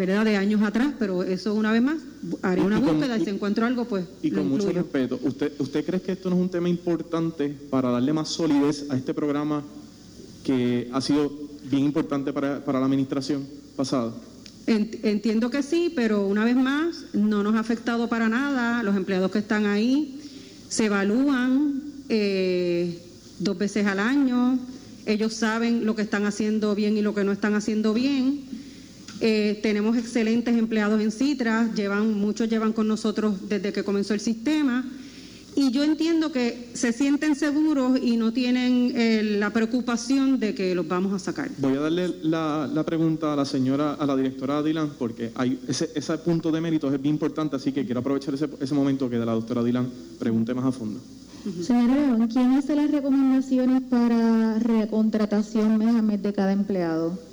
¿verdad? 0.00 0.24
De 0.24 0.36
años 0.36 0.62
atrás, 0.62 0.94
pero 0.98 1.22
eso 1.22 1.52
una 1.54 1.72
vez 1.72 1.82
más, 1.82 1.98
haré 2.42 2.62
una 2.62 2.78
búsqueda 2.78 3.16
y, 3.16 3.24
si 3.24 3.30
encuentro 3.30 3.66
algo, 3.66 3.84
pues. 3.84 4.04
Y 4.22 4.30
con 4.30 4.48
mucho 4.48 4.70
respeto, 4.70 5.18
¿usted, 5.22 5.52
¿usted 5.58 5.84
cree 5.84 6.00
que 6.00 6.12
esto 6.12 6.30
no 6.30 6.36
es 6.36 6.42
un 6.42 6.48
tema 6.50 6.68
importante 6.68 7.48
para 7.48 7.90
darle 7.90 8.12
más 8.12 8.28
solidez 8.28 8.86
a 8.90 8.96
este 8.96 9.14
programa 9.14 9.62
que 10.44 10.88
ha 10.92 11.00
sido 11.00 11.32
bien 11.70 11.84
importante 11.84 12.32
para, 12.32 12.60
la 12.64 12.84
administración 12.84 13.46
pasada? 13.76 14.12
Entiendo 14.66 15.50
que 15.50 15.62
sí, 15.62 15.92
pero 15.96 16.26
una 16.26 16.44
vez 16.44 16.54
más, 16.54 17.06
no 17.12 17.42
nos 17.42 17.54
ha 17.56 17.60
afectado 17.60 18.08
para 18.08 18.28
nada. 18.28 18.82
Los 18.82 18.96
empleados 18.96 19.30
que 19.32 19.38
están 19.38 19.66
ahí 19.66 20.20
se 20.68 20.86
evalúan 20.86 21.82
eh, 22.08 23.02
dos 23.40 23.58
veces 23.58 23.86
al 23.86 23.98
año. 23.98 24.58
Ellos 25.06 25.34
saben 25.34 25.86
lo 25.86 25.96
que 25.96 26.02
están 26.02 26.24
haciendo 26.24 26.74
bien 26.74 26.96
y 26.96 27.02
lo 27.02 27.14
que 27.14 27.24
no 27.24 27.32
están 27.32 27.54
haciendo 27.54 27.94
bien 27.94 28.44
eh, 29.20 29.58
tenemos 29.62 29.96
excelentes 29.96 30.56
empleados 30.56 31.00
en 31.00 31.12
Citra, 31.12 31.72
llevan, 31.74 32.14
muchos 32.14 32.48
llevan 32.48 32.72
con 32.72 32.88
nosotros 32.88 33.48
desde 33.48 33.72
que 33.72 33.84
comenzó 33.84 34.14
el 34.14 34.20
sistema. 34.20 34.84
Y 35.56 35.72
yo 35.72 35.82
entiendo 35.82 36.30
que 36.30 36.70
se 36.74 36.92
sienten 36.92 37.34
seguros 37.34 37.98
y 38.00 38.16
no 38.16 38.32
tienen 38.32 38.92
eh, 38.94 39.36
la 39.38 39.50
preocupación 39.50 40.38
de 40.38 40.54
que 40.54 40.74
los 40.74 40.86
vamos 40.86 41.12
a 41.12 41.18
sacar. 41.18 41.50
Voy 41.58 41.74
a 41.74 41.80
darle 41.80 42.14
la, 42.22 42.82
pregunta 42.86 43.32
a 43.32 43.36
la 43.36 43.44
señora, 43.44 43.94
a 43.94 44.06
la 44.06 44.16
directora 44.16 44.62
Dylan, 44.62 44.92
porque 44.98 45.32
hay 45.34 45.58
ese, 45.66 45.90
ese 45.94 46.18
punto 46.18 46.52
de 46.52 46.60
mérito 46.60 46.92
es 46.92 47.02
bien 47.02 47.16
importante, 47.16 47.56
así 47.56 47.72
que 47.72 47.84
quiero 47.84 48.00
aprovechar 48.00 48.32
ese, 48.34 48.48
ese 48.60 48.74
momento 48.74 49.10
que 49.10 49.18
de 49.18 49.26
la 49.26 49.32
doctora 49.32 49.62
Dylan 49.62 49.90
pregunte 50.18 50.54
más 50.54 50.66
a 50.66 50.72
fondo. 50.72 51.00
Señora 51.62 51.94
León, 51.94 52.28
¿quién 52.28 52.52
hace 52.52 52.76
las 52.76 52.90
recomendaciones 52.90 53.82
para 53.90 54.58
recontratación 54.58 55.78
mes 55.78 55.96
a 55.96 56.02
mes 56.02 56.22
de 56.22 56.32
cada 56.32 56.52
empleado? 56.52 57.29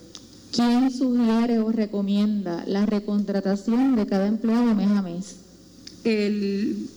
¿Quién 0.52 0.92
sugiere 0.92 1.60
o 1.60 1.72
recomienda 1.72 2.64
la 2.68 2.86
recontratación 2.86 3.96
de 3.96 4.06
cada 4.06 4.28
empleado 4.28 4.74
mes 4.76 4.90
a 4.90 5.02
mes? 5.02 5.36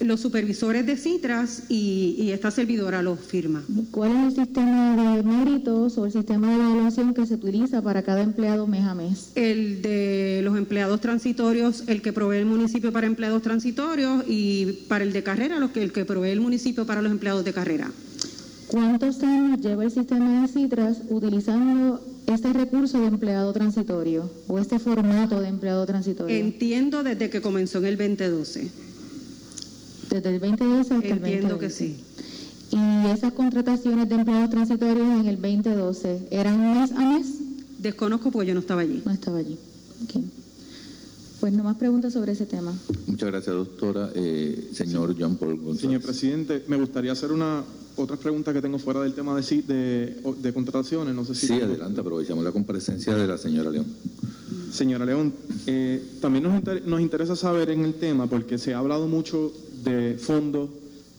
los 0.01 0.21
supervisores 0.21 0.87
de 0.87 0.97
Citras 0.97 1.65
y, 1.69 2.31
esta 2.31 2.51
servidora 2.51 3.03
lo 3.03 3.17
firma. 3.17 3.63
¿Cuál 3.91 4.13
es 4.13 4.39
el 4.39 4.45
sistema 4.45 5.17
de 5.17 5.23
méritos 5.23 5.99
o 5.99 6.07
el 6.07 6.13
sistema 6.13 6.49
de 6.49 6.55
evaluación 6.55 7.15
que 7.15 7.27
se 7.27 7.35
utiliza 7.35 7.83
para 7.83 8.03
cada 8.03 8.23
empleado 8.23 8.67
mes 8.67 8.85
a 8.85 8.95
mes? 8.95 9.33
El 9.35 9.83
de 9.83 10.43
los 10.45 10.57
empleados 10.57 11.01
transitorios, 11.01 11.85
el 11.89 12.03
que 12.03 12.13
provee 12.13 12.39
el 12.39 12.47
municipio 12.47 12.93
para 12.93 13.07
empleados 13.07 13.43
transitorios 13.43 14.25
y 14.29 14.85
para 14.89 15.05
el 15.05 15.13
de 15.13 15.23
carrera, 15.23 15.59
lo 15.59 15.73
que, 15.73 15.83
el 15.83 15.93
que 15.93 16.05
provee 16.05 16.31
el 16.31 16.41
municipio 16.41 16.87
para 16.87 17.03
los 17.03 17.11
empleados 17.11 17.45
de 17.45 17.53
carrera. 17.53 17.91
¿Cuántos 18.69 19.21
años 19.25 19.61
lleva 19.61 19.83
el 19.83 19.91
sistema 19.91 20.43
de 20.43 20.49
Citras 20.49 20.99
utilizando 21.09 22.01
este 22.27 22.53
recurso 22.53 23.01
de 23.01 23.07
empleado 23.07 23.53
transitorio 23.53 24.31
o 24.49 24.59
este 24.59 24.79
formato 24.79 25.41
de 25.41 25.49
empleado 25.49 25.85
transitorio? 25.87 26.37
Entiendo 26.37 27.03
desde 27.03 27.31
que 27.31 27.41
comenzó 27.41 27.79
en 27.79 27.87
el 27.87 27.97
2012. 27.97 28.71
Desde 30.11 30.29
el 30.29 30.41
2012 30.41 30.81
hasta 30.81 30.95
el 30.95 31.01
2012. 31.01 31.15
Entiendo 31.15 31.59
que 31.59 31.71
sí. 31.71 31.97
¿Y 32.73 33.11
esas 33.11 33.33
contrataciones 33.33 34.09
de 34.09 34.15
empleados 34.15 34.51
transitorios 34.51 35.07
en 35.21 35.27
el 35.27 35.37
2012 35.41 36.29
eran 36.31 36.75
mes 36.75 36.93
a 36.93 37.01
mes? 37.01 37.27
Desconozco 37.79 38.31
porque 38.31 38.49
yo 38.49 38.55
no 38.55 38.61
estaba 38.61 38.83
allí. 38.83 39.03
No 39.05 39.13
estaba 39.13 39.39
allí. 39.39 39.59
Pues 41.41 41.55
no 41.55 41.65
más 41.65 41.77
preguntas 41.77 42.13
sobre 42.13 42.33
ese 42.33 42.45
tema. 42.45 42.73
Muchas 43.07 43.31
gracias, 43.31 43.57
doctora. 43.57 44.11
Eh, 44.15 44.71
señor 44.75 45.17
John 45.19 45.37
Paul 45.37 45.57
González. 45.57 45.81
Señor 45.81 46.03
presidente, 46.03 46.65
me 46.69 46.77
gustaría 46.77 47.13
hacer 47.13 47.33
una 47.33 47.65
otras 47.97 48.19
preguntas 48.19 48.53
que 48.53 48.61
tengo 48.61 48.79
fuera 48.79 49.01
del 49.01 49.15
tema 49.15 49.35
de, 49.35 49.63
de, 49.63 50.23
de 50.39 50.53
contrataciones. 50.53 51.15
No 51.15 51.25
sé 51.25 51.35
si 51.35 51.47
sí, 51.47 51.55
adelante, 51.55 52.01
aprovechamos 52.01 52.45
la 52.45 52.53
comparecencia 52.53 53.15
de 53.15 53.27
la 53.27 53.39
señora 53.39 53.71
León. 53.71 53.87
Señora 54.71 55.07
León, 55.07 55.33
eh, 55.67 56.03
también 56.21 56.45
nos, 56.45 56.63
nos 56.87 57.01
interesa 57.01 57.35
saber 57.35 57.71
en 57.71 57.85
el 57.85 57.95
tema, 57.95 58.27
porque 58.27 58.59
se 58.59 58.75
ha 58.75 58.79
hablado 58.79 59.09
mucho 59.09 59.53
de 59.83 60.17
fondos, 60.19 60.69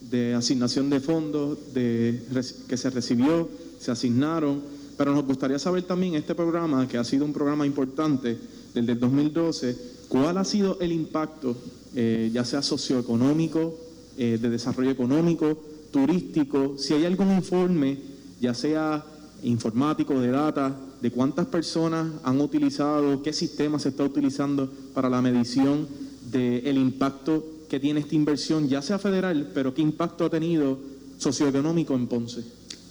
de 0.09 0.36
asignación 0.36 0.89
de 0.89 0.99
fondos, 0.99 1.57
de 1.74 2.22
que 2.67 2.78
se 2.78 2.89
recibió, 2.91 3.49
se 3.80 3.91
asignaron, 3.91 4.61
pero 4.97 5.13
nos 5.13 5.26
gustaría 5.26 5.57
saber 5.57 5.84
también 5.84 6.13
este 6.13 6.36
programa, 6.36 6.88
que 6.88 6.97
ha 6.97 7.03
sido 7.03 7.26
un 7.26 7.34
programa 7.34 7.65
importante 7.65 8.38
desde 8.74 8.91
el 8.93 8.99
2012, 8.99 9.78
cuál 10.07 10.38
ha 10.38 10.43
sido 10.43 10.78
el 10.80 10.91
impacto, 10.91 11.55
eh, 11.95 12.30
ya 12.34 12.45
sea 12.45 12.61
socioeconómico, 12.61 13.78
eh, 14.17 14.38
de 14.41 14.49
desarrollo 14.49 14.91
económico, 14.91 15.57
turístico, 15.91 16.76
si 16.78 16.93
hay 16.93 17.05
algún 17.05 17.32
informe, 17.32 17.97
ya 18.39 18.53
sea 18.53 19.03
informático, 19.43 20.19
de 20.19 20.32
data, 20.32 20.76
de 21.01 21.11
cuántas 21.11 21.47
personas 21.47 22.07
han 22.24 22.39
utilizado, 22.39 23.24
qué 23.24 23.34
sistema 23.34 23.80
se 23.80 23.89
está 23.89 24.03
utilizando 24.03 24.69
para 24.93 25.09
la 25.09 25.22
medición 25.22 25.88
del 26.32 26.78
impacto 26.78 27.43
que 27.69 27.80
tiene 27.80 28.01
esta 28.01 28.15
inversión, 28.15 28.67
ya 28.67 28.82
sea 28.82 28.99
federal, 28.99 29.51
pero 29.53 29.74
qué 29.74 29.82
impacto 29.82 30.26
ha 30.26 30.30
tenido 30.30 30.78
socioeconómico 31.17 31.95
en 31.95 32.07
Ponce. 32.07 32.43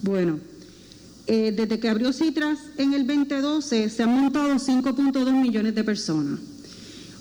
Bueno, 0.02 0.38
eh, 1.32 1.52
desde 1.52 1.78
que 1.78 1.88
abrió 1.88 2.12
Citras 2.12 2.58
en 2.76 2.92
el 2.92 3.06
2012 3.06 3.88
se 3.88 4.02
han 4.02 4.20
montado 4.20 4.52
5.2 4.52 5.32
millones 5.40 5.76
de 5.76 5.84
personas. 5.84 6.40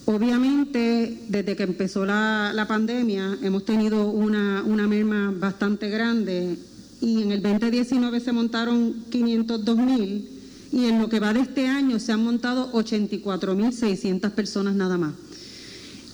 Obviamente, 0.05 1.19
desde 1.27 1.55
que 1.55 1.61
empezó 1.61 2.07
la, 2.07 2.65
pandemia, 2.67 3.37
hemos 3.43 3.65
tenido 3.65 4.09
una, 4.09 4.63
una, 4.65 4.87
merma 4.87 5.31
bastante 5.37 5.91
grande 5.91 6.57
y 6.99 7.21
en 7.21 7.31
el 7.31 7.43
2019 7.43 8.19
se 8.19 8.31
montaron 8.31 8.95
502 9.11 9.77
mil 9.77 10.27
y 10.71 10.85
en 10.85 10.97
lo 10.97 11.07
que 11.07 11.19
va 11.19 11.31
de 11.31 11.41
este 11.41 11.67
año 11.67 11.99
se 11.99 12.11
han 12.11 12.23
montado 12.23 12.71
84 12.73 13.53
mil 13.53 13.71
600 13.71 14.31
personas 14.31 14.73
nada 14.73 14.97
más. 14.97 15.13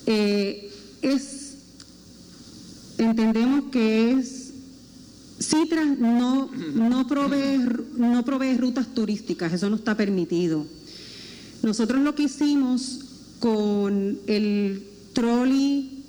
Eh, 0.06 0.70
es, 1.02 1.60
entendemos 2.98 3.72
que 3.72 4.12
es, 4.12 4.45
Citras 5.40 5.98
no, 6.00 6.50
no, 6.52 7.08
provee, 7.08 7.60
no 7.98 8.24
provee 8.24 8.58
rutas 8.58 8.88
turísticas, 8.94 9.52
eso 9.52 9.70
no 9.70 9.76
está 9.76 9.96
permitido. 9.96 10.66
Nosotros 11.62 12.02
lo 12.02 12.16
que 12.16 12.24
hicimos 12.24 13.00
con 13.40 14.20
el 14.28 14.88
trolley, 15.14 16.04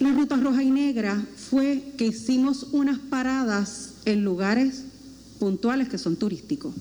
la 0.00 0.12
ruta 0.12 0.36
roja 0.36 0.62
y 0.62 0.70
negra, 0.70 1.24
fue 1.36 1.92
que 1.96 2.06
hicimos 2.06 2.68
unas 2.72 2.98
paradas 2.98 3.94
en 4.04 4.24
lugares 4.24 4.84
puntuales 5.38 5.88
que 5.88 5.98
son 5.98 6.16
turísticos. 6.16 6.74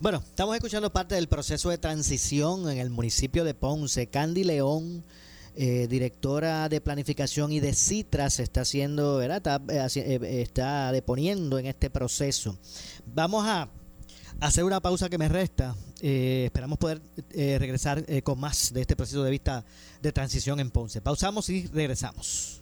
Bueno, 0.00 0.18
estamos 0.18 0.56
escuchando 0.56 0.92
parte 0.92 1.14
del 1.14 1.28
proceso 1.28 1.70
de 1.70 1.78
transición 1.78 2.68
en 2.68 2.78
el 2.78 2.90
municipio 2.90 3.44
de 3.44 3.54
Ponce. 3.54 4.08
Candy 4.08 4.42
León, 4.42 5.04
eh, 5.54 5.86
directora 5.88 6.68
de 6.68 6.80
planificación 6.80 7.52
y 7.52 7.60
de 7.60 7.74
Citras, 7.74 8.40
está 8.40 8.62
haciendo, 8.62 9.16
¿verdad? 9.16 9.36
Está, 9.36 9.60
eh, 9.68 10.18
eh, 10.22 10.42
está 10.42 10.92
deponiendo 10.92 11.58
en 11.58 11.66
este 11.66 11.90
proceso. 11.90 12.56
Vamos 13.06 13.44
a 13.46 13.68
hacer 14.40 14.64
una 14.64 14.80
pausa 14.80 15.08
que 15.08 15.18
me 15.18 15.28
resta. 15.28 15.74
Eh, 16.00 16.44
esperamos 16.46 16.78
poder 16.78 17.00
eh, 17.30 17.56
regresar 17.58 18.04
eh, 18.08 18.22
con 18.22 18.38
más 18.40 18.72
de 18.72 18.80
este 18.80 18.96
proceso 18.96 19.22
de 19.22 19.30
vista 19.30 19.64
de 20.00 20.12
transición 20.12 20.58
en 20.58 20.70
Ponce. 20.70 21.00
Pausamos 21.00 21.48
y 21.48 21.66
regresamos. 21.68 22.61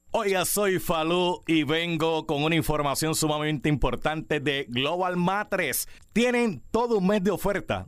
Oiga, 0.13 0.43
soy 0.43 0.79
Falú 0.79 1.41
y 1.47 1.63
vengo 1.63 2.25
con 2.25 2.43
una 2.43 2.55
información 2.55 3.15
sumamente 3.15 3.69
importante 3.69 4.41
de 4.41 4.65
Global 4.67 5.15
Matres. 5.15 5.87
Tienen 6.11 6.61
todo 6.69 6.97
un 6.97 7.07
mes 7.07 7.23
de 7.23 7.31
oferta 7.31 7.87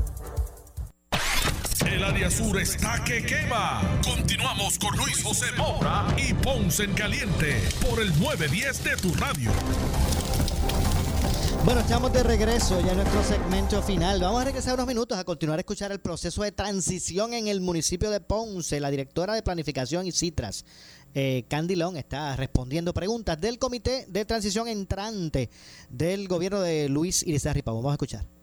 El 1.91 2.05
área 2.05 2.31
sur 2.31 2.57
está 2.57 3.03
que 3.03 3.21
quema. 3.21 3.81
Continuamos 4.01 4.79
con 4.79 4.95
Luis 4.95 5.21
José 5.21 5.47
Moura 5.57 6.07
y 6.17 6.33
Ponce 6.33 6.85
en 6.85 6.93
Caliente 6.93 7.61
por 7.81 8.01
el 8.01 8.17
910 8.17 8.83
de 8.85 8.95
tu 8.95 9.13
radio. 9.15 9.51
Bueno, 11.65 11.81
estamos 11.81 12.13
de 12.13 12.23
regreso 12.23 12.79
ya 12.79 12.91
en 12.91 12.97
nuestro 12.97 13.21
segmento 13.25 13.83
final. 13.83 14.21
Vamos 14.21 14.41
a 14.41 14.45
regresar 14.45 14.75
unos 14.75 14.87
minutos 14.87 15.17
a 15.17 15.25
continuar 15.25 15.59
a 15.59 15.61
escuchar 15.61 15.91
el 15.91 15.99
proceso 15.99 16.43
de 16.43 16.53
transición 16.53 17.33
en 17.33 17.49
el 17.49 17.59
municipio 17.59 18.09
de 18.09 18.21
Ponce. 18.21 18.79
La 18.79 18.89
directora 18.89 19.33
de 19.33 19.43
Planificación 19.43 20.07
y 20.07 20.13
Citras, 20.13 20.63
eh, 21.13 21.43
Candy 21.49 21.75
Long, 21.75 21.97
está 21.97 22.37
respondiendo 22.37 22.93
preguntas 22.93 23.39
del 23.41 23.59
Comité 23.59 24.05
de 24.07 24.23
Transición 24.23 24.69
Entrante 24.69 25.49
del 25.89 26.29
gobierno 26.29 26.61
de 26.61 26.87
Luis 26.87 27.21
Irizarry. 27.27 27.61
Vamos 27.65 27.85
a 27.87 27.95
escuchar 27.95 28.40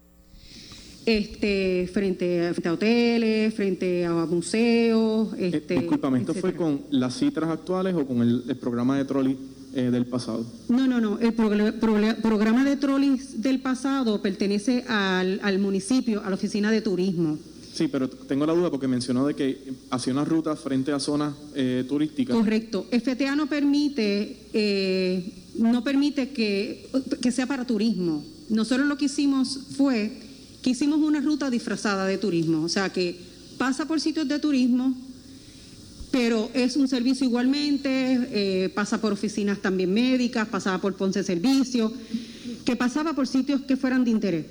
este, 1.08 1.88
frente, 1.90 2.52
a, 2.64 2.72
hoteles, 2.72 3.54
frente 3.54 4.04
a 4.04 4.12
museos. 4.26 5.28
Este, 5.38 5.76
eh, 5.76 5.88
¿esto 6.18 6.34
fue 6.34 6.54
con 6.54 6.82
las 6.90 7.18
citras 7.18 7.48
actuales 7.48 7.94
o 7.94 8.06
con 8.06 8.20
el, 8.20 8.42
programa 8.60 8.98
de 8.98 9.06
trolley 9.06 9.38
eh, 9.72 9.90
del 9.90 10.04
pasado? 10.04 10.44
No, 10.68 10.86
no, 10.86 11.00
no. 11.00 11.18
El 11.18 11.32
programa 11.32 12.62
de 12.62 12.76
trolley 12.76 13.18
del 13.36 13.60
pasado 13.60 14.20
pertenece 14.20 14.84
al, 14.86 15.40
al 15.42 15.58
municipio, 15.58 16.22
a 16.22 16.28
la 16.28 16.34
oficina 16.34 16.70
de 16.70 16.82
turismo. 16.82 17.38
Sí, 17.72 17.88
pero 17.88 18.10
tengo 18.10 18.44
la 18.44 18.52
duda 18.52 18.70
porque 18.70 18.86
mencionó 18.86 19.26
de 19.26 19.34
que 19.34 19.72
hacía 19.88 20.12
una 20.12 20.26
ruta 20.26 20.56
frente 20.56 20.92
a 20.92 21.00
zonas 21.00 21.32
eh, 21.54 21.86
turísticas. 21.88 22.36
Correcto. 22.36 22.86
FTA 22.90 23.34
no 23.34 23.46
permite, 23.46 24.36
eh, 24.52 25.32
no 25.54 25.82
permite 25.82 26.30
que, 26.30 26.86
que 27.22 27.32
sea 27.32 27.46
para 27.46 27.66
turismo. 27.66 28.22
Nosotros 28.50 28.86
lo 28.86 28.98
que 28.98 29.06
hicimos 29.06 29.58
fue 29.76 30.27
que 30.62 30.70
hicimos 30.70 30.98
una 30.98 31.20
ruta 31.20 31.50
disfrazada 31.50 32.06
de 32.06 32.18
turismo, 32.18 32.64
o 32.64 32.68
sea 32.68 32.90
que 32.90 33.18
pasa 33.58 33.86
por 33.86 34.00
sitios 34.00 34.28
de 34.28 34.38
turismo, 34.38 34.94
pero 36.10 36.50
es 36.54 36.76
un 36.76 36.88
servicio 36.88 37.26
igualmente, 37.26 37.88
eh, 38.32 38.68
pasa 38.70 39.00
por 39.00 39.12
oficinas 39.12 39.60
también 39.60 39.92
médicas, 39.92 40.48
pasaba 40.48 40.80
por 40.80 40.94
Ponce 40.94 41.22
Servicio, 41.22 41.92
que 42.64 42.76
pasaba 42.76 43.12
por 43.12 43.26
sitios 43.26 43.62
que 43.62 43.76
fueran 43.76 44.04
de 44.04 44.10
interés. 44.10 44.46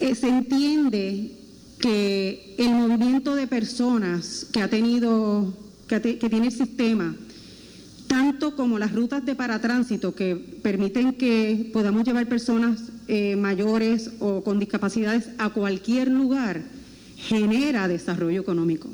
Eh, 0.00 0.14
se 0.14 0.28
entiende 0.28 1.32
que 1.78 2.54
el 2.58 2.70
movimiento 2.70 3.34
de 3.34 3.46
personas 3.46 4.46
que 4.52 4.62
ha 4.62 4.68
tenido, 4.68 5.52
que, 5.88 6.00
que 6.00 6.30
tiene 6.30 6.46
el 6.46 6.52
sistema, 6.52 7.14
tanto 8.12 8.54
como 8.56 8.78
las 8.78 8.92
rutas 8.92 9.24
de 9.24 9.34
paratránsito 9.34 10.14
que 10.14 10.36
permiten 10.36 11.14
que 11.14 11.70
podamos 11.72 12.04
llevar 12.04 12.28
personas 12.28 12.90
eh, 13.08 13.36
mayores 13.36 14.10
o 14.20 14.44
con 14.44 14.58
discapacidades 14.58 15.30
a 15.38 15.48
cualquier 15.48 16.08
lugar, 16.08 16.62
genera 17.16 17.88
desarrollo 17.88 18.42
económico 18.42 18.90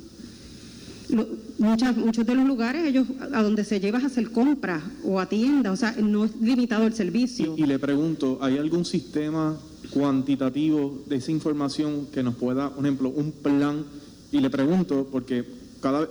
muchos 1.58 2.26
de 2.26 2.34
los 2.34 2.46
lugares 2.46 2.84
ellos 2.86 3.06
a 3.32 3.42
donde 3.42 3.64
se 3.64 3.80
lleva 3.80 3.98
a 3.98 4.06
hacer 4.06 4.30
compras 4.30 4.82
o 5.04 5.18
a 5.18 5.26
tiendas, 5.26 5.72
o 5.72 5.76
sea, 5.76 5.96
no 6.00 6.24
es 6.24 6.36
limitado 6.40 6.86
el 6.86 6.92
servicio. 6.92 7.54
Y, 7.56 7.64
le 7.64 7.78
pregunto, 7.78 8.38
¿hay 8.40 8.58
algún 8.58 8.84
sistema 8.84 9.58
cuantitativo 9.90 11.02
de 11.06 11.16
esa 11.16 11.32
información 11.32 12.06
que 12.12 12.22
nos 12.22 12.36
pueda, 12.36 12.70
por 12.70 12.84
ejemplo, 12.84 13.08
un 13.08 13.32
plan? 13.32 13.84
Y 14.30 14.40
le 14.40 14.50
pregunto, 14.50 15.08
porque 15.10 15.44
cada 15.80 16.08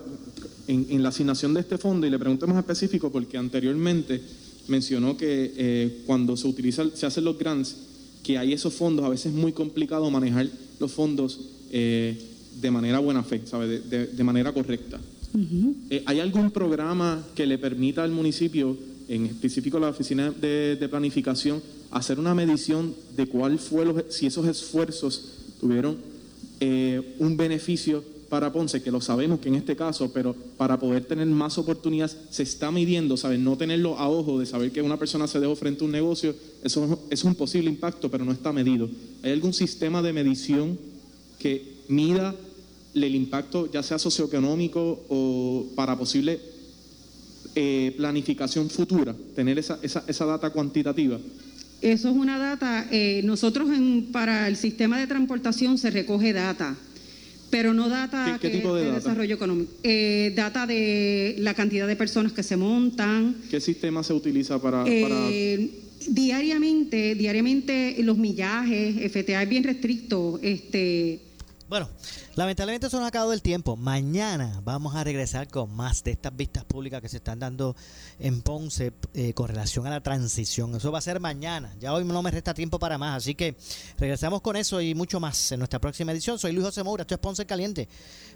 en, 0.67 1.01
la 1.01 1.09
asignación 1.09 1.53
de 1.53 1.61
este 1.61 1.77
fondo, 1.77 2.05
y 2.05 2.09
le 2.09 2.19
pregunto 2.19 2.47
más 2.47 2.57
específico, 2.57 3.11
porque 3.11 3.37
anteriormente 3.37 4.21
mencionó 4.67 5.15
que 5.15 5.53
eh, 5.55 6.01
cuando 6.05 6.35
se 6.35 6.47
utiliza, 6.47 6.83
se 6.93 7.05
hacen 7.05 7.23
los 7.23 7.37
grants, 7.37 7.75
que 8.23 8.37
hay 8.37 8.53
esos 8.53 8.73
fondos, 8.73 9.05
a 9.05 9.09
veces 9.09 9.27
es 9.27 9.33
muy 9.33 9.53
complicado 9.53 10.09
manejar 10.11 10.47
los 10.79 10.91
fondos. 10.91 11.39
Eh, 11.71 12.17
de 12.61 12.71
manera 12.71 12.99
buena 12.99 13.23
fe, 13.23 13.41
¿sabe? 13.45 13.79
De, 13.79 14.23
manera 14.23 14.51
correcta. 14.51 14.99
Eh, 15.89 16.03
¿Hay 16.05 16.19
algún 16.19 16.51
programa 16.51 17.25
que 17.35 17.45
le 17.45 17.57
permita 17.57 18.03
al 18.03 18.11
municipio, 18.11 18.75
en 19.07 19.27
específico 19.27 19.79
la 19.79 19.89
oficina 19.89 20.31
de, 20.31 20.87
planificación, 20.89 21.61
hacer 21.91 22.19
una 22.19 22.33
medición 22.33 22.93
de 23.15 23.27
cuál 23.27 23.59
fue 23.59 23.85
los, 23.85 24.03
si 24.09 24.25
esos 24.25 24.47
esfuerzos 24.47 25.33
tuvieron 25.59 25.97
eh, 26.59 27.15
un 27.19 27.37
beneficio 27.37 28.03
para 28.29 28.51
Ponce, 28.51 28.81
que 28.81 28.91
lo 28.91 29.01
sabemos 29.01 29.39
que 29.39 29.49
en 29.49 29.55
este 29.55 29.75
caso, 29.75 30.11
pero 30.13 30.35
para 30.57 30.79
poder 30.79 31.05
tener 31.05 31.27
más 31.27 31.57
oportunidades 31.57 32.17
se 32.29 32.43
está 32.43 32.71
midiendo, 32.71 33.17
¿sabes? 33.17 33.39
No 33.39 33.57
tenerlo 33.57 33.97
a 33.97 34.09
ojo 34.09 34.39
de 34.39 34.45
saber 34.45 34.71
que 34.71 34.81
una 34.81 34.97
persona 34.97 35.27
se 35.27 35.39
dejó 35.39 35.55
frente 35.55 35.83
a 35.83 35.85
un 35.85 35.91
negocio, 35.91 36.35
eso 36.63 36.99
es 37.09 37.23
un 37.23 37.35
posible 37.35 37.69
impacto, 37.69 38.11
pero 38.11 38.25
no 38.25 38.31
está 38.31 38.51
medido. 38.51 38.89
¿Hay 39.23 39.31
algún 39.31 39.53
sistema 39.53 40.01
de 40.01 40.13
medición 40.13 40.77
que 41.39 41.77
mida 41.87 42.35
el 42.93 43.15
impacto, 43.15 43.71
ya 43.71 43.83
sea 43.83 43.99
socioeconómico 43.99 45.03
o 45.09 45.65
para 45.75 45.97
posible 45.97 46.39
eh, 47.55 47.93
planificación 47.97 48.69
futura, 48.69 49.15
tener 49.35 49.57
esa, 49.59 49.79
esa, 49.81 50.03
esa, 50.07 50.25
data 50.25 50.49
cuantitativa? 50.49 51.19
Eso 51.81 52.09
es 52.09 52.15
una 52.15 52.37
data, 52.37 52.87
eh, 52.91 53.21
nosotros 53.23 53.69
en, 53.69 54.07
para 54.11 54.47
el 54.47 54.57
sistema 54.57 54.99
de 54.99 55.07
transportación 55.07 55.77
se 55.77 55.91
recoge 55.91 56.33
data, 56.33 56.75
pero 57.49 57.73
no 57.73 57.89
data 57.89 58.37
¿Qué, 58.41 58.49
tipo 58.49 58.75
de, 58.75 58.91
desarrollo 58.91 59.35
económico. 59.35 59.71
Eh, 59.83 60.33
data 60.35 60.67
de 60.67 61.35
la 61.39 61.53
cantidad 61.53 61.87
de 61.87 61.95
personas 61.95 62.33
que 62.33 62.43
se 62.43 62.57
montan. 62.57 63.35
¿Qué 63.49 63.61
sistema 63.61 64.03
se 64.03 64.13
utiliza 64.13 64.61
para...? 64.61 64.85
Diariamente, 66.09 67.15
diariamente 67.15 67.97
los 67.99 68.17
millajes, 68.17 69.11
FTA 69.11 69.43
es 69.43 69.49
bien 69.49 69.63
restricto, 69.63 70.39
este 70.41 71.19
bueno, 71.69 71.89
lamentablemente 72.35 72.87
eso 72.87 72.97
nos 72.97 73.05
ha 73.05 73.09
acabado 73.09 73.33
el 73.33 73.41
tiempo. 73.41 73.75
Mañana 73.75 74.61
vamos 74.63 74.95
a 74.95 75.03
regresar 75.03 75.49
con 75.49 75.75
más 75.75 76.03
de 76.03 76.11
estas 76.11 76.35
vistas 76.35 76.63
públicas 76.63 77.01
que 77.01 77.09
se 77.09 77.17
están 77.17 77.39
dando 77.39 77.75
en 78.19 78.41
Ponce 78.41 78.93
eh, 79.13 79.33
con 79.33 79.49
relación 79.49 79.85
a 79.85 79.89
la 79.89 80.01
transición. 80.01 80.73
Eso 80.75 80.91
va 80.91 80.99
a 80.99 81.01
ser 81.01 81.19
mañana. 81.19 81.75
Ya 81.79 81.93
hoy 81.93 82.05
no 82.05 82.23
me 82.23 82.31
resta 82.31 82.53
tiempo 82.53 82.79
para 82.79 82.97
más. 82.97 83.17
Así 83.17 83.35
que 83.35 83.55
regresamos 83.97 84.41
con 84.41 84.55
eso 84.55 84.79
y 84.79 84.95
mucho 84.95 85.19
más 85.19 85.51
en 85.51 85.59
nuestra 85.59 85.79
próxima 85.79 86.13
edición. 86.13 86.39
Soy 86.39 86.53
Luis 86.53 86.65
José 86.65 86.83
Moura, 86.83 87.01
esto 87.01 87.15
es 87.15 87.19
Ponce 87.19 87.45
Caliente. 87.45 87.89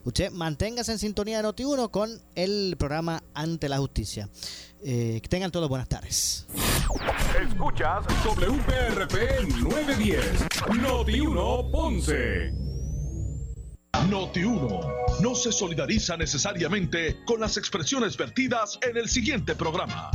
Usted 0.03 0.31
manténgase 0.31 0.91
en 0.91 0.99
sintonía 0.99 1.41
de 1.41 1.47
Noti1 1.47 1.89
con 1.89 2.21
el 2.35 2.75
programa 2.77 3.23
Ante 3.33 3.69
la 3.69 3.77
Justicia. 3.77 4.27
Eh, 4.83 5.21
tengan 5.29 5.51
todos 5.51 5.69
buenas 5.69 5.87
tardes. 5.87 6.47
Escuchas 7.39 8.05
WPRP 8.25 9.47
910, 9.61 10.47
Noti1 10.81 11.71
Ponce. 11.71 12.70
Noti 14.09 14.43
1 14.43 15.19
no 15.21 15.35
se 15.35 15.51
solidariza 15.51 16.17
necesariamente 16.17 17.23
con 17.25 17.39
las 17.39 17.57
expresiones 17.57 18.17
vertidas 18.17 18.79
en 18.81 18.97
el 18.97 19.07
siguiente 19.07 19.55
programa. 19.55 20.11